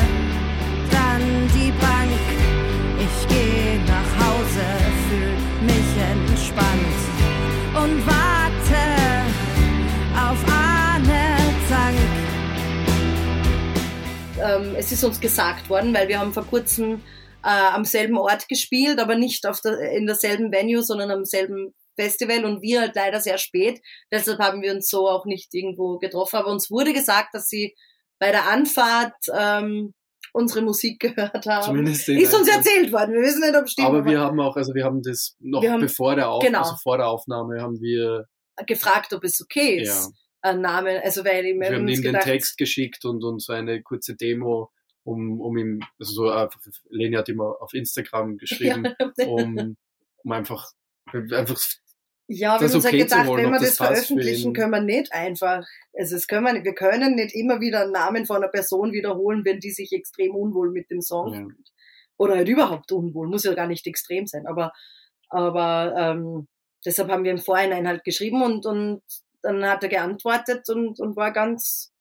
ähm, 14.43 14.75
es 14.77 14.93
ist 14.93 15.05
uns 15.05 15.21
gesagt 15.21 15.71
worden, 15.71 15.95
weil 15.95 16.09
wir 16.09 16.19
haben 16.19 16.33
vor 16.33 16.45
kurzem 16.47 17.03
äh, 17.45 17.49
am 17.49 17.85
selben 17.85 18.17
Ort 18.19 18.49
gespielt, 18.49 18.99
aber 19.01 19.15
nicht 19.17 19.47
auf 19.47 19.61
der, 19.61 19.79
in 19.93 20.07
derselben 20.07 20.53
Venue, 20.53 20.83
sondern 20.83 21.11
am 21.11 21.25
selben 21.25 21.75
Festival 21.99 22.45
und 22.45 22.63
wir 22.63 22.81
halt 22.81 22.95
leider 22.95 23.21
sehr 23.21 23.39
spät. 23.39 23.81
Deshalb 24.11 24.39
haben 24.39 24.63
wir 24.63 24.73
uns 24.73 24.89
so 24.89 25.09
auch 25.09 25.27
nicht 25.27 25.53
irgendwo 25.53 25.99
getroffen. 25.99 26.37
Aber 26.37 26.51
uns 26.51 26.71
wurde 26.71 26.93
gesagt, 26.93 27.35
dass 27.35 27.49
sie 27.49 27.75
bei 28.19 28.31
der 28.31 28.49
Anfahrt 28.49 29.15
ähm, 29.37 29.93
unsere 30.33 30.63
Musik 30.63 31.01
gehört 31.01 31.45
haben. 31.47 31.65
Zumindest 31.65 32.09
ist 32.09 32.35
uns 32.35 32.49
erzählt 32.49 32.93
worden. 32.93 33.13
Wir 33.15 33.23
wissen 33.23 33.41
nicht, 33.41 33.55
ob 33.57 33.65
es 33.65 33.73
stimmt. 33.73 33.89
Aber 33.89 34.05
wir 34.05 34.21
haben 34.21 34.41
auch, 34.41 34.57
also 34.57 34.75
wir 34.75 34.85
haben 34.85 35.03
das 35.03 35.37
noch 35.41 35.63
haben- 35.65 35.81
bevor 35.83 36.15
der 36.17 36.31
Auf, 36.31 36.43
genau. 36.43 36.61
also 36.61 36.77
vor 36.83 36.97
der 36.97 37.09
Aufnahme 37.09 37.61
haben 37.61 37.81
wir, 37.81 38.27
gefragt, 38.67 39.13
ob 39.13 39.25
es 39.25 39.41
okay 39.43 39.83
ist. 39.83 40.13
Ein 40.43 40.61
Name, 40.61 41.03
also 41.03 41.25
weil 41.25 41.47
ich 41.47 41.59
wir 41.59 41.73
haben 41.73 41.89
ihm 41.89 42.03
den 42.03 42.19
Text 42.19 42.59
geschickt 42.59 43.05
und, 43.05 43.23
und 43.23 43.41
so 43.41 43.53
eine 43.53 43.81
kurze 43.83 44.17
Demo, 44.17 44.71
um, 45.05 45.41
um 45.41 45.57
ihm, 45.57 45.81
also 46.01 46.13
so 46.13 46.31
einfach, 46.31 46.61
Leni 46.91 47.15
hat 47.17 47.29
immer 47.29 47.57
auf 47.61 47.73
Instagram 47.75 48.39
geschrieben, 48.39 48.85
Ja. 49.19 49.27
um, 49.27 49.77
um 50.25 50.33
einfach, 50.33 50.73
einfach 51.13 51.61
Ja, 52.27 52.61
wir 52.61 52.67
haben 52.69 52.75
uns 52.75 52.85
halt 52.85 52.87
okay 52.87 52.99
zu 53.07 53.15
gedacht, 53.17 53.27
holen, 53.29 53.45
wenn 53.45 53.51
wir 53.53 53.59
das 53.61 53.77
das 53.77 53.77
veröffentlichen, 53.77 54.53
können 54.53 54.71
wir 54.73 54.81
nicht 54.81 55.13
einfach. 55.13 55.65
Also 55.97 56.17
das 56.17 56.27
können 56.27 56.45
wir 56.45 56.53
nicht. 56.55 56.65
Wir 56.65 56.75
können 56.75 57.15
nicht 57.15 57.35
immer 57.35 57.61
wieder 57.61 57.83
einen 57.83 57.93
Namen 57.93 58.27
von 58.27 58.37
einer 58.37 58.49
Person 58.49 58.93
wiederholen, 58.93 59.45
wenn 59.45 59.61
die 59.61 59.71
sich 59.71 59.93
extrem 59.93 60.35
unwohl 60.35 60.71
mit 60.71 60.91
dem 60.91 61.01
Song 61.01 61.33
Ja. 61.33 61.41
fühlt. 61.41 61.69
Oder 62.17 62.37
halt 62.37 62.49
überhaupt 62.49 62.91
unwohl. 62.93 63.29
Muss 63.29 63.45
ja 63.45 63.55
gar 63.55 63.67
nicht 63.67 63.87
extrem 63.87 64.27
sein. 64.27 64.47
Aber, 64.47 64.73
aber 65.29 65.95
ähm, 65.97 66.49
deshalb 66.85 67.11
haben 67.11 67.25
wir 67.25 67.33
im 67.33 67.39
Vorhinein 67.39 67.87
halt 67.89 68.05
geschrieben 68.05 68.43
und, 68.43 68.65
und 68.67 69.03
dann 69.43 69.65
hat 69.65 69.83
er 69.83 69.89
geantwortet 69.89 70.69
und, 70.69 71.01
und 71.01 71.17
war 71.17 71.33
ganz, 71.33 71.93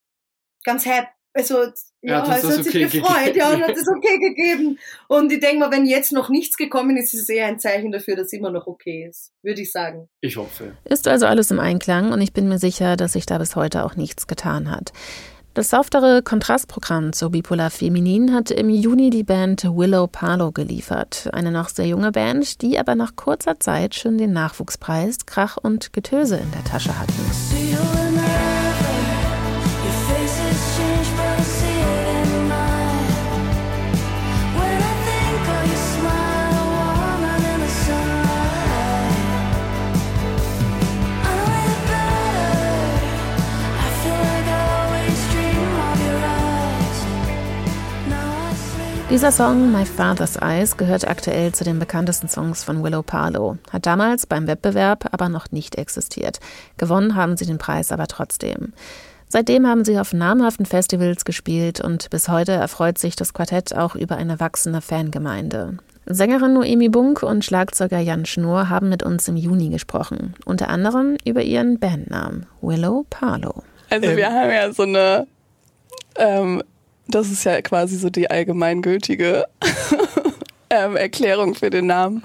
ganz 0.63 0.85
happy. 0.85 1.07
Also, 1.33 1.59
Er 1.61 1.71
ja, 2.01 2.17
hat 2.17 2.25
uns 2.25 2.35
also 2.35 2.57
hat 2.57 2.65
sich 2.65 2.75
okay 2.75 2.99
gefreut, 2.99 3.17
gegeben. 3.19 3.37
ja, 3.39 3.53
und 3.53 3.63
hat 3.63 3.69
es 3.77 3.87
okay 3.87 4.17
gegeben. 4.19 4.79
Und 5.07 5.31
ich 5.31 5.39
denke 5.39 5.59
mal, 5.59 5.71
wenn 5.71 5.85
jetzt 5.85 6.11
noch 6.11 6.27
nichts 6.27 6.57
gekommen 6.57 6.97
ist, 6.97 7.13
ist 7.13 7.21
es 7.21 7.29
eher 7.29 7.47
ein 7.47 7.57
Zeichen 7.59 7.91
dafür, 7.91 8.17
dass 8.17 8.27
es 8.27 8.33
immer 8.33 8.51
noch 8.51 8.67
okay 8.67 9.07
ist, 9.07 9.31
würde 9.41 9.61
ich 9.61 9.71
sagen. 9.71 10.09
ich 10.19 10.35
hoffe. 10.35 10.75
Ist 10.83 11.07
also 11.07 11.27
alles 11.27 11.49
im 11.51 11.59
Einklang 11.59 12.11
und 12.11 12.19
ich 12.19 12.33
bin 12.33 12.49
mir 12.49 12.59
sicher, 12.59 12.97
dass 12.97 13.13
sich 13.13 13.25
da 13.25 13.37
bis 13.37 13.55
heute 13.55 13.85
auch 13.85 13.95
nichts 13.95 14.27
getan 14.27 14.69
hat. 14.69 14.91
Das 15.53 15.69
softere 15.69 16.21
Kontrastprogramm 16.21 17.11
zu 17.11 17.29
Bipolar 17.29 17.71
Feminin 17.71 18.33
hat 18.33 18.51
im 18.51 18.69
Juni 18.69 19.09
die 19.09 19.23
Band 19.23 19.65
Willow 19.65 20.07
Palo 20.07 20.53
geliefert. 20.53 21.29
Eine 21.33 21.51
noch 21.51 21.67
sehr 21.67 21.87
junge 21.87 22.13
Band, 22.13 22.61
die 22.61 22.79
aber 22.79 22.95
nach 22.95 23.17
kurzer 23.17 23.59
Zeit 23.59 23.93
schon 23.93 24.17
den 24.17 24.31
Nachwuchspreis 24.31 25.25
Krach 25.25 25.57
und 25.57 25.91
Getöse 25.91 26.37
in 26.37 26.51
der 26.51 26.63
Tasche 26.63 26.97
hatten. 26.97 28.00
Dieser 49.11 49.33
Song 49.33 49.73
My 49.73 49.85
Father's 49.85 50.37
Eyes 50.37 50.77
gehört 50.77 51.05
aktuell 51.05 51.51
zu 51.51 51.65
den 51.65 51.79
bekanntesten 51.79 52.29
Songs 52.29 52.63
von 52.63 52.81
Willow 52.81 53.03
Palo, 53.03 53.57
hat 53.69 53.85
damals 53.85 54.25
beim 54.25 54.47
Wettbewerb 54.47 55.09
aber 55.11 55.27
noch 55.27 55.51
nicht 55.51 55.75
existiert. 55.75 56.39
Gewonnen 56.77 57.17
haben 57.17 57.35
sie 57.35 57.45
den 57.45 57.57
Preis 57.57 57.91
aber 57.91 58.07
trotzdem. 58.07 58.71
Seitdem 59.27 59.67
haben 59.67 59.83
sie 59.83 59.99
auf 59.99 60.13
namhaften 60.13 60.65
Festivals 60.65 61.25
gespielt 61.25 61.81
und 61.81 62.09
bis 62.09 62.29
heute 62.29 62.53
erfreut 62.53 62.97
sich 62.97 63.17
das 63.17 63.33
Quartett 63.33 63.75
auch 63.75 63.95
über 63.95 64.15
eine 64.15 64.39
wachsende 64.39 64.79
Fangemeinde. 64.79 65.77
Sängerin 66.05 66.53
Noemi 66.53 66.87
Bunk 66.87 67.21
und 67.21 67.43
Schlagzeuger 67.43 67.99
Jan 67.99 68.25
Schnur 68.25 68.69
haben 68.69 68.87
mit 68.87 69.03
uns 69.03 69.27
im 69.27 69.35
Juni 69.35 69.69
gesprochen, 69.69 70.35
unter 70.45 70.69
anderem 70.69 71.17
über 71.25 71.41
ihren 71.41 71.79
Bandnamen 71.79 72.45
Willow 72.61 73.05
Palo. 73.09 73.61
Also 73.89 74.07
Ähm. 74.07 74.15
wir 74.15 74.31
haben 74.31 74.51
ja 74.51 74.71
so 74.71 74.83
eine, 74.83 75.27
ähm, 76.15 76.63
das 77.07 77.31
ist 77.31 77.43
ja 77.43 77.61
quasi 77.61 77.97
so 77.97 78.09
die 78.09 78.29
allgemeingültige 78.29 79.45
ähm, 80.69 80.95
Erklärung 80.95 81.55
für 81.55 81.69
den 81.69 81.87
Namen, 81.87 82.23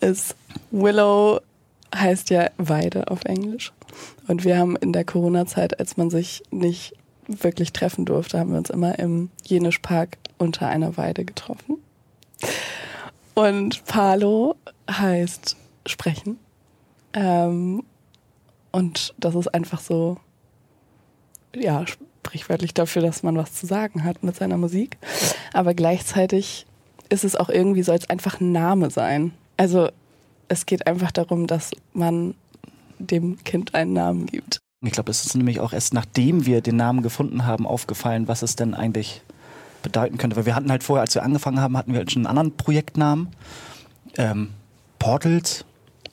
ist 0.00 0.34
Willow 0.70 1.40
heißt 1.94 2.30
ja 2.30 2.50
Weide 2.58 3.10
auf 3.10 3.24
Englisch. 3.24 3.72
Und 4.26 4.44
wir 4.44 4.58
haben 4.58 4.76
in 4.76 4.92
der 4.92 5.04
Corona-Zeit, 5.04 5.80
als 5.80 5.96
man 5.96 6.10
sich 6.10 6.42
nicht 6.50 6.94
wirklich 7.26 7.72
treffen 7.72 8.04
durfte, 8.04 8.38
haben 8.38 8.50
wir 8.50 8.58
uns 8.58 8.70
immer 8.70 8.98
im 8.98 9.30
Jenisch 9.44 9.78
Park 9.78 10.18
unter 10.38 10.68
einer 10.68 10.96
Weide 10.96 11.24
getroffen. 11.24 11.78
Und 13.34 13.84
Palo 13.84 14.56
heißt 14.90 15.56
sprechen. 15.86 16.38
Ähm, 17.12 17.84
und 18.70 19.14
das 19.18 19.34
ist 19.34 19.48
einfach 19.54 19.80
so, 19.80 20.18
ja, 21.54 21.84
sprichwörtlich 22.28 22.74
dafür, 22.74 23.00
dass 23.02 23.22
man 23.22 23.36
was 23.36 23.54
zu 23.54 23.66
sagen 23.66 24.04
hat 24.04 24.22
mit 24.22 24.36
seiner 24.36 24.58
Musik. 24.58 24.98
Aber 25.54 25.72
gleichzeitig 25.72 26.66
ist 27.08 27.24
es 27.24 27.36
auch 27.36 27.48
irgendwie, 27.48 27.82
soll 27.82 27.96
es 27.96 28.10
einfach 28.10 28.40
ein 28.40 28.52
Name 28.52 28.90
sein. 28.90 29.32
Also 29.56 29.88
es 30.48 30.66
geht 30.66 30.86
einfach 30.86 31.10
darum, 31.10 31.46
dass 31.46 31.70
man 31.94 32.34
dem 32.98 33.42
Kind 33.44 33.74
einen 33.74 33.94
Namen 33.94 34.26
gibt. 34.26 34.58
Ich 34.84 34.92
glaube, 34.92 35.10
es 35.10 35.24
ist 35.24 35.34
nämlich 35.34 35.60
auch 35.60 35.72
erst 35.72 35.94
nachdem 35.94 36.44
wir 36.44 36.60
den 36.60 36.76
Namen 36.76 37.02
gefunden 37.02 37.46
haben, 37.46 37.66
aufgefallen, 37.66 38.28
was 38.28 38.42
es 38.42 38.56
denn 38.56 38.74
eigentlich 38.74 39.22
bedeuten 39.82 40.18
könnte. 40.18 40.36
Weil 40.36 40.46
wir 40.46 40.54
hatten 40.54 40.70
halt 40.70 40.84
vorher, 40.84 41.02
als 41.02 41.14
wir 41.14 41.22
angefangen 41.22 41.60
haben, 41.60 41.76
hatten 41.76 41.92
wir 41.92 42.00
halt 42.00 42.12
schon 42.12 42.26
einen 42.26 42.38
anderen 42.38 42.56
Projektnamen, 42.56 43.28
ähm, 44.18 44.50
Portals. 44.98 45.64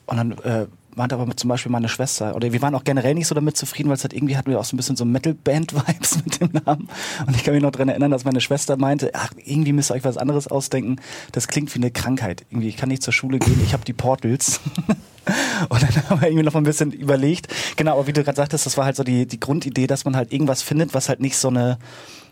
Und 0.06 0.16
dann 0.16 0.32
äh, 0.38 0.66
meinte 0.96 1.14
aber 1.14 1.36
zum 1.36 1.48
Beispiel 1.48 1.70
meine 1.70 1.88
Schwester, 1.88 2.34
oder 2.34 2.52
wir 2.52 2.62
waren 2.62 2.74
auch 2.74 2.84
generell 2.84 3.14
nicht 3.14 3.26
so 3.26 3.34
damit 3.34 3.56
zufrieden, 3.56 3.88
weil 3.88 3.96
es 3.96 4.02
halt 4.02 4.14
irgendwie 4.14 4.36
hatten 4.36 4.50
wir 4.50 4.58
auch 4.58 4.64
so 4.64 4.74
ein 4.74 4.78
bisschen 4.78 4.96
so 4.96 5.04
Metal-Band-Vibes 5.04 6.16
mit 6.24 6.40
dem 6.40 6.50
Namen. 6.64 6.88
Und 7.26 7.36
ich 7.36 7.44
kann 7.44 7.54
mich 7.54 7.62
noch 7.62 7.70
dran 7.70 7.88
erinnern, 7.88 8.10
dass 8.10 8.24
meine 8.24 8.40
Schwester 8.40 8.76
meinte, 8.76 9.10
ach, 9.14 9.30
irgendwie 9.44 9.72
müsst 9.72 9.90
ihr 9.90 9.94
euch 9.94 10.04
was 10.04 10.16
anderes 10.16 10.48
ausdenken. 10.48 10.96
Das 11.32 11.48
klingt 11.48 11.74
wie 11.74 11.78
eine 11.78 11.90
Krankheit. 11.90 12.46
Irgendwie, 12.50 12.68
ich 12.68 12.76
kann 12.76 12.88
nicht 12.88 13.02
zur 13.02 13.12
Schule 13.12 13.38
gehen, 13.38 13.60
ich 13.62 13.72
habe 13.72 13.84
die 13.84 13.92
Portals. 13.92 14.60
Und 15.68 15.82
dann 15.82 16.08
haben 16.08 16.20
wir 16.20 16.28
irgendwie 16.28 16.44
noch 16.44 16.54
ein 16.54 16.62
bisschen 16.62 16.92
überlegt. 16.92 17.48
Genau, 17.76 17.92
aber 17.92 18.06
wie 18.06 18.12
du 18.12 18.24
gerade 18.24 18.36
sagtest, 18.36 18.64
das 18.64 18.76
war 18.76 18.86
halt 18.86 18.96
so 18.96 19.04
die, 19.04 19.26
die 19.26 19.40
Grundidee, 19.40 19.86
dass 19.86 20.04
man 20.04 20.16
halt 20.16 20.32
irgendwas 20.32 20.62
findet, 20.62 20.94
was 20.94 21.08
halt 21.08 21.20
nicht 21.20 21.36
so 21.36 21.48
eine, 21.48 21.78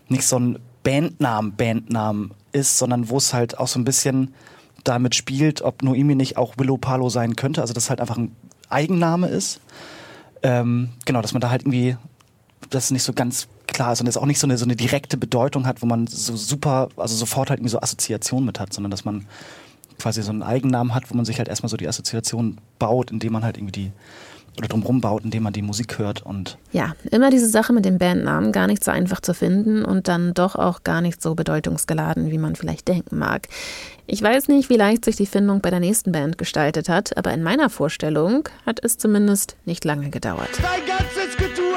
nicht 0.07 0.25
so 0.25 0.39
ein 0.39 0.59
Bandnamen, 0.83 1.55
Bandnamen 1.55 2.31
ist, 2.51 2.77
sondern 2.77 3.09
wo 3.09 3.17
es 3.17 3.33
halt 3.33 3.59
auch 3.59 3.67
so 3.67 3.79
ein 3.79 3.85
bisschen 3.85 4.33
damit 4.83 5.15
spielt, 5.15 5.61
ob 5.61 5.83
Noemi 5.83 6.15
nicht 6.15 6.37
auch 6.37 6.57
Willow 6.57 6.77
Palo 6.77 7.09
sein 7.09 7.35
könnte. 7.35 7.61
Also 7.61 7.73
dass 7.73 7.89
halt 7.89 7.99
einfach 7.99 8.17
ein 8.17 8.35
Eigenname 8.69 9.27
ist. 9.27 9.59
Ähm, 10.43 10.89
genau, 11.05 11.21
dass 11.21 11.33
man 11.33 11.41
da 11.41 11.49
halt 11.49 11.63
irgendwie, 11.63 11.97
das 12.69 12.91
nicht 12.91 13.03
so 13.03 13.13
ganz 13.13 13.47
klar 13.67 13.93
ist 13.93 14.01
und 14.01 14.07
es 14.07 14.17
auch 14.17 14.25
nicht 14.25 14.39
so 14.39 14.47
eine, 14.47 14.57
so 14.57 14.65
eine 14.65 14.75
direkte 14.75 15.17
Bedeutung 15.17 15.65
hat, 15.65 15.81
wo 15.81 15.85
man 15.85 16.07
so 16.07 16.35
super, 16.35 16.89
also 16.97 17.15
sofort 17.15 17.49
halt 17.49 17.59
irgendwie 17.59 17.71
so 17.71 17.81
Assoziationen 17.81 18.45
mit 18.45 18.59
hat, 18.59 18.73
sondern 18.73 18.91
dass 18.91 19.05
man 19.05 19.25
quasi 19.99 20.21
so 20.21 20.31
einen 20.31 20.43
Eigennamen 20.43 20.93
hat, 20.93 21.09
wo 21.09 21.15
man 21.15 21.25
sich 21.25 21.37
halt 21.37 21.47
erstmal 21.47 21.69
so 21.69 21.77
die 21.77 21.87
Assoziation 21.87 22.57
baut, 22.79 23.11
indem 23.11 23.33
man 23.33 23.43
halt 23.43 23.57
irgendwie 23.57 23.71
die 23.71 23.91
oder 24.57 24.67
drumherum 24.67 25.01
baut, 25.01 25.23
indem 25.23 25.43
man 25.43 25.53
die 25.53 25.61
Musik 25.61 25.99
hört 25.99 26.21
und 26.25 26.57
Ja, 26.71 26.93
immer 27.11 27.29
diese 27.29 27.47
Sache 27.47 27.73
mit 27.73 27.85
dem 27.85 27.97
Bandnamen, 27.97 28.51
gar 28.51 28.67
nicht 28.67 28.83
so 28.83 28.91
einfach 28.91 29.21
zu 29.21 29.33
finden 29.33 29.83
und 29.83 30.07
dann 30.07 30.33
doch 30.33 30.55
auch 30.55 30.83
gar 30.83 31.01
nicht 31.01 31.21
so 31.21 31.35
bedeutungsgeladen, 31.35 32.31
wie 32.31 32.37
man 32.37 32.55
vielleicht 32.55 32.87
denken 32.87 33.17
mag. 33.17 33.47
Ich 34.07 34.21
weiß 34.21 34.49
nicht, 34.49 34.69
wie 34.69 34.77
leicht 34.77 35.05
sich 35.05 35.15
die 35.15 35.25
Findung 35.25 35.61
bei 35.61 35.71
der 35.71 35.79
nächsten 35.79 36.11
Band 36.11 36.37
gestaltet 36.37 36.89
hat, 36.89 37.17
aber 37.17 37.33
in 37.33 37.41
meiner 37.41 37.69
Vorstellung 37.69 38.47
hat 38.65 38.79
es 38.83 38.97
zumindest 38.97 39.55
nicht 39.65 39.83
lange 39.83 40.09
gedauert. 40.09 40.49
Dein 40.61 40.85
ganzes 40.85 41.35
Getue 41.37 41.75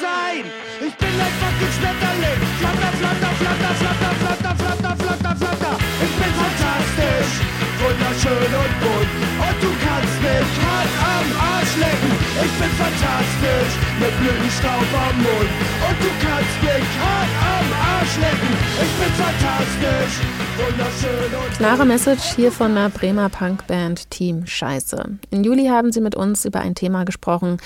sein? 0.00 0.44
Ich 0.80 0.94
bin 0.96 1.12
ein 1.16 1.34
fucking 1.40 1.72
Schmetterling. 1.76 2.40
Flatter, 2.60 2.92
flatter, 3.00 3.32
flatter, 3.40 3.72
flatter, 3.80 4.12
flatter, 4.20 4.54
flatter, 4.60 4.94
flatter, 4.96 5.34
flatter. 5.40 5.74
Ich 6.04 6.14
bin 6.20 6.32
fantastisch. 6.36 7.32
Wunderschön 7.80 8.52
und 8.60 8.74
bunt. 8.82 9.10
Und 9.46 9.56
du 9.62 9.70
kannst 9.84 10.16
mich 10.20 10.52
hart 10.64 10.92
am 11.16 11.26
Arsch 11.52 11.74
lecken. 11.80 12.12
Ich 12.44 12.54
bin 12.60 12.72
fantastisch. 12.76 13.72
Mit 14.00 14.12
Blütenstaub 14.20 14.88
am 15.06 15.16
Mund. 15.24 15.52
Und 15.86 15.96
du 16.04 16.10
kannst 16.24 16.56
mich 16.60 16.88
hart 17.00 17.32
am 17.56 17.66
Arsch 17.96 18.16
lecken. 18.20 18.52
Ich 18.84 18.92
bin 19.00 19.12
fantastisch. 19.16 20.14
Wunderschön 20.56 21.30
und 21.36 21.58
Klare 21.58 21.84
Message 21.84 22.34
hier 22.34 22.50
von 22.52 22.74
der 22.74 22.88
Bremer 22.88 23.28
Punkband 23.28 24.10
Team 24.10 24.46
Scheiße. 24.46 25.18
Im 25.30 25.44
Juli 25.44 25.66
haben 25.66 25.92
sie 25.92 26.00
mit 26.00 26.14
uns 26.14 26.44
über 26.44 26.60
ein 26.60 26.74
Thema 26.74 27.04
gesprochen, 27.04 27.58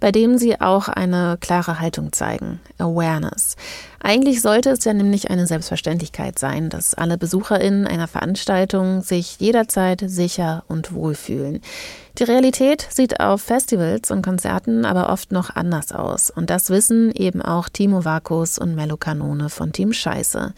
bei 0.00 0.12
dem 0.12 0.38
sie 0.38 0.60
auch 0.60 0.88
eine 0.88 1.38
klare 1.40 1.80
Haltung 1.80 2.12
zeigen. 2.12 2.60
Awareness. 2.78 3.56
Eigentlich 4.00 4.42
sollte 4.42 4.70
es 4.70 4.84
ja 4.84 4.92
nämlich 4.92 5.30
eine 5.30 5.46
Selbstverständlichkeit 5.46 6.38
sein, 6.38 6.70
dass 6.70 6.94
alle 6.94 7.18
BesucherInnen 7.18 7.86
einer 7.86 8.06
Veranstaltung 8.06 9.02
sich 9.02 9.40
jederzeit 9.40 10.02
sicher 10.06 10.64
und 10.68 10.92
wohl 10.92 11.14
fühlen. 11.14 11.60
Die 12.18 12.24
Realität 12.24 12.86
sieht 12.88 13.20
auf 13.20 13.42
Festivals 13.42 14.10
und 14.10 14.22
Konzerten 14.22 14.84
aber 14.84 15.10
oft 15.10 15.32
noch 15.32 15.54
anders 15.54 15.92
aus. 15.92 16.30
Und 16.30 16.50
das 16.50 16.70
wissen 16.70 17.10
eben 17.12 17.42
auch 17.42 17.68
Timo 17.68 18.04
Vakus 18.04 18.58
und 18.58 18.74
Mello 18.74 18.96
Kanone 18.96 19.50
von 19.50 19.72
Team 19.72 19.92
Scheiße. 19.92 20.54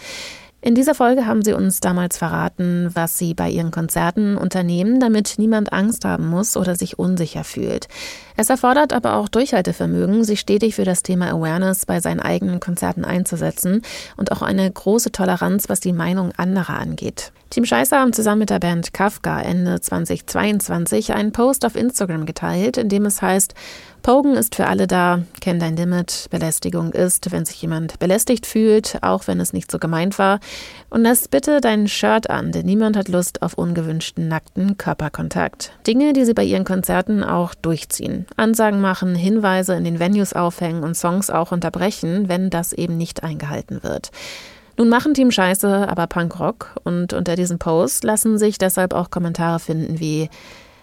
In 0.61 0.75
dieser 0.75 0.97
Folge 0.97 1.25
haben 1.25 1.43
sie 1.43 1.53
uns 1.53 1.79
damals 1.79 2.19
verraten, 2.19 2.91
was 2.93 3.17
sie 3.17 3.33
bei 3.33 3.49
ihren 3.49 3.71
Konzerten 3.71 4.37
unternehmen, 4.37 4.99
damit 4.99 5.35
niemand 5.39 5.73
Angst 5.73 6.05
haben 6.05 6.29
muss 6.29 6.57
oder 6.57 6.75
sich 6.75 6.99
unsicher 6.99 7.45
fühlt. 7.45 7.87
Es 8.37 8.51
erfordert 8.51 8.93
aber 8.93 9.15
auch 9.15 9.29
Durchhaltevermögen, 9.29 10.25
sich 10.25 10.41
stetig 10.41 10.75
für 10.75 10.85
das 10.85 11.05
Thema 11.05 11.31
Awareness 11.31 11.87
bei 11.87 12.01
seinen 12.01 12.19
eigenen 12.19 12.59
Konzerten 12.59 13.05
einzusetzen 13.05 13.83
und 14.17 14.33
auch 14.33 14.43
eine 14.43 14.69
große 14.69 15.13
Toleranz, 15.13 15.69
was 15.69 15.79
die 15.79 15.93
Meinung 15.93 16.33
anderer 16.37 16.75
angeht. 16.79 17.31
Team 17.51 17.65
Scheiße 17.65 17.97
haben 17.97 18.13
zusammen 18.13 18.41
mit 18.41 18.51
der 18.51 18.59
Band 18.59 18.93
Kafka 18.93 19.41
Ende 19.41 19.81
2022 19.81 21.15
einen 21.15 21.33
Post 21.33 21.65
auf 21.65 21.77
Instagram 21.77 22.27
geteilt, 22.27 22.77
in 22.77 22.89
dem 22.89 23.07
es 23.07 23.23
heißt, 23.23 23.55
Pogen 24.03 24.35
ist 24.35 24.55
für 24.55 24.67
alle 24.67 24.87
da, 24.87 25.23
kenn 25.41 25.59
dein 25.59 25.77
Limit, 25.77 26.29
Belästigung 26.31 26.93
ist, 26.93 27.31
wenn 27.31 27.45
sich 27.45 27.61
jemand 27.61 27.99
belästigt 27.99 28.47
fühlt, 28.47 28.99
auch 29.03 29.27
wenn 29.27 29.41
es 29.41 29.53
nicht 29.53 29.71
so 29.71 29.79
gemeint 29.79 30.19
war, 30.19 30.41
und 30.91 31.03
lass 31.03 31.29
bitte 31.29 31.61
dein 31.61 31.89
Shirt 31.89 32.31
an, 32.31 32.53
denn 32.53 32.65
niemand 32.65 32.97
hat 32.97 33.09
Lust 33.09 33.43
auf 33.43 33.55
ungewünschten 33.55 34.29
nackten 34.29 34.79
Körperkontakt. 34.79 35.73
Dinge, 35.87 36.13
die 36.13 36.25
sie 36.25 36.35
bei 36.35 36.45
ihren 36.45 36.65
Konzerten 36.65 37.23
auch 37.23 37.55
durchziehen. 37.55 38.27
Ansagen 38.37 38.81
machen, 38.81 39.15
Hinweise 39.15 39.75
in 39.75 39.85
den 39.85 39.99
Venues 39.99 40.33
aufhängen 40.33 40.85
und 40.85 40.97
Songs 40.97 41.31
auch 41.31 41.53
unterbrechen, 41.53 42.29
wenn 42.29 42.51
das 42.51 42.73
eben 42.73 42.97
nicht 42.97 43.23
eingehalten 43.23 43.83
wird. 43.83 44.11
Nun 44.79 44.89
machen 44.89 45.13
Team 45.13 45.33
Scheiße 45.33 45.89
aber 45.89 46.07
Punkrock 46.07 46.77
und 46.85 47.13
unter 47.13 47.35
diesem 47.35 47.59
Post 47.59 48.05
lassen 48.05 48.39
sich 48.39 48.59
deshalb 48.59 48.95
auch 48.95 49.11
Kommentare 49.11 49.59
finden 49.59 49.99
wie 49.99 50.31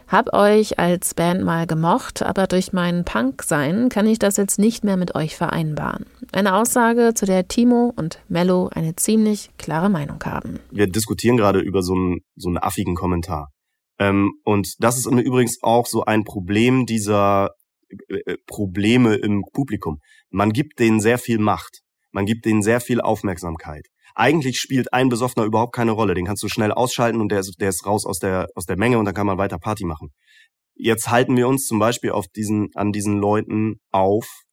hab 0.07 0.33
euch 0.33 0.79
als 0.79 1.13
Band 1.13 1.43
mal 1.43 1.67
gemocht, 1.67 2.21
aber 2.21 2.47
durch 2.47 2.73
mein 2.73 3.05
Punk-Sein 3.05 3.89
kann 3.89 4.07
ich 4.07 4.19
das 4.19 4.37
jetzt 4.37 4.59
nicht 4.59 4.83
mehr 4.83 4.97
mit 4.97 5.15
euch 5.15 5.35
vereinbaren. 5.35 6.05
Eine 6.31 6.55
Aussage, 6.55 7.13
zu 7.15 7.25
der 7.25 7.47
Timo 7.47 7.93
und 7.95 8.19
Mello 8.27 8.69
eine 8.73 8.95
ziemlich 8.95 9.49
klare 9.57 9.89
Meinung 9.89 10.23
haben. 10.23 10.59
wir 10.71 10.87
diskutieren 10.87 11.37
gerade 11.37 11.59
über 11.59 11.81
so 11.81 11.93
einen, 11.93 12.19
so 12.35 12.49
einen 12.49 12.57
affigen 12.57 12.95
Kommentar. 12.95 13.49
Ähm, 13.99 14.33
und 14.43 14.75
das 14.79 14.97
ist 14.97 15.05
übrigens 15.05 15.59
auch 15.61 15.85
so 15.85 16.03
ein 16.03 16.23
Problem 16.23 16.85
dieser 16.85 17.51
äh, 18.09 18.15
äh, 18.25 18.37
Probleme 18.47 19.15
im 19.15 19.43
Publikum. 19.53 19.99
Man 20.29 20.51
gibt 20.51 20.79
denen 20.79 20.99
sehr 20.99 21.17
viel 21.17 21.39
Macht. 21.39 21.81
Man 22.11 22.25
gibt 22.25 22.45
denen 22.45 22.61
sehr 22.61 22.81
viel 22.81 23.01
Aufmerksamkeit. 23.01 23.87
Eigentlich 24.15 24.59
spielt 24.59 24.93
ein 24.93 25.09
Besoffener 25.09 25.45
überhaupt 25.45 25.75
keine 25.75 25.91
Rolle. 25.91 26.13
Den 26.13 26.25
kannst 26.25 26.41
du 26.41 26.47
schnell 26.47 26.71
ausschalten 26.71 27.19
und 27.19 27.29
der 27.29 27.39
ist, 27.39 27.59
der 27.59 27.69
ist 27.69 27.85
raus 27.85 28.05
aus 28.05 28.19
der, 28.19 28.47
aus 28.55 28.65
der 28.65 28.77
Menge 28.77 28.97
und 28.97 29.05
dann 29.05 29.13
kann 29.13 29.27
man 29.27 29.37
weiter 29.37 29.59
Party 29.59 29.85
machen. 29.85 30.13
Jetzt 30.73 31.09
halten 31.09 31.37
wir 31.37 31.47
uns 31.47 31.67
zum 31.67 31.79
Beispiel 31.79 32.11
auf 32.11 32.27
diesen, 32.27 32.69
an 32.75 32.91
diesen 32.91 33.17
Leuten 33.17 33.81
auf, 33.91 34.43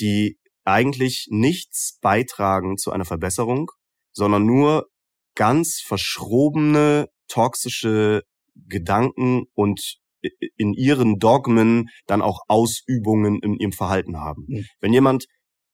die 0.00 0.38
eigentlich 0.64 1.26
nichts 1.30 1.98
beitragen 2.00 2.78
zu 2.78 2.92
einer 2.92 3.04
Verbesserung, 3.04 3.70
sondern 4.12 4.44
nur 4.44 4.86
ganz 5.34 5.80
verschrobene, 5.84 7.08
toxische 7.28 8.22
Gedanken 8.54 9.44
und 9.54 9.98
in 10.56 10.74
ihren 10.74 11.18
Dogmen 11.18 11.88
dann 12.06 12.22
auch 12.22 12.40
Ausübungen 12.48 13.40
in 13.40 13.54
ihrem 13.54 13.72
Verhalten 13.72 14.18
haben. 14.18 14.44
Mhm. 14.48 14.66
Wenn 14.80 14.92
jemand 14.92 15.26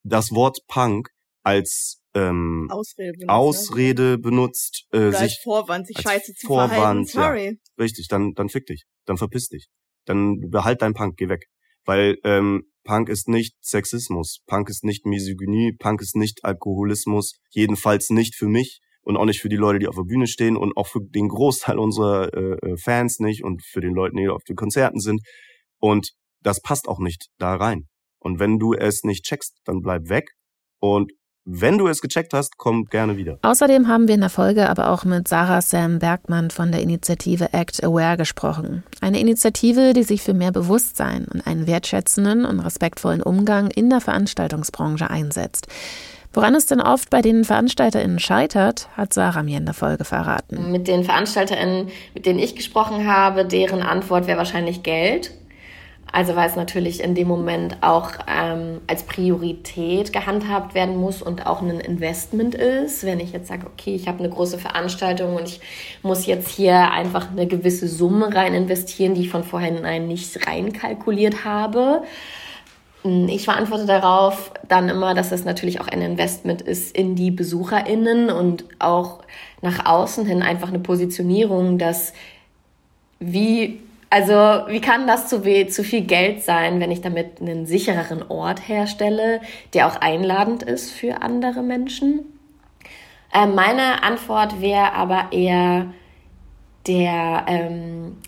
das 0.02 0.32
Wort 0.32 0.58
Punk 0.68 1.08
als 1.42 2.03
ähm, 2.14 2.68
Ausrede 2.70 3.12
benutzt, 3.12 3.30
Ausrede 3.30 4.18
benutzt, 4.18 4.86
äh, 4.92 4.96
Oder 4.96 5.06
als 5.06 5.18
sich 5.18 5.40
Vorwand, 5.42 5.86
sich 5.86 5.96
als 5.96 6.04
scheiße 6.04 6.34
zu 6.34 6.46
verhalten. 6.46 6.74
Vorwand, 6.74 7.08
Sorry. 7.08 7.46
Ja, 7.46 7.82
richtig, 7.82 8.08
dann 8.08 8.32
dann 8.34 8.48
fick 8.48 8.66
dich, 8.66 8.84
dann 9.04 9.16
verpiss 9.16 9.48
dich, 9.48 9.68
dann 10.04 10.38
behalt 10.50 10.82
dein 10.82 10.94
Punk, 10.94 11.16
geh 11.16 11.28
weg, 11.28 11.46
weil 11.84 12.16
ähm, 12.24 12.64
Punk 12.84 13.08
ist 13.08 13.28
nicht 13.28 13.56
Sexismus, 13.62 14.40
Punk 14.46 14.68
ist 14.68 14.84
nicht 14.84 15.06
Misogynie, 15.06 15.72
Punk 15.78 16.02
ist 16.02 16.16
nicht 16.16 16.44
Alkoholismus, 16.44 17.34
jedenfalls 17.50 18.10
nicht 18.10 18.36
für 18.36 18.48
mich 18.48 18.80
und 19.02 19.16
auch 19.16 19.24
nicht 19.24 19.40
für 19.40 19.48
die 19.48 19.56
Leute, 19.56 19.78
die 19.78 19.86
auf 19.86 19.96
der 19.96 20.02
Bühne 20.02 20.26
stehen 20.26 20.56
und 20.56 20.76
auch 20.76 20.86
für 20.86 21.00
den 21.00 21.28
Großteil 21.28 21.78
unserer 21.78 22.32
äh, 22.34 22.72
äh, 22.72 22.76
Fans 22.76 23.20
nicht 23.20 23.44
und 23.44 23.62
für 23.64 23.80
den 23.80 23.94
Leuten, 23.94 24.16
die 24.16 24.28
auf 24.28 24.44
den 24.44 24.56
Konzerten 24.56 25.00
sind. 25.00 25.20
Und 25.78 26.12
das 26.40 26.60
passt 26.60 26.88
auch 26.88 26.98
nicht 26.98 27.28
da 27.38 27.54
rein. 27.54 27.88
Und 28.18 28.38
wenn 28.38 28.58
du 28.58 28.72
es 28.74 29.02
nicht 29.04 29.24
checkst, 29.24 29.58
dann 29.64 29.80
bleib 29.80 30.08
weg. 30.08 30.30
Und 30.80 31.12
wenn 31.44 31.78
du 31.78 31.88
es 31.88 32.00
gecheckt 32.00 32.32
hast, 32.32 32.56
komm 32.56 32.86
gerne 32.86 33.16
wieder. 33.16 33.38
Außerdem 33.42 33.86
haben 33.88 34.08
wir 34.08 34.14
in 34.14 34.22
der 34.22 34.30
Folge 34.30 34.68
aber 34.68 34.90
auch 34.90 35.04
mit 35.04 35.28
Sarah 35.28 35.60
Sam 35.60 35.98
Bergmann 35.98 36.50
von 36.50 36.72
der 36.72 36.80
Initiative 36.80 37.52
Act 37.52 37.84
Aware 37.84 38.16
gesprochen. 38.16 38.82
Eine 39.00 39.20
Initiative, 39.20 39.92
die 39.92 40.04
sich 40.04 40.22
für 40.22 40.34
mehr 40.34 40.52
Bewusstsein 40.52 41.26
und 41.32 41.46
einen 41.46 41.66
wertschätzenden 41.66 42.44
und 42.44 42.60
respektvollen 42.60 43.22
Umgang 43.22 43.70
in 43.70 43.90
der 43.90 44.00
Veranstaltungsbranche 44.00 45.10
einsetzt. 45.10 45.66
Woran 46.32 46.56
es 46.56 46.66
denn 46.66 46.80
oft 46.80 47.10
bei 47.10 47.22
den 47.22 47.44
VeranstalterInnen 47.44 48.18
scheitert, 48.18 48.88
hat 48.96 49.12
Sarah 49.14 49.44
mir 49.44 49.58
in 49.58 49.66
der 49.66 49.74
Folge 49.74 50.04
verraten. 50.04 50.72
Mit 50.72 50.88
den 50.88 51.04
VeranstalterInnen, 51.04 51.88
mit 52.12 52.26
denen 52.26 52.40
ich 52.40 52.56
gesprochen 52.56 53.06
habe, 53.06 53.44
deren 53.44 53.82
Antwort 53.82 54.26
wäre 54.26 54.38
wahrscheinlich 54.38 54.82
Geld. 54.82 55.30
Also 56.14 56.36
weil 56.36 56.48
es 56.48 56.54
natürlich 56.54 57.02
in 57.02 57.16
dem 57.16 57.26
Moment 57.26 57.78
auch 57.80 58.12
ähm, 58.32 58.80
als 58.86 59.02
Priorität 59.02 60.12
gehandhabt 60.12 60.76
werden 60.76 60.96
muss 60.96 61.20
und 61.20 61.44
auch 61.44 61.60
ein 61.60 61.80
Investment 61.80 62.54
ist. 62.54 63.02
Wenn 63.02 63.18
ich 63.18 63.32
jetzt 63.32 63.48
sage, 63.48 63.66
okay, 63.66 63.96
ich 63.96 64.06
habe 64.06 64.20
eine 64.20 64.28
große 64.28 64.58
Veranstaltung 64.58 65.34
und 65.34 65.48
ich 65.48 65.60
muss 66.02 66.24
jetzt 66.26 66.50
hier 66.50 66.92
einfach 66.92 67.32
eine 67.32 67.48
gewisse 67.48 67.88
Summe 67.88 68.32
rein 68.32 68.54
investieren, 68.54 69.14
die 69.14 69.22
ich 69.22 69.28
von 69.28 69.42
vornherein 69.42 70.06
nicht 70.06 70.46
reinkalkuliert 70.46 71.44
habe. 71.44 72.04
Ich 73.02 73.44
verantworte 73.44 73.84
darauf 73.84 74.52
dann 74.68 74.88
immer, 74.88 75.14
dass 75.14 75.32
es 75.32 75.44
natürlich 75.44 75.80
auch 75.80 75.88
ein 75.88 76.00
Investment 76.00 76.62
ist 76.62 76.96
in 76.96 77.16
die 77.16 77.32
BesucherInnen 77.32 78.30
und 78.30 78.66
auch 78.78 79.24
nach 79.62 79.84
außen 79.84 80.26
hin 80.26 80.42
einfach 80.44 80.68
eine 80.68 80.78
Positionierung, 80.78 81.76
dass 81.76 82.12
wie 83.18 83.80
also 84.14 84.68
wie 84.68 84.80
kann 84.80 85.08
das 85.08 85.26
zu, 85.26 85.42
zu 85.66 85.82
viel 85.82 86.02
Geld 86.02 86.40
sein, 86.40 86.78
wenn 86.78 86.92
ich 86.92 87.00
damit 87.00 87.40
einen 87.40 87.66
sichereren 87.66 88.22
Ort 88.28 88.68
herstelle, 88.68 89.40
der 89.72 89.88
auch 89.88 89.96
einladend 89.96 90.62
ist 90.62 90.92
für 90.92 91.20
andere 91.20 91.64
Menschen? 91.64 92.20
Äh, 93.32 93.48
meine 93.48 94.04
Antwort 94.04 94.60
wäre 94.60 94.92
aber 94.92 95.32
eher 95.32 95.86
der 96.86 97.44
ähm, 97.48 98.18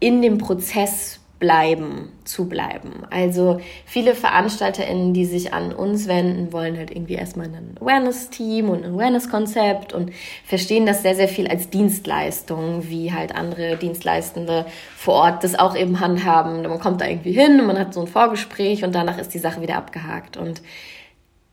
in 0.00 0.22
dem 0.22 0.38
Prozess 0.38 1.20
bleiben, 1.42 2.12
zu 2.22 2.48
bleiben. 2.48 3.02
Also 3.10 3.60
viele 3.84 4.14
VeranstalterInnen, 4.14 5.12
die 5.12 5.24
sich 5.24 5.52
an 5.52 5.72
uns 5.72 6.06
wenden, 6.06 6.52
wollen 6.52 6.78
halt 6.78 6.92
irgendwie 6.92 7.14
erstmal 7.14 7.48
ein 7.48 7.76
Awareness-Team 7.80 8.70
und 8.70 8.84
ein 8.84 8.94
Awareness-Konzept 8.94 9.92
und 9.92 10.12
verstehen 10.46 10.86
das 10.86 11.02
sehr, 11.02 11.16
sehr 11.16 11.26
viel 11.26 11.48
als 11.48 11.68
Dienstleistung, 11.68 12.88
wie 12.88 13.12
halt 13.12 13.34
andere 13.34 13.76
Dienstleistende 13.76 14.66
vor 14.96 15.14
Ort 15.14 15.42
das 15.42 15.58
auch 15.58 15.74
eben 15.74 15.98
handhaben. 15.98 16.62
Man 16.62 16.78
kommt 16.78 17.00
da 17.00 17.08
irgendwie 17.08 17.32
hin 17.32 17.58
und 17.58 17.66
man 17.66 17.76
hat 17.76 17.92
so 17.92 18.02
ein 18.02 18.06
Vorgespräch 18.06 18.84
und 18.84 18.94
danach 18.94 19.18
ist 19.18 19.34
die 19.34 19.40
Sache 19.40 19.60
wieder 19.60 19.74
abgehakt. 19.74 20.36
Und 20.36 20.62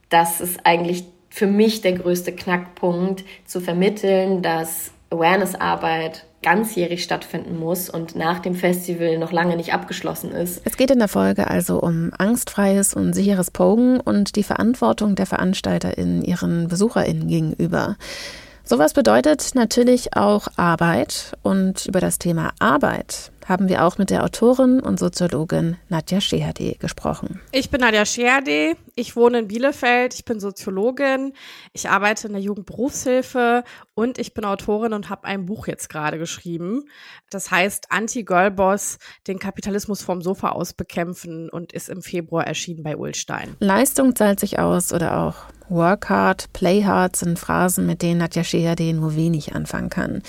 das 0.08 0.40
ist 0.40 0.60
eigentlich 0.62 1.02
für 1.30 1.48
mich 1.48 1.80
der 1.80 1.94
größte 1.94 2.30
Knackpunkt, 2.30 3.24
zu 3.44 3.60
vermitteln, 3.60 4.40
dass 4.40 4.92
Awareness-Arbeit 5.10 6.24
ganzjährig 6.42 7.04
stattfinden 7.04 7.58
muss 7.58 7.90
und 7.90 8.16
nach 8.16 8.38
dem 8.38 8.54
Festival 8.54 9.18
noch 9.18 9.32
lange 9.32 9.56
nicht 9.56 9.74
abgeschlossen 9.74 10.32
ist. 10.32 10.62
Es 10.64 10.76
geht 10.76 10.90
in 10.90 10.98
der 10.98 11.08
Folge 11.08 11.48
also 11.48 11.80
um 11.80 12.12
angstfreies 12.16 12.94
und 12.94 13.12
sicheres 13.12 13.50
Pogen 13.50 14.00
und 14.00 14.36
die 14.36 14.42
Verantwortung 14.42 15.16
der 15.16 15.26
VeranstalterInnen 15.26 16.22
ihren 16.22 16.68
BesucherInnen 16.68 17.28
gegenüber. 17.28 17.96
Sowas 18.64 18.94
bedeutet 18.94 19.54
natürlich 19.54 20.16
auch 20.16 20.46
Arbeit 20.56 21.36
und 21.42 21.86
über 21.86 22.00
das 22.00 22.18
Thema 22.18 22.52
Arbeit 22.58 23.32
haben 23.50 23.68
wir 23.68 23.84
auch 23.84 23.98
mit 23.98 24.10
der 24.10 24.22
Autorin 24.22 24.78
und 24.78 25.00
Soziologin 25.00 25.76
Nadja 25.88 26.20
Scheherde 26.20 26.76
gesprochen. 26.78 27.40
Ich 27.50 27.68
bin 27.68 27.80
Nadja 27.80 28.06
Scherde, 28.06 28.76
ich 28.94 29.16
wohne 29.16 29.40
in 29.40 29.48
Bielefeld, 29.48 30.14
ich 30.14 30.24
bin 30.24 30.38
Soziologin, 30.38 31.32
ich 31.72 31.90
arbeite 31.90 32.28
in 32.28 32.34
der 32.34 32.42
Jugendberufshilfe 32.42 33.64
und 33.94 34.18
ich 34.18 34.34
bin 34.34 34.44
Autorin 34.44 34.92
und 34.92 35.10
habe 35.10 35.24
ein 35.24 35.46
Buch 35.46 35.66
jetzt 35.66 35.88
gerade 35.88 36.16
geschrieben. 36.16 36.84
Das 37.28 37.50
heißt 37.50 37.86
Anti-Girlboss, 37.90 38.98
den 39.26 39.40
Kapitalismus 39.40 40.00
vom 40.00 40.22
Sofa 40.22 40.50
aus 40.50 40.72
bekämpfen 40.72 41.50
und 41.50 41.72
ist 41.72 41.88
im 41.88 42.02
Februar 42.02 42.46
erschienen 42.46 42.84
bei 42.84 42.96
Ulstein. 42.96 43.56
Leistung 43.58 44.14
zahlt 44.14 44.38
sich 44.38 44.60
aus 44.60 44.92
oder 44.92 45.18
auch 45.18 45.34
Work 45.68 46.08
hard, 46.08 46.52
play 46.52 46.84
hard 46.84 47.16
sind 47.16 47.38
Phrasen, 47.38 47.86
mit 47.86 48.02
denen 48.02 48.18
Nadja 48.18 48.44
Scheherde 48.44 48.92
nur 48.92 49.16
wenig 49.16 49.54
anfangen 49.54 49.88
kann. 49.88 50.22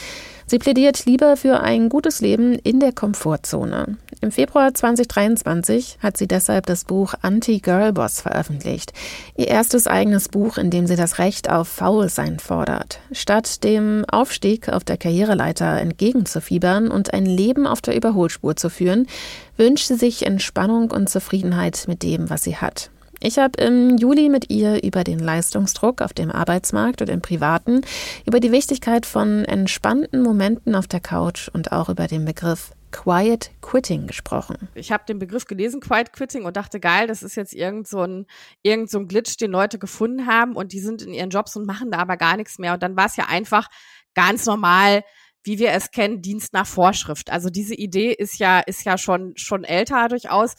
Sie 0.52 0.60
plädiert 0.60 1.06
lieber 1.06 1.38
für 1.38 1.62
ein 1.62 1.88
gutes 1.88 2.20
Leben 2.20 2.56
in 2.56 2.82
der 2.82 2.92
Komfortzone. 2.92 3.96
Im 4.20 4.32
Februar 4.34 4.74
2023 4.74 6.00
hat 6.02 6.18
sie 6.18 6.28
deshalb 6.28 6.66
das 6.66 6.84
Buch 6.84 7.14
Anti-Girlboss 7.22 8.20
veröffentlicht. 8.20 8.92
Ihr 9.38 9.48
erstes 9.48 9.88
eigenes 9.88 10.28
Buch, 10.28 10.58
in 10.58 10.70
dem 10.70 10.88
sie 10.88 10.98
das 10.98 11.20
Recht 11.20 11.50
auf 11.50 11.70
Faulsein 11.70 12.38
fordert. 12.38 13.00
Statt 13.14 13.64
dem 13.64 14.04
Aufstieg 14.12 14.68
auf 14.68 14.84
der 14.84 14.98
Karriereleiter 14.98 15.80
entgegenzufiebern 15.80 16.92
und 16.92 17.14
ein 17.14 17.26
Leben 17.26 17.66
auf 17.66 17.80
der 17.80 17.96
Überholspur 17.96 18.58
zu 18.58 18.70
führen, 18.70 19.08
wünscht 19.56 19.88
sie 19.88 19.96
sich 19.96 20.26
Entspannung 20.26 20.92
und 20.92 21.10
Zufriedenheit 21.10 21.86
mit 21.88 22.04
dem, 22.04 22.30
was 22.30 22.44
sie 22.44 22.58
hat. 22.58 22.92
Ich 23.24 23.38
habe 23.38 23.62
im 23.62 23.98
Juli 23.98 24.30
mit 24.30 24.50
ihr 24.50 24.84
über 24.84 25.04
den 25.04 25.20
Leistungsdruck 25.20 26.02
auf 26.02 26.12
dem 26.12 26.32
Arbeitsmarkt 26.32 27.04
und 27.04 27.10
im 27.10 27.22
Privaten, 27.22 27.82
über 28.26 28.40
die 28.40 28.52
Wichtigkeit 28.52 29.06
von 29.06 29.46
entspannten 29.46 30.24
Momenten 30.24 30.74
auf 30.74 30.88
der 30.88 31.02
Couch 31.02 31.48
und 31.48 31.72
auch 31.72 31.90
über 31.90 32.08
den 32.08 32.26
Begriff 32.26 32.72
Quiet 32.90 33.52
Quitting 33.62 34.08
gesprochen. 34.08 34.70
Ich 34.74 34.92
habe 34.92 35.04
den 35.08 35.20
Begriff 35.20 35.46
gelesen, 35.46 35.82
Quiet 35.82 36.14
Quitting, 36.14 36.46
und 36.46 36.58
dachte, 36.58 36.80
geil, 36.80 37.06
das 37.06 37.22
ist 37.22 37.36
jetzt 37.36 37.54
irgend 37.54 37.88
so, 37.88 38.02
ein, 38.02 38.26
irgend 38.64 38.90
so 38.90 38.98
ein 38.98 39.08
Glitch, 39.08 39.38
den 39.38 39.52
Leute 39.52 39.78
gefunden 39.78 40.26
haben 40.26 40.56
und 40.56 40.74
die 40.74 40.80
sind 40.80 41.04
in 41.04 41.14
ihren 41.14 41.30
Jobs 41.30 41.56
und 41.56 41.68
machen 41.68 41.92
da 41.92 42.00
aber 42.00 42.18
gar 42.18 42.38
nichts 42.38 42.58
mehr. 42.58 42.74
Und 42.74 42.82
dann 42.82 42.98
war 42.98 43.06
es 43.06 43.18
ja 43.18 43.28
einfach 43.30 43.68
ganz 44.16 44.48
normal, 44.48 45.04
wie 45.44 45.60
wir 45.60 45.74
es 45.74 45.92
kennen, 45.92 46.24
Dienst 46.24 46.54
nach 46.54 46.66
Vorschrift. 46.66 47.32
Also 47.32 47.50
diese 47.52 47.76
Idee 47.76 48.14
ist 48.14 48.40
ja, 48.40 48.62
ist 48.62 48.84
ja 48.84 48.98
schon, 48.98 49.34
schon 49.36 49.64
älter 49.64 50.08
durchaus. 50.08 50.56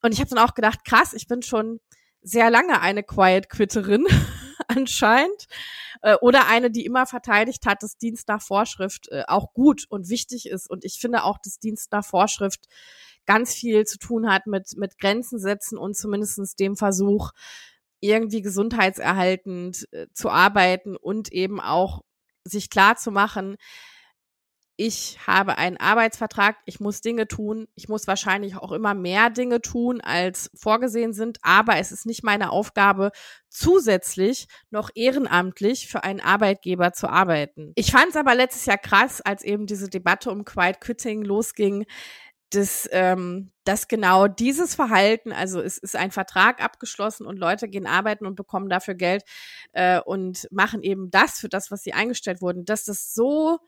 Und 0.00 0.12
ich 0.14 0.20
habe 0.20 0.30
dann 0.30 0.38
auch 0.38 0.54
gedacht, 0.54 0.86
krass, 0.86 1.12
ich 1.12 1.26
bin 1.26 1.42
schon 1.42 1.80
sehr 2.28 2.50
lange 2.50 2.80
eine 2.80 3.02
Quiet 3.02 3.48
Quitterin 3.48 4.06
anscheinend 4.68 5.46
äh, 6.02 6.16
oder 6.20 6.46
eine, 6.48 6.70
die 6.70 6.84
immer 6.84 7.06
verteidigt 7.06 7.66
hat, 7.66 7.82
dass 7.82 7.96
Dienst 7.96 8.28
nach 8.28 8.42
Vorschrift 8.42 9.08
äh, 9.10 9.24
auch 9.26 9.52
gut 9.54 9.86
und 9.88 10.08
wichtig 10.08 10.48
ist. 10.48 10.68
Und 10.68 10.84
ich 10.84 10.98
finde 11.00 11.24
auch, 11.24 11.38
dass 11.42 11.58
Dienst 11.58 11.90
nach 11.92 12.04
Vorschrift 12.04 12.68
ganz 13.26 13.54
viel 13.54 13.84
zu 13.84 13.98
tun 13.98 14.30
hat 14.30 14.46
mit, 14.46 14.76
mit 14.76 14.98
Grenzen 14.98 15.38
setzen 15.38 15.78
und 15.78 15.96
zumindestens 15.96 16.54
dem 16.54 16.76
Versuch, 16.76 17.32
irgendwie 18.00 18.42
gesundheitserhaltend 18.42 19.88
äh, 19.92 20.06
zu 20.12 20.30
arbeiten 20.30 20.96
und 20.96 21.32
eben 21.32 21.60
auch 21.60 22.02
sich 22.44 22.70
klar 22.70 22.96
zu 22.96 23.10
machen, 23.10 23.56
ich 24.80 25.18
habe 25.26 25.58
einen 25.58 25.76
Arbeitsvertrag, 25.76 26.56
ich 26.64 26.78
muss 26.78 27.00
Dinge 27.00 27.26
tun, 27.26 27.66
ich 27.74 27.88
muss 27.88 28.06
wahrscheinlich 28.06 28.56
auch 28.56 28.70
immer 28.70 28.94
mehr 28.94 29.28
Dinge 29.28 29.60
tun, 29.60 30.00
als 30.00 30.52
vorgesehen 30.54 31.12
sind, 31.12 31.38
aber 31.42 31.78
es 31.78 31.90
ist 31.90 32.06
nicht 32.06 32.22
meine 32.22 32.52
Aufgabe, 32.52 33.10
zusätzlich 33.48 34.46
noch 34.70 34.90
ehrenamtlich 34.94 35.88
für 35.88 36.04
einen 36.04 36.20
Arbeitgeber 36.20 36.92
zu 36.92 37.08
arbeiten. 37.08 37.72
Ich 37.74 37.90
fand 37.90 38.10
es 38.10 38.16
aber 38.16 38.36
letztes 38.36 38.66
Jahr 38.66 38.78
krass, 38.78 39.20
als 39.20 39.42
eben 39.42 39.66
diese 39.66 39.88
Debatte 39.88 40.30
um 40.30 40.44
Quiet 40.44 40.80
Quitting 40.80 41.22
losging, 41.22 41.84
dass, 42.50 42.88
ähm, 42.92 43.50
dass 43.64 43.88
genau 43.88 44.28
dieses 44.28 44.76
Verhalten, 44.76 45.32
also 45.32 45.60
es 45.60 45.78
ist 45.78 45.96
ein 45.96 46.12
Vertrag 46.12 46.62
abgeschlossen 46.62 47.26
und 47.26 47.36
Leute 47.36 47.68
gehen 47.68 47.88
arbeiten 47.88 48.26
und 48.26 48.36
bekommen 48.36 48.68
dafür 48.68 48.94
Geld 48.94 49.24
äh, 49.72 50.00
und 50.00 50.46
machen 50.52 50.84
eben 50.84 51.10
das 51.10 51.40
für 51.40 51.48
das, 51.48 51.72
was 51.72 51.82
sie 51.82 51.94
eingestellt 51.94 52.40
wurden, 52.40 52.64
dass 52.64 52.84
das 52.84 53.12
so 53.12 53.58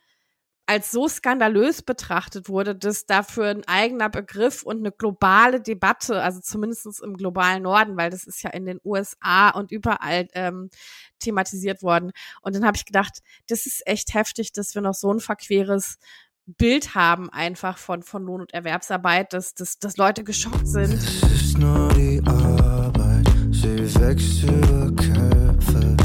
als 0.70 0.92
so 0.92 1.08
skandalös 1.08 1.82
betrachtet 1.82 2.48
wurde, 2.48 2.76
dass 2.76 3.04
dafür 3.04 3.46
ein 3.46 3.66
eigener 3.66 4.08
Begriff 4.08 4.62
und 4.62 4.78
eine 4.78 4.92
globale 4.92 5.60
Debatte, 5.60 6.22
also 6.22 6.38
zumindest 6.38 7.02
im 7.02 7.16
globalen 7.16 7.64
Norden, 7.64 7.96
weil 7.96 8.10
das 8.10 8.22
ist 8.22 8.44
ja 8.44 8.50
in 8.50 8.66
den 8.66 8.78
USA 8.84 9.50
und 9.50 9.72
überall 9.72 10.28
ähm, 10.32 10.70
thematisiert 11.18 11.82
worden. 11.82 12.12
Und 12.42 12.54
dann 12.54 12.64
habe 12.64 12.76
ich 12.76 12.84
gedacht, 12.84 13.18
das 13.48 13.66
ist 13.66 13.84
echt 13.84 14.14
heftig, 14.14 14.52
dass 14.52 14.76
wir 14.76 14.80
noch 14.80 14.94
so 14.94 15.12
ein 15.12 15.18
verqueres 15.18 15.98
Bild 16.46 16.94
haben 16.94 17.30
einfach 17.30 17.76
von, 17.76 18.04
von 18.04 18.22
Lohn- 18.22 18.42
und 18.42 18.54
Erwerbsarbeit, 18.54 19.32
dass, 19.32 19.54
dass, 19.54 19.80
dass 19.80 19.96
Leute 19.96 20.22
geschockt 20.22 20.68
sind. 20.68 20.94
Es 20.94 21.22
ist 21.24 21.58
nur 21.58 21.88
die 21.94 22.22
Arbeit, 22.24 23.26
sie 23.50 23.92
wächst 23.96 24.44
über 24.44 24.92
Köpfe, 24.94 25.96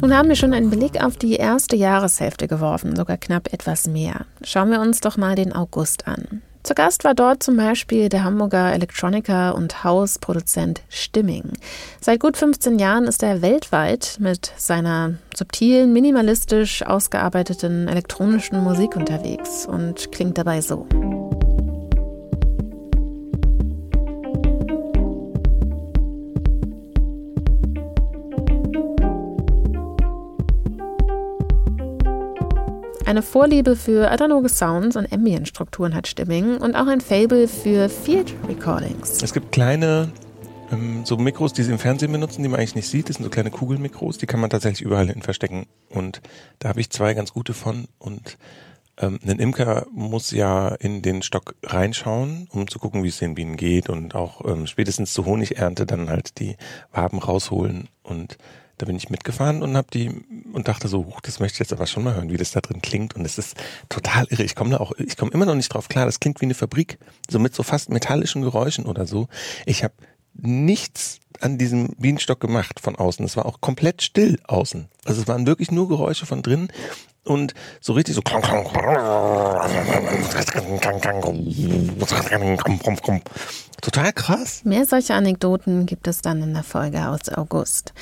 Nun 0.00 0.14
haben 0.14 0.28
wir 0.28 0.36
schon 0.36 0.52
einen 0.52 0.70
Blick 0.70 1.02
auf 1.02 1.16
die 1.16 1.34
erste 1.34 1.76
Jahreshälfte 1.76 2.48
geworfen, 2.48 2.96
sogar 2.96 3.16
knapp 3.16 3.52
etwas 3.52 3.86
mehr. 3.86 4.26
Schauen 4.42 4.70
wir 4.70 4.80
uns 4.80 5.00
doch 5.00 5.16
mal 5.16 5.34
den 5.34 5.52
August 5.52 6.06
an. 6.06 6.42
Zu 6.62 6.74
Gast 6.74 7.04
war 7.04 7.14
dort 7.14 7.44
zum 7.44 7.56
Beispiel 7.56 8.08
der 8.08 8.24
Hamburger 8.24 8.72
Elektroniker 8.72 9.54
und 9.54 9.84
Hausproduzent 9.84 10.82
Stimming. 10.88 11.52
Seit 12.00 12.18
gut 12.18 12.36
15 12.36 12.80
Jahren 12.80 13.04
ist 13.04 13.22
er 13.22 13.40
weltweit 13.40 14.16
mit 14.18 14.52
seiner 14.56 15.14
subtilen, 15.32 15.92
minimalistisch 15.92 16.82
ausgearbeiteten 16.84 17.86
elektronischen 17.86 18.64
Musik 18.64 18.96
unterwegs 18.96 19.64
und 19.66 20.10
klingt 20.10 20.38
dabei 20.38 20.60
so. 20.60 20.88
Eine 33.06 33.22
Vorliebe 33.22 33.76
für 33.76 34.10
analoge 34.10 34.48
Sounds 34.48 34.96
und 34.96 35.12
Ambient-Strukturen 35.12 35.94
hat 35.94 36.08
Stimming 36.08 36.56
und 36.56 36.74
auch 36.74 36.88
ein 36.88 37.00
Fable 37.00 37.46
für 37.46 37.88
Field 37.88 38.34
Recordings. 38.48 39.22
Es 39.22 39.32
gibt 39.32 39.52
kleine 39.52 40.10
ähm, 40.72 41.04
so 41.04 41.16
Mikros, 41.16 41.52
die 41.52 41.62
sie 41.62 41.70
im 41.70 41.78
Fernsehen 41.78 42.10
benutzen, 42.10 42.42
die 42.42 42.48
man 42.48 42.58
eigentlich 42.58 42.74
nicht 42.74 42.88
sieht. 42.88 43.08
Das 43.08 43.14
sind 43.14 43.22
so 43.22 43.30
kleine 43.30 43.52
Kugelmikros, 43.52 44.18
die 44.18 44.26
kann 44.26 44.40
man 44.40 44.50
tatsächlich 44.50 44.82
überall 44.82 45.06
hin 45.06 45.22
verstecken. 45.22 45.66
Und 45.88 46.20
da 46.58 46.68
habe 46.68 46.80
ich 46.80 46.90
zwei 46.90 47.14
ganz 47.14 47.32
gute 47.32 47.54
von. 47.54 47.86
Und 48.00 48.38
ähm, 48.98 49.20
ein 49.24 49.38
Imker 49.38 49.86
muss 49.92 50.32
ja 50.32 50.70
in 50.70 51.00
den 51.00 51.22
Stock 51.22 51.54
reinschauen, 51.62 52.48
um 52.50 52.66
zu 52.66 52.80
gucken, 52.80 53.04
wie 53.04 53.08
es 53.08 53.18
den 53.18 53.36
Bienen 53.36 53.56
geht 53.56 53.88
und 53.88 54.16
auch 54.16 54.44
ähm, 54.44 54.66
spätestens 54.66 55.12
zur 55.12 55.26
Honigernte 55.26 55.86
dann 55.86 56.10
halt 56.10 56.40
die 56.40 56.56
Waben 56.90 57.20
rausholen. 57.20 57.88
Und 58.02 58.36
da 58.78 58.86
bin 58.86 58.96
ich 58.96 59.10
mitgefahren 59.10 59.62
und 59.62 59.76
habe 59.76 59.88
die 59.92 60.10
und 60.52 60.68
dachte 60.68 60.88
so, 60.88 61.06
huch, 61.06 61.20
das 61.20 61.40
möchte 61.40 61.54
ich 61.54 61.60
jetzt 61.60 61.72
aber 61.72 61.86
schon 61.86 62.04
mal 62.04 62.14
hören, 62.14 62.30
wie 62.30 62.36
das 62.36 62.50
da 62.50 62.60
drin 62.60 62.82
klingt. 62.82 63.16
Und 63.16 63.24
es 63.24 63.38
ist 63.38 63.56
total 63.88 64.26
irre. 64.28 64.42
Ich 64.42 64.54
komme 64.54 64.70
da 64.70 64.78
auch, 64.78 64.92
ich 64.98 65.16
komme 65.16 65.32
immer 65.32 65.46
noch 65.46 65.54
nicht 65.54 65.72
drauf 65.72 65.88
klar. 65.88 66.04
Das 66.04 66.20
klingt 66.20 66.40
wie 66.40 66.46
eine 66.46 66.54
Fabrik, 66.54 66.98
so 67.30 67.38
mit 67.38 67.54
so 67.54 67.62
fast 67.62 67.90
metallischen 67.90 68.42
Geräuschen 68.42 68.86
oder 68.86 69.06
so. 69.06 69.28
Ich 69.64 69.82
habe 69.82 69.94
nichts 70.34 71.20
an 71.40 71.58
diesem 71.58 71.88
Bienenstock 71.98 72.40
gemacht 72.40 72.80
von 72.80 72.96
außen. 72.96 73.24
Es 73.24 73.36
war 73.36 73.46
auch 73.46 73.60
komplett 73.60 74.02
still 74.02 74.38
außen. 74.44 74.88
Also 75.04 75.22
es 75.22 75.28
waren 75.28 75.46
wirklich 75.46 75.70
nur 75.70 75.88
Geräusche 75.88 76.26
von 76.26 76.42
drinnen 76.42 76.68
und 77.24 77.54
so 77.80 77.92
richtig 77.92 78.14
so 78.14 78.22
klang, 78.22 78.42
klang, 78.42 78.64
total 83.80 84.12
krass. 84.12 84.62
Mehr 84.64 84.86
solche 84.86 85.14
Anekdoten 85.14 85.86
gibt 85.86 86.06
es 86.06 86.22
dann 86.22 86.42
in 86.42 86.54
der 86.54 86.62
Folge 86.62 87.08
aus 87.08 87.28
August. 87.28 87.92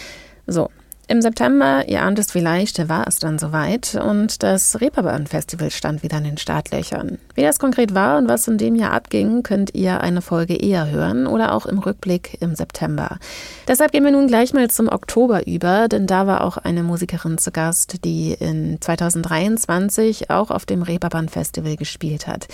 So, 0.46 0.70
im 1.06 1.20
September, 1.20 1.86
ihr 1.86 2.02
ahnt 2.02 2.18
es 2.18 2.32
vielleicht, 2.32 2.88
war 2.88 3.06
es 3.06 3.18
dann 3.18 3.38
soweit 3.38 3.94
und 3.94 4.42
das 4.42 4.80
Reeperbahn-Festival 4.80 5.70
stand 5.70 6.02
wieder 6.02 6.16
in 6.16 6.24
den 6.24 6.38
Startlöchern. 6.38 7.18
Wie 7.34 7.42
das 7.42 7.58
konkret 7.58 7.94
war 7.94 8.16
und 8.16 8.26
was 8.26 8.48
in 8.48 8.56
dem 8.56 8.74
Jahr 8.74 8.92
abging, 8.92 9.42
könnt 9.42 9.74
ihr 9.74 10.00
eine 10.00 10.22
Folge 10.22 10.54
eher 10.54 10.90
hören 10.90 11.26
oder 11.26 11.52
auch 11.52 11.66
im 11.66 11.78
Rückblick 11.78 12.38
im 12.40 12.54
September. 12.54 13.18
Deshalb 13.68 13.92
gehen 13.92 14.04
wir 14.04 14.12
nun 14.12 14.28
gleich 14.28 14.54
mal 14.54 14.70
zum 14.70 14.88
Oktober 14.88 15.46
über, 15.46 15.88
denn 15.88 16.06
da 16.06 16.26
war 16.26 16.42
auch 16.42 16.56
eine 16.56 16.82
Musikerin 16.82 17.36
zu 17.36 17.52
Gast, 17.52 18.02
die 18.04 18.32
in 18.32 18.80
2023 18.80 20.30
auch 20.30 20.50
auf 20.50 20.64
dem 20.64 20.82
Reeperbahn-Festival 20.82 21.76
gespielt 21.76 22.26
hat. 22.26 22.48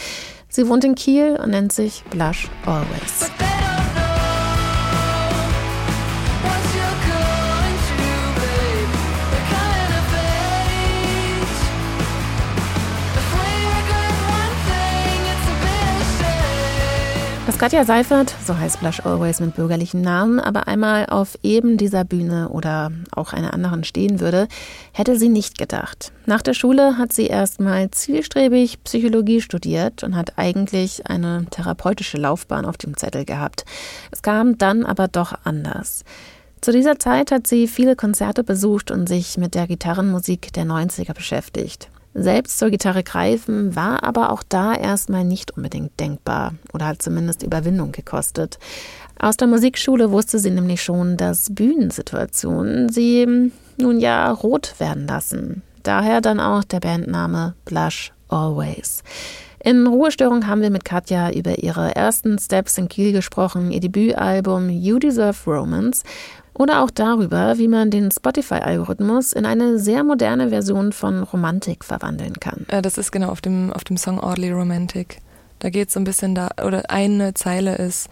Sie 0.48 0.68
wohnt 0.68 0.84
in 0.84 0.96
Kiel 0.96 1.38
und 1.40 1.50
nennt 1.50 1.72
sich 1.72 2.02
Blush 2.10 2.48
Always. 2.66 3.30
Dass 17.46 17.58
Katja 17.58 17.84
Seifert, 17.84 18.34
so 18.46 18.56
heißt 18.56 18.80
Blush 18.80 19.04
Always 19.04 19.40
mit 19.40 19.56
bürgerlichen 19.56 20.02
Namen, 20.02 20.38
aber 20.38 20.68
einmal 20.68 21.06
auf 21.06 21.38
eben 21.42 21.78
dieser 21.78 22.04
Bühne 22.04 22.50
oder 22.50 22.92
auch 23.12 23.32
einer 23.32 23.54
anderen 23.54 23.82
stehen 23.82 24.20
würde, 24.20 24.46
hätte 24.92 25.18
sie 25.18 25.28
nicht 25.28 25.58
gedacht. 25.58 26.12
Nach 26.26 26.42
der 26.42 26.54
Schule 26.54 26.96
hat 26.96 27.12
sie 27.12 27.26
erstmal 27.26 27.90
zielstrebig 27.90 28.84
Psychologie 28.84 29.40
studiert 29.40 30.04
und 30.04 30.14
hat 30.16 30.34
eigentlich 30.36 31.06
eine 31.06 31.46
therapeutische 31.50 32.18
Laufbahn 32.18 32.66
auf 32.66 32.76
dem 32.76 32.96
Zettel 32.96 33.24
gehabt. 33.24 33.64
Es 34.12 34.22
kam 34.22 34.58
dann 34.58 34.84
aber 34.84 35.08
doch 35.08 35.32
anders. 35.44 36.04
Zu 36.60 36.72
dieser 36.72 36.98
Zeit 36.98 37.32
hat 37.32 37.46
sie 37.46 37.66
viele 37.66 37.96
Konzerte 37.96 38.44
besucht 38.44 38.90
und 38.90 39.08
sich 39.08 39.38
mit 39.38 39.54
der 39.54 39.66
Gitarrenmusik 39.66 40.52
der 40.52 40.66
90er 40.66 41.14
beschäftigt. 41.14 41.88
Selbst 42.14 42.58
zur 42.58 42.70
Gitarre 42.70 43.04
greifen 43.04 43.76
war 43.76 44.02
aber 44.02 44.32
auch 44.32 44.42
da 44.48 44.74
erstmal 44.74 45.24
nicht 45.24 45.56
unbedingt 45.56 45.98
denkbar 46.00 46.54
oder 46.72 46.86
hat 46.86 47.02
zumindest 47.02 47.42
Überwindung 47.42 47.92
gekostet. 47.92 48.58
Aus 49.18 49.36
der 49.36 49.48
Musikschule 49.48 50.10
wusste 50.10 50.38
sie 50.38 50.50
nämlich 50.50 50.82
schon, 50.82 51.16
dass 51.16 51.54
Bühnensituationen 51.54 52.88
sie 52.88 53.52
nun 53.78 54.00
ja 54.00 54.30
rot 54.30 54.74
werden 54.78 55.06
lassen. 55.06 55.62
Daher 55.82 56.20
dann 56.20 56.40
auch 56.40 56.64
der 56.64 56.80
Bandname 56.80 57.54
Blush 57.64 58.12
Always. 58.28 59.02
In 59.62 59.86
Ruhestörung 59.86 60.46
haben 60.46 60.62
wir 60.62 60.70
mit 60.70 60.86
Katja 60.86 61.30
über 61.30 61.58
ihre 61.58 61.94
ersten 61.94 62.38
Steps 62.38 62.78
in 62.78 62.88
Kiel 62.88 63.12
gesprochen, 63.12 63.70
ihr 63.70 63.80
Debütalbum 63.80 64.70
You 64.70 64.98
Deserve 64.98 65.38
Romance 65.46 66.02
oder 66.60 66.82
auch 66.82 66.90
darüber, 66.90 67.56
wie 67.56 67.68
man 67.68 67.90
den 67.90 68.10
Spotify-Algorithmus 68.10 69.32
in 69.32 69.46
eine 69.46 69.78
sehr 69.78 70.04
moderne 70.04 70.50
Version 70.50 70.92
von 70.92 71.22
Romantik 71.22 71.86
verwandeln 71.86 72.34
kann. 72.34 72.66
Das 72.68 72.98
ist 72.98 73.12
genau 73.12 73.30
auf 73.30 73.40
dem, 73.40 73.72
auf 73.72 73.82
dem 73.82 73.96
Song 73.96 74.20
Oddly 74.20 74.50
Romantic. 74.52 75.22
Da 75.60 75.70
geht 75.70 75.88
es 75.88 75.94
so 75.94 76.00
ein 76.00 76.04
bisschen 76.04 76.34
da, 76.34 76.50
oder 76.62 76.90
eine 76.90 77.32
Zeile 77.32 77.76
ist, 77.76 78.10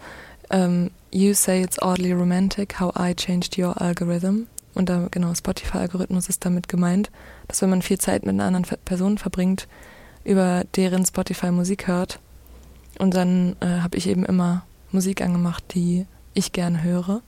ähm, 0.49 0.89
You 1.11 1.35
say 1.35 1.61
it's 1.61 1.79
oddly 1.79 2.11
romantic, 2.11 2.79
how 2.79 2.91
I 2.97 3.13
changed 3.13 3.59
your 3.59 3.79
algorithm. 3.79 4.47
Und 4.73 4.89
da, 4.89 5.09
genau, 5.11 5.31
Spotify-Algorithmus 5.35 6.27
ist 6.27 6.43
damit 6.43 6.67
gemeint, 6.67 7.11
dass 7.47 7.61
wenn 7.61 7.69
man 7.69 7.83
viel 7.83 7.99
Zeit 7.99 8.25
mit 8.25 8.33
einer 8.33 8.45
anderen 8.45 8.65
Person 8.83 9.19
verbringt, 9.19 9.67
über 10.23 10.63
deren 10.75 11.05
Spotify 11.05 11.51
Musik 11.51 11.87
hört. 11.87 12.19
Und 12.97 13.13
dann 13.13 13.57
äh, 13.59 13.81
habe 13.81 13.97
ich 13.97 14.07
eben 14.07 14.25
immer 14.25 14.63
Musik 14.91 15.21
angemacht, 15.21 15.63
die 15.75 16.07
ich 16.33 16.51
gerne 16.51 16.81
höre. 16.81 17.21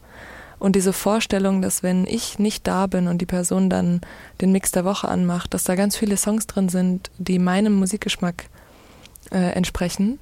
Und 0.62 0.76
diese 0.76 0.94
Vorstellung, 0.94 1.64
dass 1.64 1.82
wenn 1.82 2.06
ich 2.06 2.38
nicht 2.38 2.68
da 2.68 2.86
bin 2.86 3.08
und 3.08 3.18
die 3.18 3.26
Person 3.26 3.68
dann 3.68 4.00
den 4.42 4.52
Mix 4.52 4.70
der 4.70 4.86
Woche 4.86 5.08
anmacht, 5.08 5.56
dass 5.56 5.64
da 5.64 5.74
ganz 5.74 5.98
viele 5.98 6.18
Songs 6.18 6.46
drin 6.46 6.70
sind, 6.70 7.10
die 7.18 7.40
meinem 7.40 7.74
Musikgeschmack 7.74 8.46
äh, 9.32 9.54
entsprechen. 9.54 10.20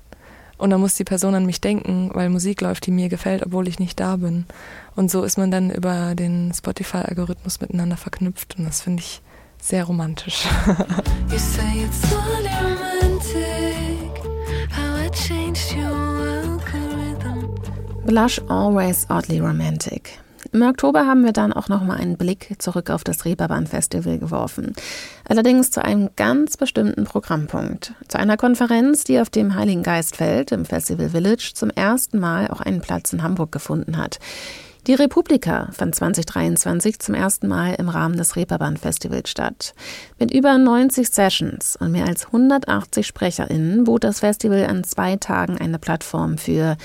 Und 0.58 0.70
dann 0.70 0.80
muss 0.80 0.96
die 0.96 1.04
Person 1.04 1.36
an 1.36 1.46
mich 1.46 1.60
denken, 1.60 2.12
weil 2.14 2.30
Musik 2.30 2.62
läuft, 2.62 2.86
die 2.86 2.92
mir 2.92 3.10
gefällt, 3.10 3.46
obwohl 3.46 3.68
ich 3.68 3.80
nicht 3.80 4.00
da 4.00 4.16
bin. 4.16 4.46
Und 4.96 5.12
so 5.12 5.24
ist 5.24 5.38
man 5.38 5.52
dann 5.52 5.72
über 5.72 6.16
den 6.16 6.54
Spotify-Algorithmus 6.54 7.60
miteinander 7.60 7.98
verknüpft. 7.98 8.56
Und 8.58 8.64
das 8.64 8.80
finde 8.80 9.04
ich 9.04 9.22
sehr 9.62 9.84
romantisch. 9.84 10.46
You 11.30 11.38
say 11.38 11.84
it's 11.84 12.14
only 12.14 12.50
romantic, 12.64 14.24
how 14.72 15.06
I 15.06 15.10
changed 15.10 15.76
your 15.76 15.92
algorithm. 15.92 17.56
Blush 18.06 18.40
Always 18.48 19.06
Oddly 19.10 19.42
Romantic. 19.42 20.18
Im 20.52 20.64
Oktober 20.64 21.06
haben 21.06 21.24
wir 21.24 21.32
dann 21.32 21.54
auch 21.54 21.70
noch 21.70 21.84
mal 21.84 21.98
einen 21.98 22.18
Blick 22.18 22.56
zurück 22.58 22.90
auf 22.90 23.04
das 23.04 23.26
Reeperbahn 23.26 23.68
Festival 23.68 24.18
geworfen. 24.18 24.74
Allerdings 25.28 25.70
zu 25.70 25.84
einem 25.84 26.10
ganz 26.16 26.58
bestimmten 26.58 27.04
Programmpunkt. 27.04 27.94
Zu 28.08 28.18
einer 28.18 28.36
Konferenz, 28.36 29.04
die 29.04 29.20
auf 29.20 29.30
dem 29.30 29.54
Heiligen 29.54 29.84
Geistfeld 29.84 30.52
im 30.52 30.66
Festival 30.66 31.10
Village 31.10 31.52
zum 31.54 31.70
ersten 31.70 32.20
Mal 32.20 32.48
auch 32.48 32.62
einen 32.62 32.82
Platz 32.82 33.14
in 33.14 33.22
Hamburg 33.22 33.52
gefunden 33.52 33.98
hat. 33.98 34.20
Die 34.90 34.96
Republika 34.96 35.70
fand 35.72 35.94
2023 35.94 36.98
zum 36.98 37.14
ersten 37.14 37.48
Mal 37.48 37.76
im 37.76 37.90
Rahmen 37.90 38.18
des 38.18 38.36
Reeperbahn 38.36 38.76
Festivals 38.76 39.30
statt. 39.30 39.76
Mit 40.18 40.34
über 40.34 40.58
90 40.58 41.08
Sessions 41.10 41.76
und 41.80 41.92
mehr 41.92 42.08
als 42.08 42.26
180 42.26 43.06
SprecherInnen 43.06 43.84
bot 43.84 44.04
das 44.04 44.22
Festival 44.22 44.66
an 44.66 44.84
zwei 44.84 45.16
Tagen 45.18 45.60
eine 45.60 45.78
Plattform 45.78 46.40
für 46.40 46.76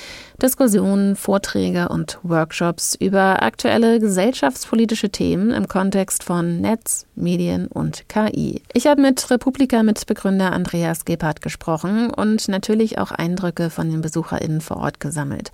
Diskussionen, 0.42 1.16
Vorträge 1.16 1.88
und 1.88 2.18
Workshops 2.22 2.94
über 2.94 3.42
aktuelle 3.42 3.98
gesellschaftspolitische 4.00 5.08
Themen 5.08 5.50
im 5.52 5.66
Kontext 5.66 6.24
von 6.24 6.60
Netz, 6.60 7.06
Medien 7.14 7.68
und 7.68 8.06
KI. 8.10 8.60
Ich 8.74 8.86
habe 8.86 9.00
mit 9.00 9.30
Republika-Mitbegründer 9.30 10.52
Andreas 10.52 11.06
Gebhardt 11.06 11.40
gesprochen 11.40 12.10
und 12.10 12.48
natürlich 12.48 12.98
auch 12.98 13.12
Eindrücke 13.12 13.70
von 13.70 13.90
den 13.90 14.02
BesucherInnen 14.02 14.60
vor 14.60 14.76
Ort 14.76 15.00
gesammelt. 15.00 15.52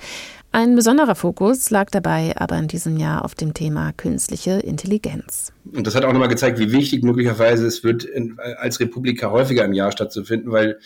Ein 0.53 0.75
besonderer 0.75 1.15
Fokus 1.15 1.71
lag 1.71 1.91
dabei 1.91 2.37
aber 2.37 2.59
in 2.59 2.67
diesem 2.67 2.97
Jahr 2.97 3.25
auf 3.25 3.37
dem 3.37 3.55
Thema 3.55 3.93
künstliche 3.93 4.59
Intelligenz. 4.59 5.53
Und 5.73 5.87
das 5.87 5.95
hat 5.95 6.05
auch 6.05 6.13
nochmal 6.13 6.29
gezeigt, 6.29 6.59
wie 6.59 6.73
wichtig 6.73 7.05
möglicherweise 7.05 7.67
es 7.67 7.85
wird, 7.85 8.03
in, 8.03 8.37
als 8.39 8.81
Republika 8.81 9.31
häufiger 9.31 9.65
im 9.65 9.73
Jahr 9.73 9.93
stattzufinden, 9.93 10.51
weil 10.51 10.81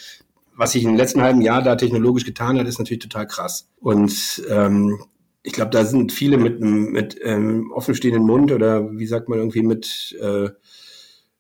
was 0.55 0.73
sich 0.73 0.85
im 0.85 0.97
letzten 0.97 1.23
halben 1.23 1.41
Jahr 1.41 1.63
da 1.63 1.77
technologisch 1.77 2.27
getan 2.27 2.59
hat, 2.59 2.69
ist 2.69 2.79
natürlich 2.79 3.03
total 3.03 3.27
krass. 3.27 3.69
Und 3.81 4.43
ähm, 4.51 5.01
ich 5.43 5.55
glaube, 5.55 5.71
da 5.71 5.85
sind 5.85 6.13
viele 6.13 6.37
mit 6.37 6.61
einem 6.61 6.93
mit, 6.93 7.19
ähm, 7.23 7.73
offenstehenden 7.73 8.23
Mund 8.23 8.53
oder 8.53 8.93
wie 8.93 9.07
sagt 9.07 9.31
man 9.31 9.39
irgendwie 9.39 9.63
mit, 9.63 10.15
äh, 10.21 10.51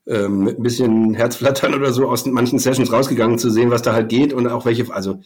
ähm, 0.07 0.45
mit 0.45 0.59
ein 0.59 0.63
bisschen 0.63 1.15
Herzflattern 1.15 1.75
oder 1.75 1.93
so 1.93 2.09
aus 2.09 2.25
manchen 2.25 2.59
Sessions 2.59 2.91
rausgegangen 2.91 3.39
zu 3.39 3.51
sehen, 3.51 3.71
was 3.71 3.83
da 3.83 3.93
halt 3.93 4.09
geht 4.09 4.33
und 4.33 4.47
auch 4.47 4.65
welche, 4.65 4.93
also 4.93 5.21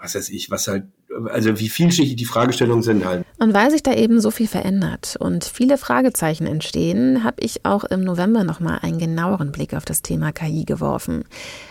was 0.00 0.16
weiß 0.16 0.28
ich, 0.30 0.50
was 0.50 0.66
halt 0.66 0.84
also 1.30 1.58
wie 1.58 1.68
vielschichtig 1.68 2.16
die 2.16 2.24
Fragestellungen 2.24 2.82
sind 2.82 3.04
halt. 3.04 3.24
Und 3.38 3.54
weil 3.54 3.70
sich 3.70 3.82
da 3.82 3.94
eben 3.94 4.20
so 4.20 4.30
viel 4.30 4.46
verändert 4.46 5.16
und 5.18 5.44
viele 5.44 5.78
Fragezeichen 5.78 6.46
entstehen, 6.46 7.24
habe 7.24 7.36
ich 7.40 7.64
auch 7.64 7.84
im 7.84 8.02
November 8.02 8.44
nochmal 8.44 8.80
einen 8.82 8.98
genaueren 8.98 9.52
Blick 9.52 9.74
auf 9.74 9.84
das 9.84 10.02
Thema 10.02 10.32
KI 10.32 10.64
geworfen. 10.64 11.24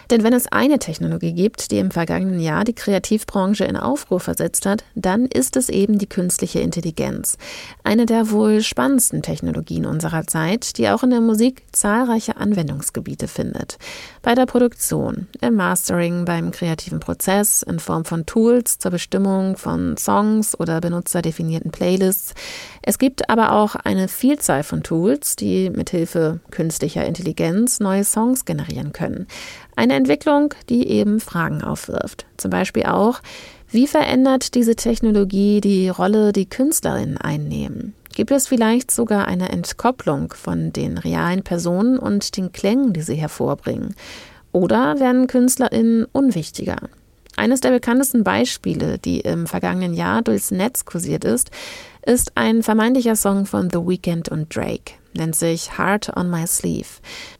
Denn 0.10 0.24
wenn 0.24 0.34
es 0.34 0.47
eine 0.51 0.80
Technologie 0.80 1.34
gibt, 1.34 1.72
die 1.72 1.80
im 1.80 1.91
vergangenen 1.91 2.39
Jahr 2.39 2.64
die 2.64 2.74
Kreativbranche 2.74 3.66
in 3.66 3.76
Aufruhr 3.76 4.20
versetzt 4.20 4.66
hat, 4.66 4.84
dann 4.95 5.26
ist 5.26 5.58
es 5.58 5.70
eben 5.70 5.97
die 5.97 6.08
künstliche 6.08 6.60
Intelligenz. 6.60 7.38
Eine 7.84 8.05
der 8.05 8.32
wohl 8.32 8.62
spannendsten 8.62 9.22
Technologien 9.22 9.86
unserer 9.86 10.26
Zeit, 10.26 10.78
die 10.78 10.89
auch 10.89 11.03
in 11.03 11.10
der 11.10 11.22
Musik 11.22 11.64
zahlreiche 11.72 12.38
Anwendungsgebiete 12.38 13.28
findet. 13.28 13.78
Bei 14.22 14.34
der 14.34 14.45
Produktion, 14.45 15.28
im 15.41 15.55
Mastering, 15.55 16.26
beim 16.26 16.51
kreativen 16.51 16.99
Prozess, 16.99 17.64
in 17.64 17.80
Form 17.80 18.05
von 18.05 18.26
Tools 18.26 18.80
zur 18.80 18.91
Bestimmung 18.91 19.58
von 19.58 19.97
Songs 19.97 20.58
oder 20.60 20.80
benutzerdefinierten 20.80 21.72
Playlists. 21.72 22.34
Es 22.82 22.97
gibt 22.97 23.30
aber 23.30 23.51
auch 23.51 23.76
eine 23.76 24.08
Vielzahl 24.08 24.64
von 24.64 24.84
Tools, 24.84 25.36
die 25.36 25.70
mithilfe 25.70 26.39
künstlicher 26.51 27.05
Intelligenz 27.05 27.80
neue 27.80 28.03
Songs 28.03 28.45
generieren 28.45 28.93
können. 28.93 29.28
Eine 29.78 29.93
Entwicklung, 29.93 30.55
die 30.69 30.89
eben 30.89 31.19
Fragen 31.19 31.61
aufwirft. 31.63 32.25
Zum 32.38 32.49
Beispiel 32.49 32.88
auch, 32.88 33.19
wie 33.69 33.86
verändert 33.86 34.55
diese 34.55 34.75
Technologie 34.75 35.61
die 35.61 35.88
Rolle, 35.88 36.34
die 36.34 36.49
Künstlerinnen 36.49 37.19
einnehmen? 37.19 37.93
Gibt 38.15 38.32
es 38.32 38.47
vielleicht 38.47 38.89
sogar 38.89 39.28
eine 39.28 39.49
Entkopplung 39.49 40.34
von 40.34 40.73
den 40.73 40.97
realen 40.97 41.43
Personen 41.43 41.99
und 41.99 42.38
den 42.38 42.51
Klängen, 42.51 42.91
die 42.91 43.03
sie 43.03 43.17
hervorbringen? 43.17 43.93
Oder 44.51 44.99
werden 44.99 45.28
KünstlerInnen 45.28 46.05
unwichtiger? 46.11 46.78
Eines 47.36 47.61
der 47.61 47.69
bekanntesten 47.69 48.23
Beispiele, 48.23 48.97
die 48.97 49.19
im 49.19 49.45
vergangenen 49.45 49.93
Jahr 49.93 50.23
durchs 50.23 50.49
Netz 50.49 50.86
kursiert 50.86 51.23
ist, 51.23 51.51
ist 52.03 52.32
ein 52.34 52.63
vermeintlicher 52.63 53.15
Song 53.15 53.45
von 53.45 53.69
The 53.69 53.78
Weeknd 53.78 54.30
und 54.30 54.55
Drake, 54.55 54.93
nennt 55.14 55.36
sich 55.36 55.78
Heart 55.78 56.16
on 56.16 56.30
My 56.30 56.45
Sleeve. 56.47 56.88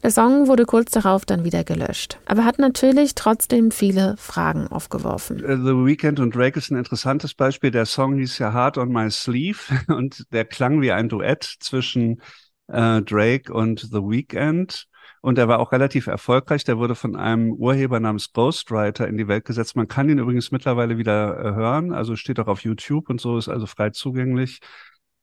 Der 0.04 0.12
Song 0.12 0.48
wurde 0.48 0.66
kurz 0.66 0.92
darauf 0.92 1.26
dann 1.26 1.44
wieder 1.44 1.64
gelöscht, 1.64 2.18
aber 2.26 2.46
hat 2.46 2.60
natürlich 2.60 3.16
trotzdem 3.16 3.72
viele 3.72 4.16
Fragen 4.18 4.68
aufgeworfen. 4.68 5.44
Äh, 5.44 5.58
The 5.58 5.86
Weeknd 5.86 6.20
und 6.20 6.36
Drake 6.36 6.58
ist 6.58 6.72
ein 6.72 6.78
interessantes 6.78 7.34
Beispiel. 7.34 7.72
Der 7.72 7.86
Song 7.86 8.18
hieß 8.18 8.40
ja 8.40 8.54
Heart 8.54 8.78
on 8.78 8.90
My 8.90 9.10
Sleeve 9.12 9.60
und 9.88 10.24
der 10.32 10.46
klang 10.46 10.82
wie 10.82 10.92
ein 10.92 11.10
Duett 11.10 11.44
zwischen 11.60 12.22
äh, 12.68 13.02
Drake 13.02 13.54
und 13.54 13.80
The 13.80 14.02
Weeknd. 14.02 14.88
Und 15.22 15.38
er 15.38 15.48
war 15.48 15.60
auch 15.60 15.72
relativ 15.72 16.08
erfolgreich. 16.08 16.64
Der 16.64 16.78
wurde 16.78 16.96
von 16.96 17.16
einem 17.16 17.52
Urheber 17.52 18.00
namens 18.00 18.32
Ghostwriter 18.34 19.08
in 19.08 19.18
die 19.18 19.28
Welt 19.28 19.46
gesetzt. 19.46 19.76
Man 19.76 19.88
kann 19.88 20.10
ihn 20.10 20.20
übrigens 20.20 20.52
mittlerweile 20.52 20.98
wieder 20.98 21.40
äh, 21.40 21.54
hören. 21.54 21.92
Also 21.92 22.16
steht 22.16 22.40
auch 22.40 22.48
auf 22.48 22.62
YouTube 22.62 23.10
und 23.10 23.20
so, 23.20 23.38
ist 23.38 23.50
also 23.50 23.66
frei 23.66 23.90
zugänglich. 23.90 24.60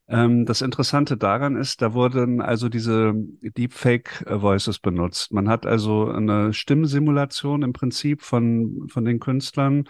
Ähm, 0.09 0.45
das 0.45 0.61
Interessante 0.61 1.17
daran 1.17 1.57
ist, 1.57 1.81
da 1.81 1.95
wurden 1.95 2.41
also 2.41 2.69
diese 2.69 3.15
Deepfake 3.15 4.25
Voices 4.29 4.79
benutzt. 4.79 5.33
Man 5.33 5.49
hat 5.49 5.67
also 5.67 6.09
eine 6.09 6.53
Stimmsimulation 6.53 7.63
im 7.63 7.73
Prinzip 7.73 8.23
von, 8.23 8.89
von 8.89 9.05
den 9.05 9.21
Künstlern 9.21 9.85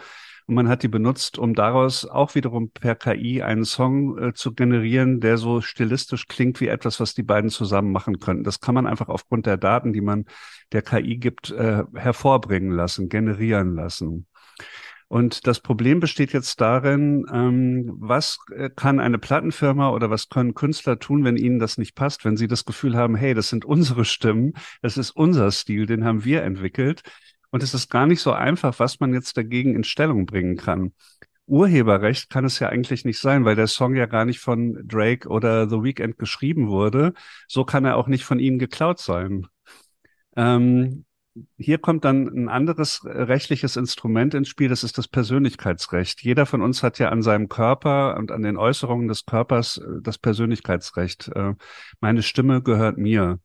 und 0.47 0.55
man 0.55 0.69
hat 0.69 0.83
die 0.83 0.87
benutzt, 0.87 1.39
um 1.39 1.55
daraus 1.55 2.05
auch 2.05 2.35
wiederum 2.35 2.69
per 2.69 2.95
KI 2.95 3.41
einen 3.41 3.65
Song 3.65 4.17
äh, 4.19 4.33
zu 4.33 4.53
generieren, 4.53 5.19
der 5.19 5.37
so 5.37 5.59
stilistisch 5.59 6.27
klingt 6.27 6.61
wie 6.61 6.67
etwas, 6.67 6.99
was 6.99 7.15
die 7.15 7.23
beiden 7.23 7.49
zusammen 7.49 7.91
machen 7.91 8.19
könnten. 8.19 8.43
Das 8.43 8.59
kann 8.59 8.75
man 8.75 8.85
einfach 8.85 9.09
aufgrund 9.09 9.47
der 9.47 9.57
Daten, 9.57 9.91
die 9.91 10.01
man 10.01 10.25
der 10.71 10.83
KI 10.83 11.17
gibt, 11.17 11.49
äh, 11.51 11.83
hervorbringen 11.95 12.71
lassen, 12.71 13.09
generieren 13.09 13.75
lassen. 13.75 14.27
Und 15.07 15.45
das 15.45 15.59
Problem 15.59 15.99
besteht 15.99 16.33
jetzt 16.33 16.59
darin, 16.61 17.25
ähm, 17.31 17.93
was 17.99 18.39
äh, 18.55 18.69
kann 18.75 18.99
eine 18.99 19.19
Plattenfirma 19.19 19.89
oder 19.89 20.09
was 20.09 20.29
können 20.29 20.55
Künstler 20.55 20.97
tun, 20.97 21.23
wenn 21.23 21.37
ihnen 21.37 21.59
das 21.59 21.77
nicht 21.77 21.93
passt, 21.95 22.25
wenn 22.25 22.37
sie 22.37 22.47
das 22.47 22.65
Gefühl 22.65 22.95
haben, 22.95 23.15
hey, 23.15 23.33
das 23.35 23.49
sind 23.49 23.65
unsere 23.65 24.03
Stimmen, 24.03 24.53
das 24.81 24.97
ist 24.97 25.11
unser 25.11 25.51
Stil, 25.51 25.85
den 25.85 26.05
haben 26.05 26.25
wir 26.25 26.43
entwickelt. 26.43 27.03
Und 27.51 27.61
es 27.61 27.73
ist 27.73 27.89
gar 27.89 28.07
nicht 28.07 28.19
so 28.19 28.33
einfach, 28.33 28.79
was 28.79 28.99
man 28.99 29.13
jetzt 29.13 29.37
dagegen 29.37 29.75
in 29.75 29.83
Stellung 29.83 30.25
bringen 30.25 30.57
kann. 30.57 30.91
Urheberrecht 31.47 32.29
kann 32.29 32.43
es 32.43 32.59
ja 32.59 32.69
eigentlich 32.69 33.05
nicht 33.05 33.19
sein, 33.19 33.45
weil 33.45 33.55
der 33.55 33.67
Song 33.67 33.95
ja 33.95 34.07
gar 34.07 34.25
nicht 34.25 34.39
von 34.39 34.87
Drake 34.87 35.29
oder 35.29 35.69
The 35.69 35.83
Weeknd 35.83 36.17
geschrieben 36.17 36.67
wurde. 36.69 37.13
So 37.47 37.63
kann 37.63 37.85
er 37.85 37.97
auch 37.97 38.07
nicht 38.07 38.25
von 38.25 38.39
ihnen 38.39 38.57
geklaut 38.57 38.99
sein. 38.99 39.47
Ähm, 40.35 41.05
hier 41.57 41.77
kommt 41.77 42.05
dann 42.05 42.27
ein 42.27 42.49
anderes 42.49 43.01
rechtliches 43.05 43.75
Instrument 43.75 44.33
ins 44.33 44.47
Spiel, 44.47 44.69
das 44.69 44.83
ist 44.83 44.97
das 44.97 45.07
Persönlichkeitsrecht. 45.07 46.21
Jeder 46.21 46.45
von 46.45 46.61
uns 46.61 46.83
hat 46.83 46.99
ja 46.99 47.09
an 47.09 47.21
seinem 47.21 47.49
Körper 47.49 48.17
und 48.17 48.31
an 48.31 48.41
den 48.41 48.57
Äußerungen 48.57 49.07
des 49.07 49.25
Körpers 49.25 49.77
äh, 49.77 50.01
das 50.01 50.17
Persönlichkeitsrecht. 50.17 51.29
Äh, 51.35 51.53
meine 51.99 52.23
Stimme 52.23 52.61
gehört 52.61 52.97
mir 52.97 53.39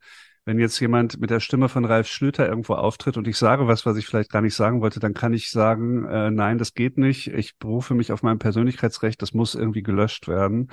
wenn 0.46 0.58
jetzt 0.58 0.80
jemand 0.80 1.20
mit 1.20 1.30
der 1.30 1.40
Stimme 1.40 1.68
von 1.68 1.84
Ralf 1.84 2.08
Schlüter 2.08 2.48
irgendwo 2.48 2.74
auftritt 2.74 3.16
und 3.16 3.28
ich 3.28 3.36
sage 3.36 3.68
was, 3.68 3.84
was 3.86 3.96
ich 3.96 4.06
vielleicht 4.06 4.32
gar 4.32 4.42
nicht 4.42 4.54
sagen 4.54 4.80
wollte, 4.80 4.98
dann 4.98 5.14
kann 5.14 5.32
ich 5.32 5.50
sagen, 5.50 6.06
äh, 6.06 6.30
nein, 6.30 6.58
das 6.58 6.74
geht 6.74 6.98
nicht. 6.98 7.28
Ich 7.28 7.58
berufe 7.58 7.94
mich 7.94 8.10
auf 8.10 8.22
mein 8.22 8.38
Persönlichkeitsrecht, 8.38 9.20
das 9.22 9.34
muss 9.34 9.54
irgendwie 9.54 9.82
gelöscht 9.82 10.28
werden. 10.28 10.70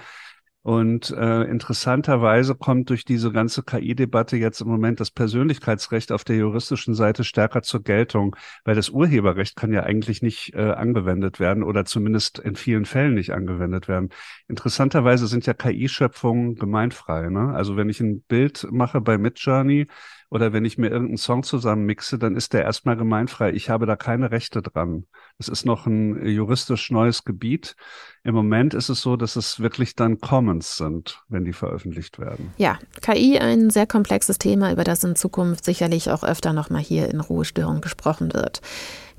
Und 0.68 1.12
äh, 1.12 1.44
interessanterweise 1.44 2.54
kommt 2.54 2.90
durch 2.90 3.06
diese 3.06 3.32
ganze 3.32 3.64
KI-Debatte 3.64 4.36
jetzt 4.36 4.60
im 4.60 4.68
Moment 4.68 5.00
das 5.00 5.12
Persönlichkeitsrecht 5.12 6.12
auf 6.12 6.26
der 6.26 6.36
juristischen 6.36 6.94
Seite 6.94 7.24
stärker 7.24 7.62
zur 7.62 7.84
Geltung, 7.84 8.36
weil 8.66 8.76
das 8.76 8.90
Urheberrecht 8.90 9.56
kann 9.56 9.72
ja 9.72 9.84
eigentlich 9.84 10.22
nicht 10.22 10.56
äh, 10.56 10.72
angewendet 10.72 11.40
werden 11.40 11.64
oder 11.64 11.86
zumindest 11.86 12.40
in 12.40 12.58
vielen 12.58 12.84
Fällen 12.84 13.14
nicht 13.14 13.32
angewendet 13.32 13.88
werden. 13.88 14.10
Interessanterweise 14.50 15.28
sind 15.28 15.46
ja 15.46 15.54
KI-Schöpfungen 15.54 16.56
gemeinfrei. 16.56 17.30
Ne? 17.30 17.54
Also 17.54 17.78
wenn 17.78 17.88
ich 17.88 18.02
ein 18.02 18.24
Bild 18.24 18.68
mache 18.70 19.00
bei 19.00 19.18
Midjourney, 19.18 19.88
oder 20.30 20.52
wenn 20.52 20.66
ich 20.66 20.78
mir 20.78 20.90
irgendeinen 20.90 21.18
Song 21.18 21.44
zusammenmixe, 21.44 22.18
dann 22.18 22.36
ist 22.36 22.54
der 22.54 22.64
erstmal 22.64 22.98
gemeinfrei. 22.98 23.54
Ich 23.54 23.70
habe 23.70 23.86
da 23.86 23.96
keine 23.96 24.32
Rechte 24.32 24.62
dran. 24.62 25.06
Es 25.38 25.48
ist 25.48 25.66
noch 25.66 25.86
ein 25.86 26.26
juristisch 26.26 26.92
neues 26.92 27.24
Gebiet. 27.24 27.76
Im 28.24 28.36
Moment 28.36 28.74
ist 28.74 28.90
es 28.90 29.02
so, 29.02 29.16
dass 29.16 29.38
es 29.38 29.62
wirklich 29.62 29.96
dann 29.96 30.20
Commons 30.20 30.76
sind, 30.76 31.24
wenn 31.30 31.46
die 31.46 31.54
veröffentlicht 31.54 32.20
werden. 32.20 32.52
Ja, 32.58 32.78
KI 33.02 33.40
ein 33.40 33.70
sehr 33.70 33.88
komplexes 33.88 34.38
Thema, 34.38 34.74
über 34.74 34.84
das 34.84 35.04
in 35.04 35.16
Zukunft 35.16 35.64
sicherlich 35.64 36.12
auch 36.12 36.24
öfter 36.24 36.52
nochmal 36.52 36.82
hier 36.82 37.10
in 37.10 37.22
Ruhestörung 37.22 37.80
gesprochen 37.80 38.34
wird. 38.34 38.62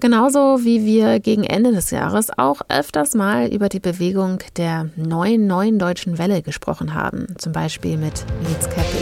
Genauso 0.00 0.64
wie 0.64 0.84
wir 0.84 1.20
gegen 1.20 1.42
Ende 1.42 1.72
des 1.72 1.90
Jahres 1.90 2.30
auch 2.36 2.60
öfters 2.68 3.14
mal 3.14 3.52
über 3.52 3.68
die 3.68 3.80
Bewegung 3.80 4.40
der 4.56 4.90
neuen, 4.96 5.46
neuen 5.46 5.78
deutschen 5.78 6.18
Welle 6.18 6.42
gesprochen 6.42 6.94
haben. 6.94 7.34
Zum 7.38 7.52
Beispiel 7.52 7.96
mit 7.96 8.24
Nils 8.42 8.68
Keppel. 8.68 9.00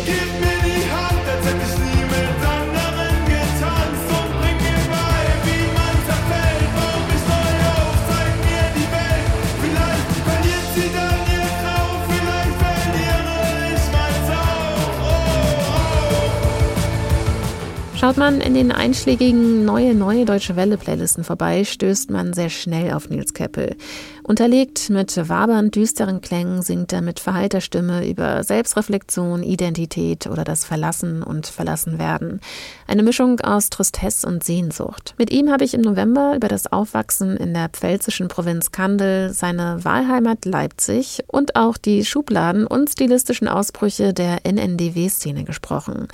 Schaut 18.06 18.18
man 18.18 18.40
in 18.40 18.54
den 18.54 18.70
einschlägigen 18.70 19.64
neue 19.64 19.92
neue 19.92 20.24
deutsche 20.24 20.54
Welle 20.54 20.78
Playlisten 20.78 21.24
vorbei, 21.24 21.64
stößt 21.64 22.08
man 22.12 22.34
sehr 22.34 22.50
schnell 22.50 22.92
auf 22.92 23.10
Nils 23.10 23.34
Keppel. 23.34 23.74
Unterlegt 24.22 24.90
mit 24.90 25.28
wabernd 25.28 25.74
düsteren 25.74 26.20
Klängen 26.20 26.62
singt 26.62 26.92
er 26.92 27.02
mit 27.02 27.18
verheilter 27.18 27.60
Stimme 27.60 28.08
über 28.08 28.44
Selbstreflexion, 28.44 29.42
Identität 29.42 30.28
oder 30.28 30.44
das 30.44 30.64
Verlassen 30.64 31.24
und 31.24 31.48
Verlassenwerden. 31.48 32.40
Eine 32.86 33.02
Mischung 33.02 33.40
aus 33.40 33.70
Tristesse 33.70 34.26
und 34.26 34.44
Sehnsucht. 34.44 35.14
Mit 35.18 35.32
ihm 35.32 35.50
habe 35.50 35.64
ich 35.64 35.74
im 35.74 35.80
November 35.80 36.34
über 36.36 36.46
das 36.46 36.70
Aufwachsen 36.70 37.36
in 37.36 37.54
der 37.54 37.68
pfälzischen 37.68 38.28
Provinz 38.28 38.70
Kandel, 38.70 39.32
seine 39.32 39.84
Wahlheimat 39.84 40.44
Leipzig 40.44 41.24
und 41.26 41.56
auch 41.56 41.76
die 41.76 42.04
Schubladen 42.04 42.68
und 42.68 42.90
stilistischen 42.90 43.48
Ausbrüche 43.48 44.12
der 44.12 44.44
NNDW-Szene 44.44 45.42
gesprochen. 45.42 46.06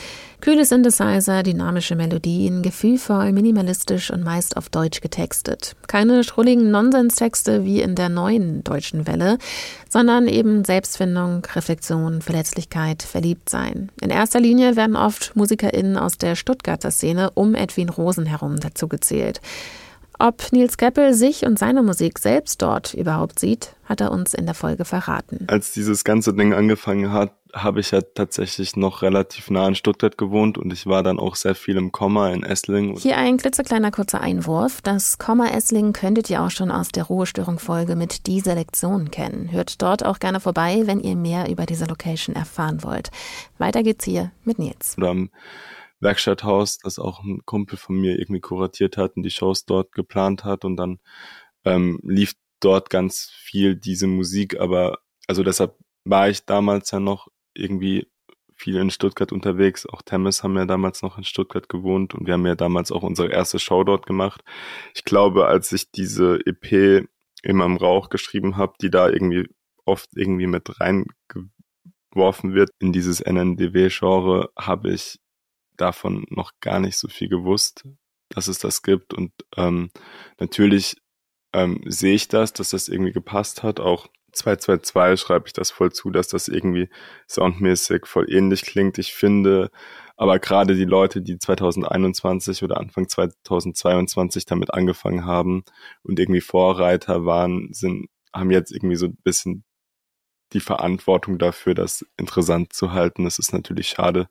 Kühle 0.43 0.65
Synthesizer, 0.65 1.45
dynamische 1.45 1.95
Melodien, 1.95 2.63
gefühlvoll, 2.63 3.31
minimalistisch 3.31 4.11
und 4.11 4.25
meist 4.25 4.57
auf 4.57 4.71
Deutsch 4.71 5.01
getextet. 5.01 5.77
Keine 5.87 6.25
schrulligen 6.25 6.73
Nonsenstexte 6.73 7.65
wie 7.65 7.81
in 7.81 7.95
der 7.95 8.09
neuen 8.09 8.65
deutschen 8.65 9.07
Welle, 9.07 9.39
sondern 9.89 10.27
eben 10.27 10.65
Selbstfindung, 10.65 11.47
Reflexion, 11.55 12.23
Verletzlichkeit, 12.23 13.05
Verliebtsein. 13.05 13.93
In 14.01 14.11
erster 14.11 14.41
Linie 14.41 14.75
werden 14.75 14.97
oft 14.97 15.37
MusikerInnen 15.37 15.97
aus 15.97 16.19
der 16.19 16.35
Stuttgarter 16.35 16.91
Szene 16.91 17.31
um 17.35 17.55
Edwin 17.55 17.89
Rosen 17.89 18.27
herum 18.27 18.59
dazugezählt. 18.59 19.41
Ob 20.19 20.51
Nils 20.51 20.77
Keppel 20.77 21.15
sich 21.15 21.47
und 21.47 21.57
seine 21.57 21.85
Musik 21.85 22.19
selbst 22.19 22.63
dort 22.63 22.95
überhaupt 22.95 23.39
sieht, 23.39 23.77
hat 23.85 24.01
er 24.01 24.11
uns 24.11 24.35
in 24.35 24.47
der 24.47 24.55
Folge 24.55 24.85
verraten. 24.85 25.47
Als 25.47 25.73
dieses 25.73 26.03
ganze 26.03 26.35
Ding 26.35 26.53
angefangen 26.53 27.13
hat, 27.13 27.33
habe 27.53 27.81
ich 27.81 27.91
ja 27.91 28.01
tatsächlich 28.01 28.77
noch 28.77 29.03
relativ 29.03 29.51
nah 29.51 29.69
in 29.69 29.75
Stuttgart 29.75 30.17
gewohnt 30.17 30.59
und 30.59 30.73
ich 30.73 30.87
war 30.87 31.03
dann 31.03 31.19
auch 31.19 31.35
sehr 31.35 31.55
viel 31.55 31.77
im 31.77 31.93
Komma 31.93 32.31
in 32.31 32.43
Esslingen. 32.43 32.97
Hier 32.97 33.19
ein 33.19 33.37
klitzekleiner 33.37 33.91
kurzer 33.91 34.21
Einwurf. 34.21 34.81
Das 34.81 35.19
Komma 35.19 35.49
Esslingen 35.49 35.93
könntet 35.93 36.31
ihr 36.31 36.43
auch 36.43 36.51
schon 36.51 36.71
aus 36.71 36.89
der 36.89 37.05
Ruhestörung-Folge 37.05 37.95
mit 37.95 38.27
die 38.27 38.41
Selektion 38.41 39.11
kennen. 39.11 39.53
Hört 39.53 39.83
dort 39.83 40.05
auch 40.05 40.19
gerne 40.19 40.41
vorbei, 40.41 40.83
wenn 40.87 41.01
ihr 41.01 41.15
mehr 41.15 41.51
über 41.51 41.67
diese 41.67 41.85
Location 41.85 42.35
erfahren 42.35 42.83
wollt. 42.83 43.11
Weiter 43.59 43.83
geht's 43.83 44.05
hier 44.05 44.33
mit 44.45 44.59
Nils. 44.59 44.97
Oder 44.97 45.11
am 45.11 45.31
Werkstatthaus, 46.01 46.79
das 46.79 46.99
auch 46.99 47.23
ein 47.23 47.43
Kumpel 47.45 47.79
von 47.79 47.97
mir 47.97 48.19
irgendwie 48.19 48.41
kuratiert 48.41 48.97
hat 48.97 49.17
und 49.17 49.23
die 49.23 49.31
Shows 49.31 49.67
dort 49.67 49.93
geplant 49.93 50.45
hat 50.45 50.65
und 50.65 50.77
dann 50.77 50.99
ähm, 51.65 52.01
lief 52.03 52.35
dort 52.61 52.91
ganz 52.91 53.31
viel 53.31 53.77
diese 53.77 54.07
Musik, 54.07 54.59
aber 54.59 54.99
also 55.29 55.43
deshalb 55.43 55.77
war 56.05 56.29
ich 56.29 56.45
damals 56.45 56.91
ja 56.91 57.01
noch 57.01 57.29
irgendwie 57.55 58.09
viel 58.55 58.77
in 58.77 58.91
Stuttgart 58.91 59.33
unterwegs. 59.33 59.87
Auch 59.87 60.03
Temmes 60.03 60.43
haben 60.43 60.57
ja 60.57 60.67
damals 60.67 61.03
noch 61.03 61.19
in 61.19 61.25
Stuttgart 61.25 61.69
gewohnt 61.69 62.15
und 62.15 62.27
wir 62.27 62.35
haben 62.35 62.47
ja 62.47 62.55
damals 62.55 62.93
auch 62.93 63.03
unsere 63.03 63.29
erste 63.29 63.59
Show 63.59 63.83
dort 63.85 64.07
gemacht. 64.07 64.43
Ich 64.95 65.05
glaube, 65.05 65.47
als 65.47 65.73
ich 65.73 65.91
diese 65.91 66.39
EP 66.47 67.07
immer 67.43 67.65
im 67.65 67.77
Rauch 67.77 68.09
geschrieben 68.09 68.57
habe, 68.57 68.75
die 68.81 68.91
da 68.91 69.09
irgendwie 69.09 69.49
oft 69.85 70.11
irgendwie 70.15 70.47
mit 70.47 70.81
reingeworfen 70.81 72.55
wird 72.55 72.71
in 72.79 72.93
dieses 72.93 73.21
NNDW-Genre, 73.21 74.51
habe 74.57 74.93
ich 74.93 75.19
davon 75.77 76.27
noch 76.31 76.53
gar 76.61 76.79
nicht 76.79 76.97
so 76.97 77.09
viel 77.09 77.29
gewusst, 77.29 77.85
dass 78.29 78.47
es 78.47 78.59
das 78.59 78.83
gibt. 78.83 79.13
Und 79.13 79.33
ähm, 79.57 79.91
natürlich 80.39 80.97
ähm, 81.53 81.81
sehe 81.87 82.15
ich 82.15 82.29
das, 82.29 82.53
dass 82.53 82.71
das 82.71 82.89
irgendwie 82.89 83.13
gepasst 83.13 83.63
hat. 83.63 83.81
Auch 83.81 84.09
222 84.33 85.21
schreibe 85.21 85.47
ich 85.47 85.53
das 85.53 85.71
voll 85.71 85.93
zu, 85.93 86.11
dass 86.11 86.29
das 86.29 86.49
irgendwie 86.49 86.89
soundmäßig 87.29 88.07
voll 88.07 88.31
ähnlich 88.33 88.63
klingt. 88.63 88.99
Ich 88.99 89.15
finde, 89.15 89.71
aber 90.17 90.39
gerade 90.39 90.75
die 90.75 90.85
Leute, 90.85 91.23
die 91.23 91.39
2021 91.39 92.63
oder 92.63 92.79
Anfang 92.79 93.09
2022 93.09 94.47
damit 94.47 94.73
angefangen 94.73 95.27
haben 95.27 95.65
und 96.03 96.19
irgendwie 96.19 96.41
Vorreiter 96.41 97.25
waren, 97.25 97.73
sind, 97.73 98.09
haben 98.33 98.51
jetzt 98.51 98.73
irgendwie 98.73 98.97
so 98.97 99.07
ein 99.07 99.19
bisschen 99.23 99.65
die 100.53 100.61
Verantwortung 100.61 101.39
dafür, 101.39 101.75
das 101.75 102.07
interessant 102.17 102.73
zu 102.73 102.93
halten. 102.93 103.27
Es 103.27 103.39
ist 103.39 103.53
natürlich 103.53 103.89
schade, 103.89 104.29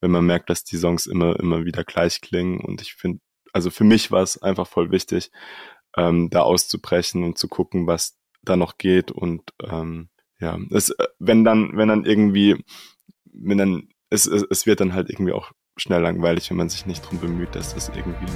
wenn 0.00 0.10
man 0.10 0.26
merkt, 0.26 0.50
dass 0.50 0.64
die 0.64 0.76
Songs 0.76 1.06
immer, 1.06 1.38
immer 1.38 1.64
wieder 1.64 1.84
gleich 1.84 2.20
klingen. 2.20 2.60
Und 2.60 2.82
ich 2.82 2.94
finde, 2.94 3.20
also 3.52 3.70
für 3.70 3.84
mich 3.84 4.10
war 4.10 4.22
es 4.22 4.42
einfach 4.42 4.66
voll 4.66 4.90
wichtig, 4.90 5.30
ähm, 5.96 6.30
da 6.30 6.42
auszubrechen 6.42 7.24
und 7.24 7.38
zu 7.38 7.48
gucken, 7.48 7.86
was 7.86 8.16
da 8.42 8.56
noch 8.56 8.78
geht. 8.78 9.10
Und 9.10 9.42
ähm, 9.62 10.08
ja, 10.40 10.58
es, 10.70 10.94
wenn 11.18 11.44
dann, 11.44 11.70
wenn 11.74 11.88
dann 11.88 12.04
irgendwie, 12.04 12.64
wenn 13.32 13.58
dann, 13.58 13.88
es, 14.10 14.26
es, 14.26 14.44
es 14.48 14.66
wird 14.66 14.80
dann 14.80 14.94
halt 14.94 15.10
irgendwie 15.10 15.32
auch 15.32 15.52
schnell 15.76 16.02
langweilig, 16.02 16.50
wenn 16.50 16.56
man 16.56 16.68
sich 16.68 16.86
nicht 16.86 17.08
drum 17.08 17.18
bemüht, 17.20 17.54
dass 17.54 17.74
das 17.74 17.90
irgendwie 17.90 18.26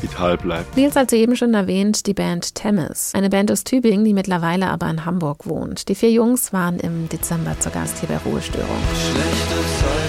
vital 0.00 0.36
bleibt. 0.36 0.76
Nils 0.76 0.96
hat 0.96 1.10
soeben 1.10 1.36
schon 1.36 1.54
erwähnt, 1.54 2.06
die 2.06 2.14
Band 2.14 2.54
Temmes. 2.54 3.14
Eine 3.14 3.30
Band 3.30 3.50
aus 3.50 3.64
Tübingen, 3.64 4.04
die 4.04 4.14
mittlerweile 4.14 4.68
aber 4.68 4.90
in 4.90 5.04
Hamburg 5.04 5.46
wohnt. 5.46 5.88
Die 5.88 5.94
vier 5.94 6.10
Jungs 6.10 6.52
waren 6.52 6.78
im 6.80 7.08
Dezember 7.08 7.58
zu 7.60 7.70
Gast 7.70 8.00
hier 8.00 8.08
bei 8.08 8.18
Ruhestörung. 8.18 8.68
Schlechte 8.94 9.54
machen 9.56 10.01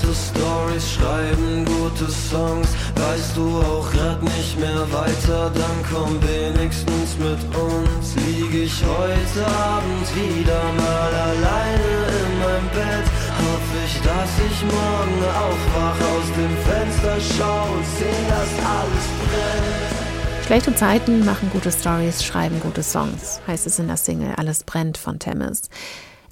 gute 0.00 0.14
Stories, 0.14 0.92
schreiben 0.92 1.64
gute 1.64 2.10
Songs. 2.10 2.68
Weißt 2.94 3.36
du 3.36 3.58
auch 3.58 3.90
grad 3.92 4.22
nicht 4.22 4.58
mehr 4.58 4.86
weiter, 4.92 5.50
dann 5.54 5.78
komm 5.90 6.18
wenigstens 6.22 7.16
mit 7.18 7.38
uns. 7.56 8.14
Lieg 8.16 8.64
ich 8.64 8.84
heute 8.84 9.46
Abend 9.46 10.06
wieder 10.14 10.62
mal 10.76 11.12
alleine 11.14 12.06
in 12.22 12.38
meinem 12.38 12.68
Bett. 12.70 13.06
Hoff 13.40 13.68
ich, 13.84 13.94
dass 14.02 14.30
ich 14.48 14.62
morgen 14.64 15.24
aufwach, 15.46 15.96
aus 16.12 16.28
dem 16.36 16.56
Fenster 16.64 17.16
schau 17.36 17.74
und 17.74 17.86
seh, 17.98 18.28
dass 18.28 18.66
alles 18.66 19.06
brennt. 19.20 20.46
Schlechte 20.46 20.74
Zeiten 20.74 21.24
machen 21.24 21.48
gute 21.52 21.70
Stories, 21.70 22.24
schreiben 22.24 22.60
gute 22.60 22.82
Songs, 22.82 23.40
heißt 23.46 23.66
es 23.66 23.78
in 23.78 23.86
der 23.86 23.96
Single 23.96 24.34
Alles 24.36 24.64
brennt 24.64 24.98
von 24.98 25.18
Temmes. 25.18 25.70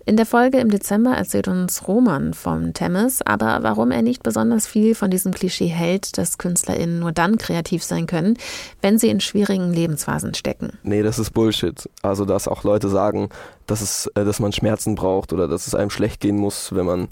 In 0.08 0.16
der 0.16 0.24
Folge 0.24 0.58
im 0.58 0.70
Dezember 0.70 1.10
erzählt 1.10 1.48
uns 1.48 1.86
Roman 1.86 2.32
von 2.32 2.72
Temmes, 2.72 3.20
aber 3.20 3.58
warum 3.62 3.90
er 3.90 4.00
nicht 4.00 4.22
besonders 4.22 4.66
viel 4.66 4.94
von 4.94 5.10
diesem 5.10 5.34
Klischee 5.34 5.66
hält, 5.66 6.16
dass 6.16 6.38
KünstlerInnen 6.38 6.98
nur 6.98 7.12
dann 7.12 7.36
kreativ 7.36 7.84
sein 7.84 8.06
können, 8.06 8.38
wenn 8.80 8.98
sie 8.98 9.10
in 9.10 9.20
schwierigen 9.20 9.70
Lebensphasen 9.70 10.32
stecken. 10.32 10.78
Nee, 10.82 11.02
das 11.02 11.18
ist 11.18 11.34
Bullshit. 11.34 11.90
Also, 12.00 12.24
dass 12.24 12.48
auch 12.48 12.64
Leute 12.64 12.88
sagen, 12.88 13.28
dass, 13.66 13.82
es, 13.82 14.06
äh, 14.14 14.24
dass 14.24 14.40
man 14.40 14.50
Schmerzen 14.54 14.94
braucht 14.94 15.34
oder 15.34 15.46
dass 15.46 15.66
es 15.66 15.74
einem 15.74 15.90
schlecht 15.90 16.20
gehen 16.20 16.38
muss, 16.38 16.74
wenn 16.74 16.86
man, 16.86 17.08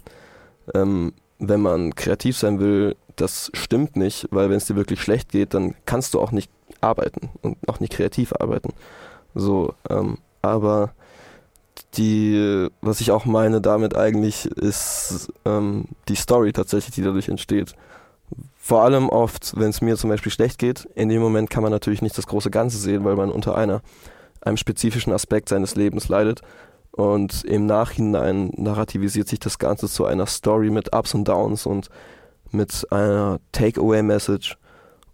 ähm, 0.72 1.12
wenn 1.38 1.60
man 1.60 1.94
kreativ 1.96 2.38
sein 2.38 2.60
will, 2.60 2.96
das 3.16 3.50
stimmt 3.52 3.96
nicht, 3.96 4.26
weil 4.30 4.48
wenn 4.48 4.56
es 4.56 4.64
dir 4.64 4.76
wirklich 4.76 5.02
schlecht 5.02 5.32
geht, 5.32 5.52
dann 5.52 5.74
kannst 5.84 6.14
du 6.14 6.20
auch 6.20 6.32
nicht 6.32 6.50
arbeiten 6.80 7.28
und 7.42 7.58
auch 7.68 7.78
nicht 7.78 7.92
kreativ 7.92 8.32
arbeiten. 8.32 8.72
So, 9.34 9.74
ähm, 9.90 10.16
aber 10.40 10.94
die, 11.94 12.68
was 12.80 13.00
ich 13.00 13.10
auch 13.10 13.24
meine 13.24 13.60
damit 13.60 13.96
eigentlich, 13.96 14.46
ist 14.46 15.32
ähm, 15.44 15.86
die 16.08 16.14
Story 16.14 16.52
tatsächlich, 16.52 16.94
die 16.94 17.02
dadurch 17.02 17.28
entsteht. 17.28 17.74
Vor 18.56 18.82
allem 18.82 19.08
oft, 19.08 19.52
wenn 19.56 19.70
es 19.70 19.80
mir 19.80 19.96
zum 19.96 20.10
Beispiel 20.10 20.32
schlecht 20.32 20.58
geht, 20.58 20.88
in 20.94 21.08
dem 21.08 21.22
Moment 21.22 21.50
kann 21.50 21.62
man 21.62 21.72
natürlich 21.72 22.02
nicht 22.02 22.18
das 22.18 22.26
große 22.26 22.50
Ganze 22.50 22.78
sehen, 22.78 23.04
weil 23.04 23.16
man 23.16 23.30
unter 23.30 23.56
einer, 23.56 23.80
einem 24.40 24.56
spezifischen 24.56 25.12
Aspekt 25.12 25.48
seines 25.48 25.76
Lebens 25.76 26.08
leidet. 26.08 26.40
Und 26.90 27.44
im 27.44 27.66
Nachhinein 27.66 28.50
narrativisiert 28.56 29.28
sich 29.28 29.38
das 29.38 29.58
Ganze 29.58 29.88
zu 29.88 30.06
einer 30.06 30.26
Story 30.26 30.70
mit 30.70 30.94
Ups 30.94 31.14
und 31.14 31.28
Downs 31.28 31.66
und 31.66 31.88
mit 32.50 32.86
einer 32.90 33.38
Takeaway-Message. 33.52 34.56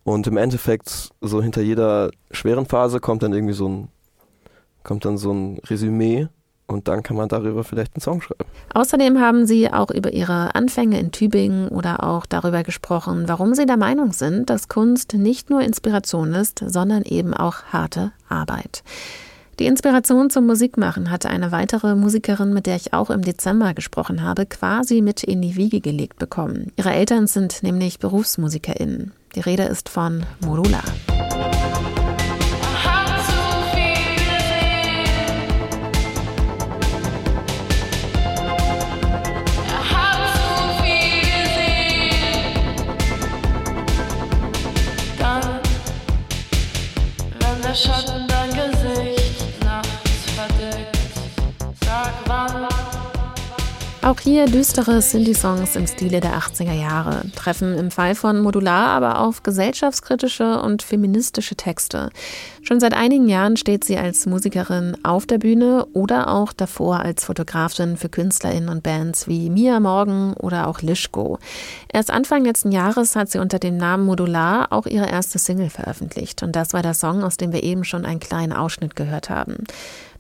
Und 0.05 0.27
im 0.27 0.37
Endeffekt, 0.37 1.11
so 1.21 1.43
hinter 1.43 1.61
jeder 1.61 2.11
schweren 2.31 2.67
Phase 2.67 3.01
kommt 3.01 3.23
dann 3.23 3.33
irgendwie 3.33 3.55
so 3.55 3.69
ein, 3.69 3.89
kommt 4.83 5.05
dann 5.05 5.19
so 5.19 5.33
ein 5.33 5.59
Resümee 5.59 6.29
und 6.73 6.89
dann 6.89 7.03
kann 7.03 7.17
man 7.17 7.29
darüber 7.29 7.65
vielleicht 7.65 7.95
einen 7.95 8.03
Song 8.03 8.21
schreiben. 8.21 8.45
Außerdem 8.75 9.21
haben 9.21 9.47
sie 9.47 9.73
auch 9.73 9.91
über 9.91 10.13
ihre 10.13 10.55
Anfänge 10.55 10.99
in 10.99 11.13
Tübingen 11.13 11.69
oder 11.69 12.03
auch 12.03 12.27
darüber 12.27 12.63
gesprochen, 12.63 13.25
warum 13.27 13.55
sie 13.55 13.67
der 13.67 13.77
Meinung 13.77 14.13
sind, 14.13 14.51
dass 14.51 14.69
Kunst 14.69 15.15
nicht 15.15 15.51
nur 15.51 15.63
Inspiration 15.63 16.35
ist, 16.35 16.63
sondern 16.67 17.03
eben 17.03 17.35
auch 17.35 17.65
harte 17.73 18.13
Arbeit. 18.29 18.83
Die 19.59 19.67
Inspiration 19.67 20.31
zum 20.31 20.47
Musikmachen 20.47 21.11
hatte 21.11 21.29
eine 21.29 21.53
weitere 21.53 21.95
Musikerin, 21.95 22.55
mit 22.55 22.67
der 22.67 22.77
ich 22.77 22.95
auch 22.95 23.11
im 23.11 23.23
Dezember 23.23 23.75
gesprochen 23.75 24.23
habe, 24.23 24.47
quasi 24.47 25.03
mit 25.03 25.23
in 25.23 25.43
die 25.43 25.57
Wiege 25.57 25.81
gelegt 25.81 26.19
bekommen. 26.19 26.73
Ihre 26.77 26.93
Eltern 26.93 27.27
sind 27.27 27.63
nämlich 27.63 27.99
BerufsmusikerInnen. 27.99 29.13
Die 29.35 29.41
Rede 29.41 29.65
ist 29.65 29.89
von 29.89 30.25
Morula. 30.45 30.83
Auch 54.05 54.19
hier 54.19 54.47
düstere 54.47 55.01
Synthie-Songs 55.01 55.77
im 55.77 55.87
Stile 55.87 56.21
der 56.21 56.37
80er 56.37 56.73
Jahre, 56.73 57.23
treffen 57.37 57.79
im 57.79 57.93
Fall 57.93 58.17
von 58.17 58.43
Modular 58.43 58.89
aber 58.89 59.21
auf 59.21 59.45
gesellschaftskritische 59.45 60.61
und 60.61 60.83
feministische 60.83 61.55
Texte. 61.55 62.11
Schon 62.63 62.81
seit 62.81 62.95
einigen 62.95 63.29
Jahren 63.29 63.57
steht 63.57 63.85
sie 63.85 63.97
als 63.97 64.27
Musikerin 64.27 64.97
auf 65.05 65.27
der 65.27 65.39
Bühne 65.39 65.87
oder 65.93 66.35
auch 66.35 66.53
davor 66.53 66.99
als 66.99 67.25
Fotografin 67.25 67.97
für 67.97 68.09
KünstlerInnen 68.09 68.69
und 68.69 68.83
Bands 68.83 69.29
wie 69.29 69.49
Mia 69.51 69.79
Morgan 69.79 70.33
oder 70.35 70.67
auch 70.67 70.83
Lischko. 70.83 71.39
Erst 71.93 72.11
Anfang 72.11 72.45
letzten 72.45 72.73
Jahres 72.73 73.15
hat 73.15 73.31
sie 73.31 73.39
unter 73.39 73.61
dem 73.61 73.77
Namen 73.77 74.05
Modular 74.05 74.73
auch 74.73 74.87
ihre 74.87 75.09
erste 75.09 75.39
Single 75.39 75.71
veröffentlicht 75.71 76.43
und 76.43 76.57
das 76.57 76.73
war 76.73 76.83
der 76.83 76.95
Song, 76.95 77.23
aus 77.23 77.37
dem 77.37 77.53
wir 77.53 77.63
eben 77.63 77.85
schon 77.85 78.05
einen 78.05 78.21
kleinen 78.21 78.53
Ausschnitt 78.53 78.97
gehört 78.97 79.31
haben. 79.31 79.59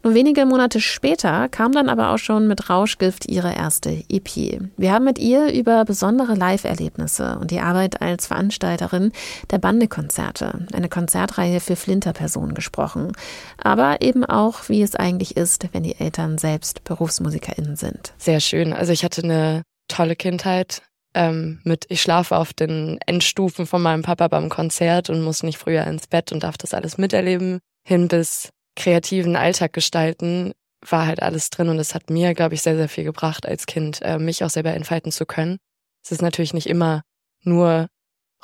Nur 0.05 0.15
wenige 0.15 0.47
Monate 0.47 0.81
später 0.81 1.49
kam 1.49 1.71
dann 1.73 1.89
aber 1.89 2.11
auch 2.11 2.19
schon 2.19 2.49
mit 2.49 2.69
Rauschgift 2.69 3.29
ihre 3.29 3.55
erste 3.55 4.03
EP. 4.09 4.61
Wir 4.77 4.93
haben 4.93 5.05
mit 5.05 5.21
ihr 5.21 5.53
über 5.53 5.85
besondere 5.85 6.35
Live-Erlebnisse 6.35 7.39
und 7.41 7.53
die 7.53 7.61
Arbeit 7.61 8.03
als 8.03 8.27
Veranstalterin 8.27 9.13
der 9.51 9.59
Bande-Konzerte, 9.59 10.67
eine 10.73 10.89
Konzertreihe 10.89 11.61
für 11.61 11.77
Flinterpersonen 11.77 12.55
gesprochen. 12.55 13.13
Aber 13.59 14.03
eben 14.03 14.25
auch, 14.25 14.69
wie 14.69 14.83
es 14.83 14.97
eigentlich 14.97 15.37
ist, 15.37 15.69
wenn 15.73 15.85
die 15.85 16.01
Eltern 16.01 16.37
selbst 16.37 16.83
BerufsmusikerInnen 16.83 17.77
sind. 17.77 18.13
Sehr 18.19 18.41
schön. 18.41 18.73
Also 18.73 18.93
ich 18.93 19.05
hatte 19.05 19.23
eine 19.23 19.63
tolle 19.87 20.17
Kindheit. 20.17 20.83
Ähm, 21.15 21.61
mit 21.63 21.85
ich 21.91 22.01
schlafe 22.01 22.37
auf 22.37 22.55
den 22.55 22.99
Endstufen 23.07 23.67
von 23.67 23.83
meinem 23.83 24.03
Papa 24.03 24.29
beim 24.29 24.49
Konzert 24.49 25.11
und 25.11 25.23
muss 25.23 25.43
nicht 25.43 25.59
früher 25.59 25.85
ins 25.85 26.07
Bett 26.07 26.33
und 26.33 26.43
darf 26.43 26.57
das 26.57 26.73
alles 26.73 26.97
miterleben, 26.97 27.61
hin 27.87 28.09
bis 28.09 28.49
kreativen 28.77 29.37
Alltag 29.37 29.73
gestalten. 29.73 30.53
war 30.89 31.07
halt 31.07 31.23
alles 31.23 31.51
drin 31.51 31.68
und 31.68 31.79
es 31.79 31.95
hat 31.95 32.11
mir, 32.11 32.35
glaube 32.35 32.55
ich, 32.55 32.62
sehr, 32.62 32.77
sehr 32.77 32.89
viel 32.89 33.05
gebracht 33.05 33.47
als 33.47 33.66
Kind, 33.66 34.03
äh, 34.03 34.18
mich 34.18 34.43
auch 34.43 34.51
selber 34.51 34.75
entfalten 34.75 35.12
zu 35.12 35.27
können. 35.27 35.59
Es 36.05 36.11
ist 36.11 36.23
natürlich 36.23 36.55
nicht 36.55 36.66
immer 36.68 37.03
nur 37.45 37.87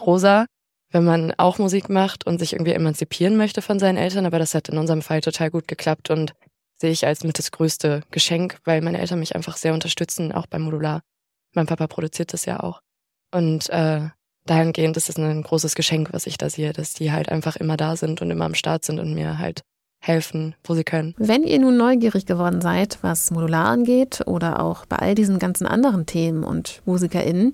rosa, 0.00 0.46
wenn 0.90 1.04
man 1.04 1.34
auch 1.36 1.58
Musik 1.58 1.88
macht 1.88 2.26
und 2.26 2.38
sich 2.38 2.52
irgendwie 2.52 2.72
emanzipieren 2.72 3.36
möchte 3.36 3.60
von 3.60 3.78
seinen 3.78 3.98
Eltern, 3.98 4.24
aber 4.24 4.38
das 4.38 4.54
hat 4.54 4.68
in 4.68 4.78
unserem 4.78 5.02
Fall 5.02 5.20
total 5.20 5.50
gut 5.50 5.68
geklappt 5.68 6.10
und 6.10 6.32
sehe 6.80 6.90
ich 6.90 7.06
als 7.06 7.24
mit 7.24 7.38
das 7.38 7.50
größte 7.50 8.02
Geschenk, 8.10 8.58
weil 8.64 8.80
meine 8.82 9.00
Eltern 9.00 9.18
mich 9.18 9.34
einfach 9.34 9.56
sehr 9.56 9.74
unterstützen, 9.74 10.32
auch 10.32 10.46
beim 10.46 10.62
Modular. 10.62 11.02
Mein 11.54 11.66
Papa 11.66 11.86
produziert 11.88 12.32
das 12.32 12.44
ja 12.44 12.60
auch. 12.60 12.80
Und 13.32 13.68
äh, 13.70 14.08
dahingehend 14.46 14.96
ist 14.96 15.08
es 15.08 15.16
ein 15.16 15.42
großes 15.42 15.74
Geschenk, 15.74 16.12
was 16.12 16.26
ich 16.26 16.38
da 16.38 16.48
sehe, 16.48 16.72
dass 16.72 16.94
die 16.94 17.12
halt 17.12 17.28
einfach 17.28 17.56
immer 17.56 17.76
da 17.76 17.96
sind 17.96 18.22
und 18.22 18.30
immer 18.30 18.44
am 18.44 18.54
Start 18.54 18.84
sind 18.84 19.00
und 19.00 19.12
mir 19.12 19.38
halt 19.38 19.62
helfen, 20.00 20.54
wo 20.64 20.74
sie 20.74 20.84
können. 20.84 21.14
Wenn 21.18 21.42
ihr 21.42 21.58
nun 21.58 21.76
neugierig 21.76 22.24
geworden 22.24 22.60
seid, 22.60 22.98
was 23.02 23.30
Modular 23.30 23.66
angeht 23.66 24.22
oder 24.26 24.62
auch 24.62 24.86
bei 24.86 24.96
all 24.96 25.14
diesen 25.14 25.38
ganzen 25.38 25.66
anderen 25.66 26.06
Themen 26.06 26.44
und 26.44 26.80
MusikerInnen, 26.86 27.50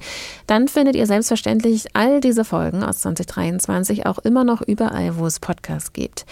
dann 0.46 0.68
findet 0.68 0.94
ihr 0.94 1.06
selbstverständlich 1.06 1.86
all 1.94 2.20
diese 2.20 2.44
Folgen 2.44 2.84
aus 2.84 3.00
2023 3.00 4.06
auch 4.06 4.18
immer 4.18 4.44
noch 4.44 4.60
überall, 4.60 5.16
wo 5.18 5.26
es 5.26 5.40
Podcasts 5.40 5.92
gibt. 5.92 6.26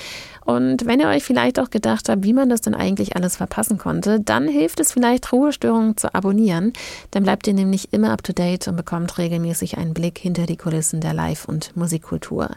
Und 0.45 0.87
wenn 0.87 1.01
ihr 1.01 1.09
euch 1.09 1.25
vielleicht 1.25 1.59
auch 1.59 1.71
gedacht 1.71 2.09
habt, 2.09 2.25
wie 2.25 2.33
man 2.33 2.49
das 2.49 2.61
denn 2.61 2.75
eigentlich 2.75 3.17
alles 3.17 3.37
verpassen 3.37 3.79
konnte, 3.79 4.21
dann 4.21 4.49
hilft 4.49 4.81
es 4.81 4.93
vielleicht, 4.93 5.33
Ruhestörungen 5.33 5.97
zu 5.97 6.15
abonnieren. 6.15 6.73
Dann 7.13 7.23
bleibt 7.23 7.47
ihr 7.47 7.55
nämlich 7.55 7.93
immer 7.93 8.11
up 8.11 8.23
to 8.23 8.33
date 8.33 8.69
und 8.69 8.77
bekommt 8.77 9.19
regelmäßig 9.19 9.79
einen 9.79 9.95
Blick 9.95 10.19
hinter 10.19 10.47
die 10.47 10.57
Kulissen 10.57 11.01
der 11.01 11.15
Live- 11.15 11.47
und 11.47 11.77
Musikkultur. 11.77 12.51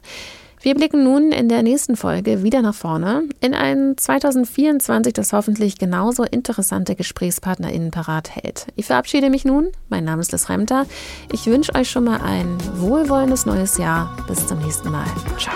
Wir 0.65 0.73
blicken 0.73 1.03
nun 1.03 1.31
in 1.31 1.47
der 1.47 1.61
nächsten 1.61 1.95
Folge 1.95 2.41
wieder 2.41 2.63
nach 2.63 2.73
vorne 2.73 3.29
in 3.39 3.53
ein 3.53 3.97
2024, 3.97 5.13
das 5.13 5.31
hoffentlich 5.31 5.77
genauso 5.77 6.23
interessante 6.23 6.95
GesprächspartnerInnen 6.95 7.91
parat 7.91 8.35
hält. 8.35 8.65
Ich 8.75 8.87
verabschiede 8.87 9.29
mich 9.29 9.45
nun. 9.45 9.67
Mein 9.89 10.05
Name 10.05 10.23
ist 10.23 10.31
Liz 10.31 10.49
Remter. 10.49 10.87
Ich 11.31 11.45
wünsche 11.45 11.75
euch 11.75 11.91
schon 11.91 12.05
mal 12.05 12.19
ein 12.19 12.57
wohlwollendes 12.77 13.45
neues 13.45 13.77
Jahr. 13.77 14.17
Bis 14.27 14.47
zum 14.47 14.57
nächsten 14.57 14.89
Mal. 14.89 15.05
Ciao. 15.37 15.53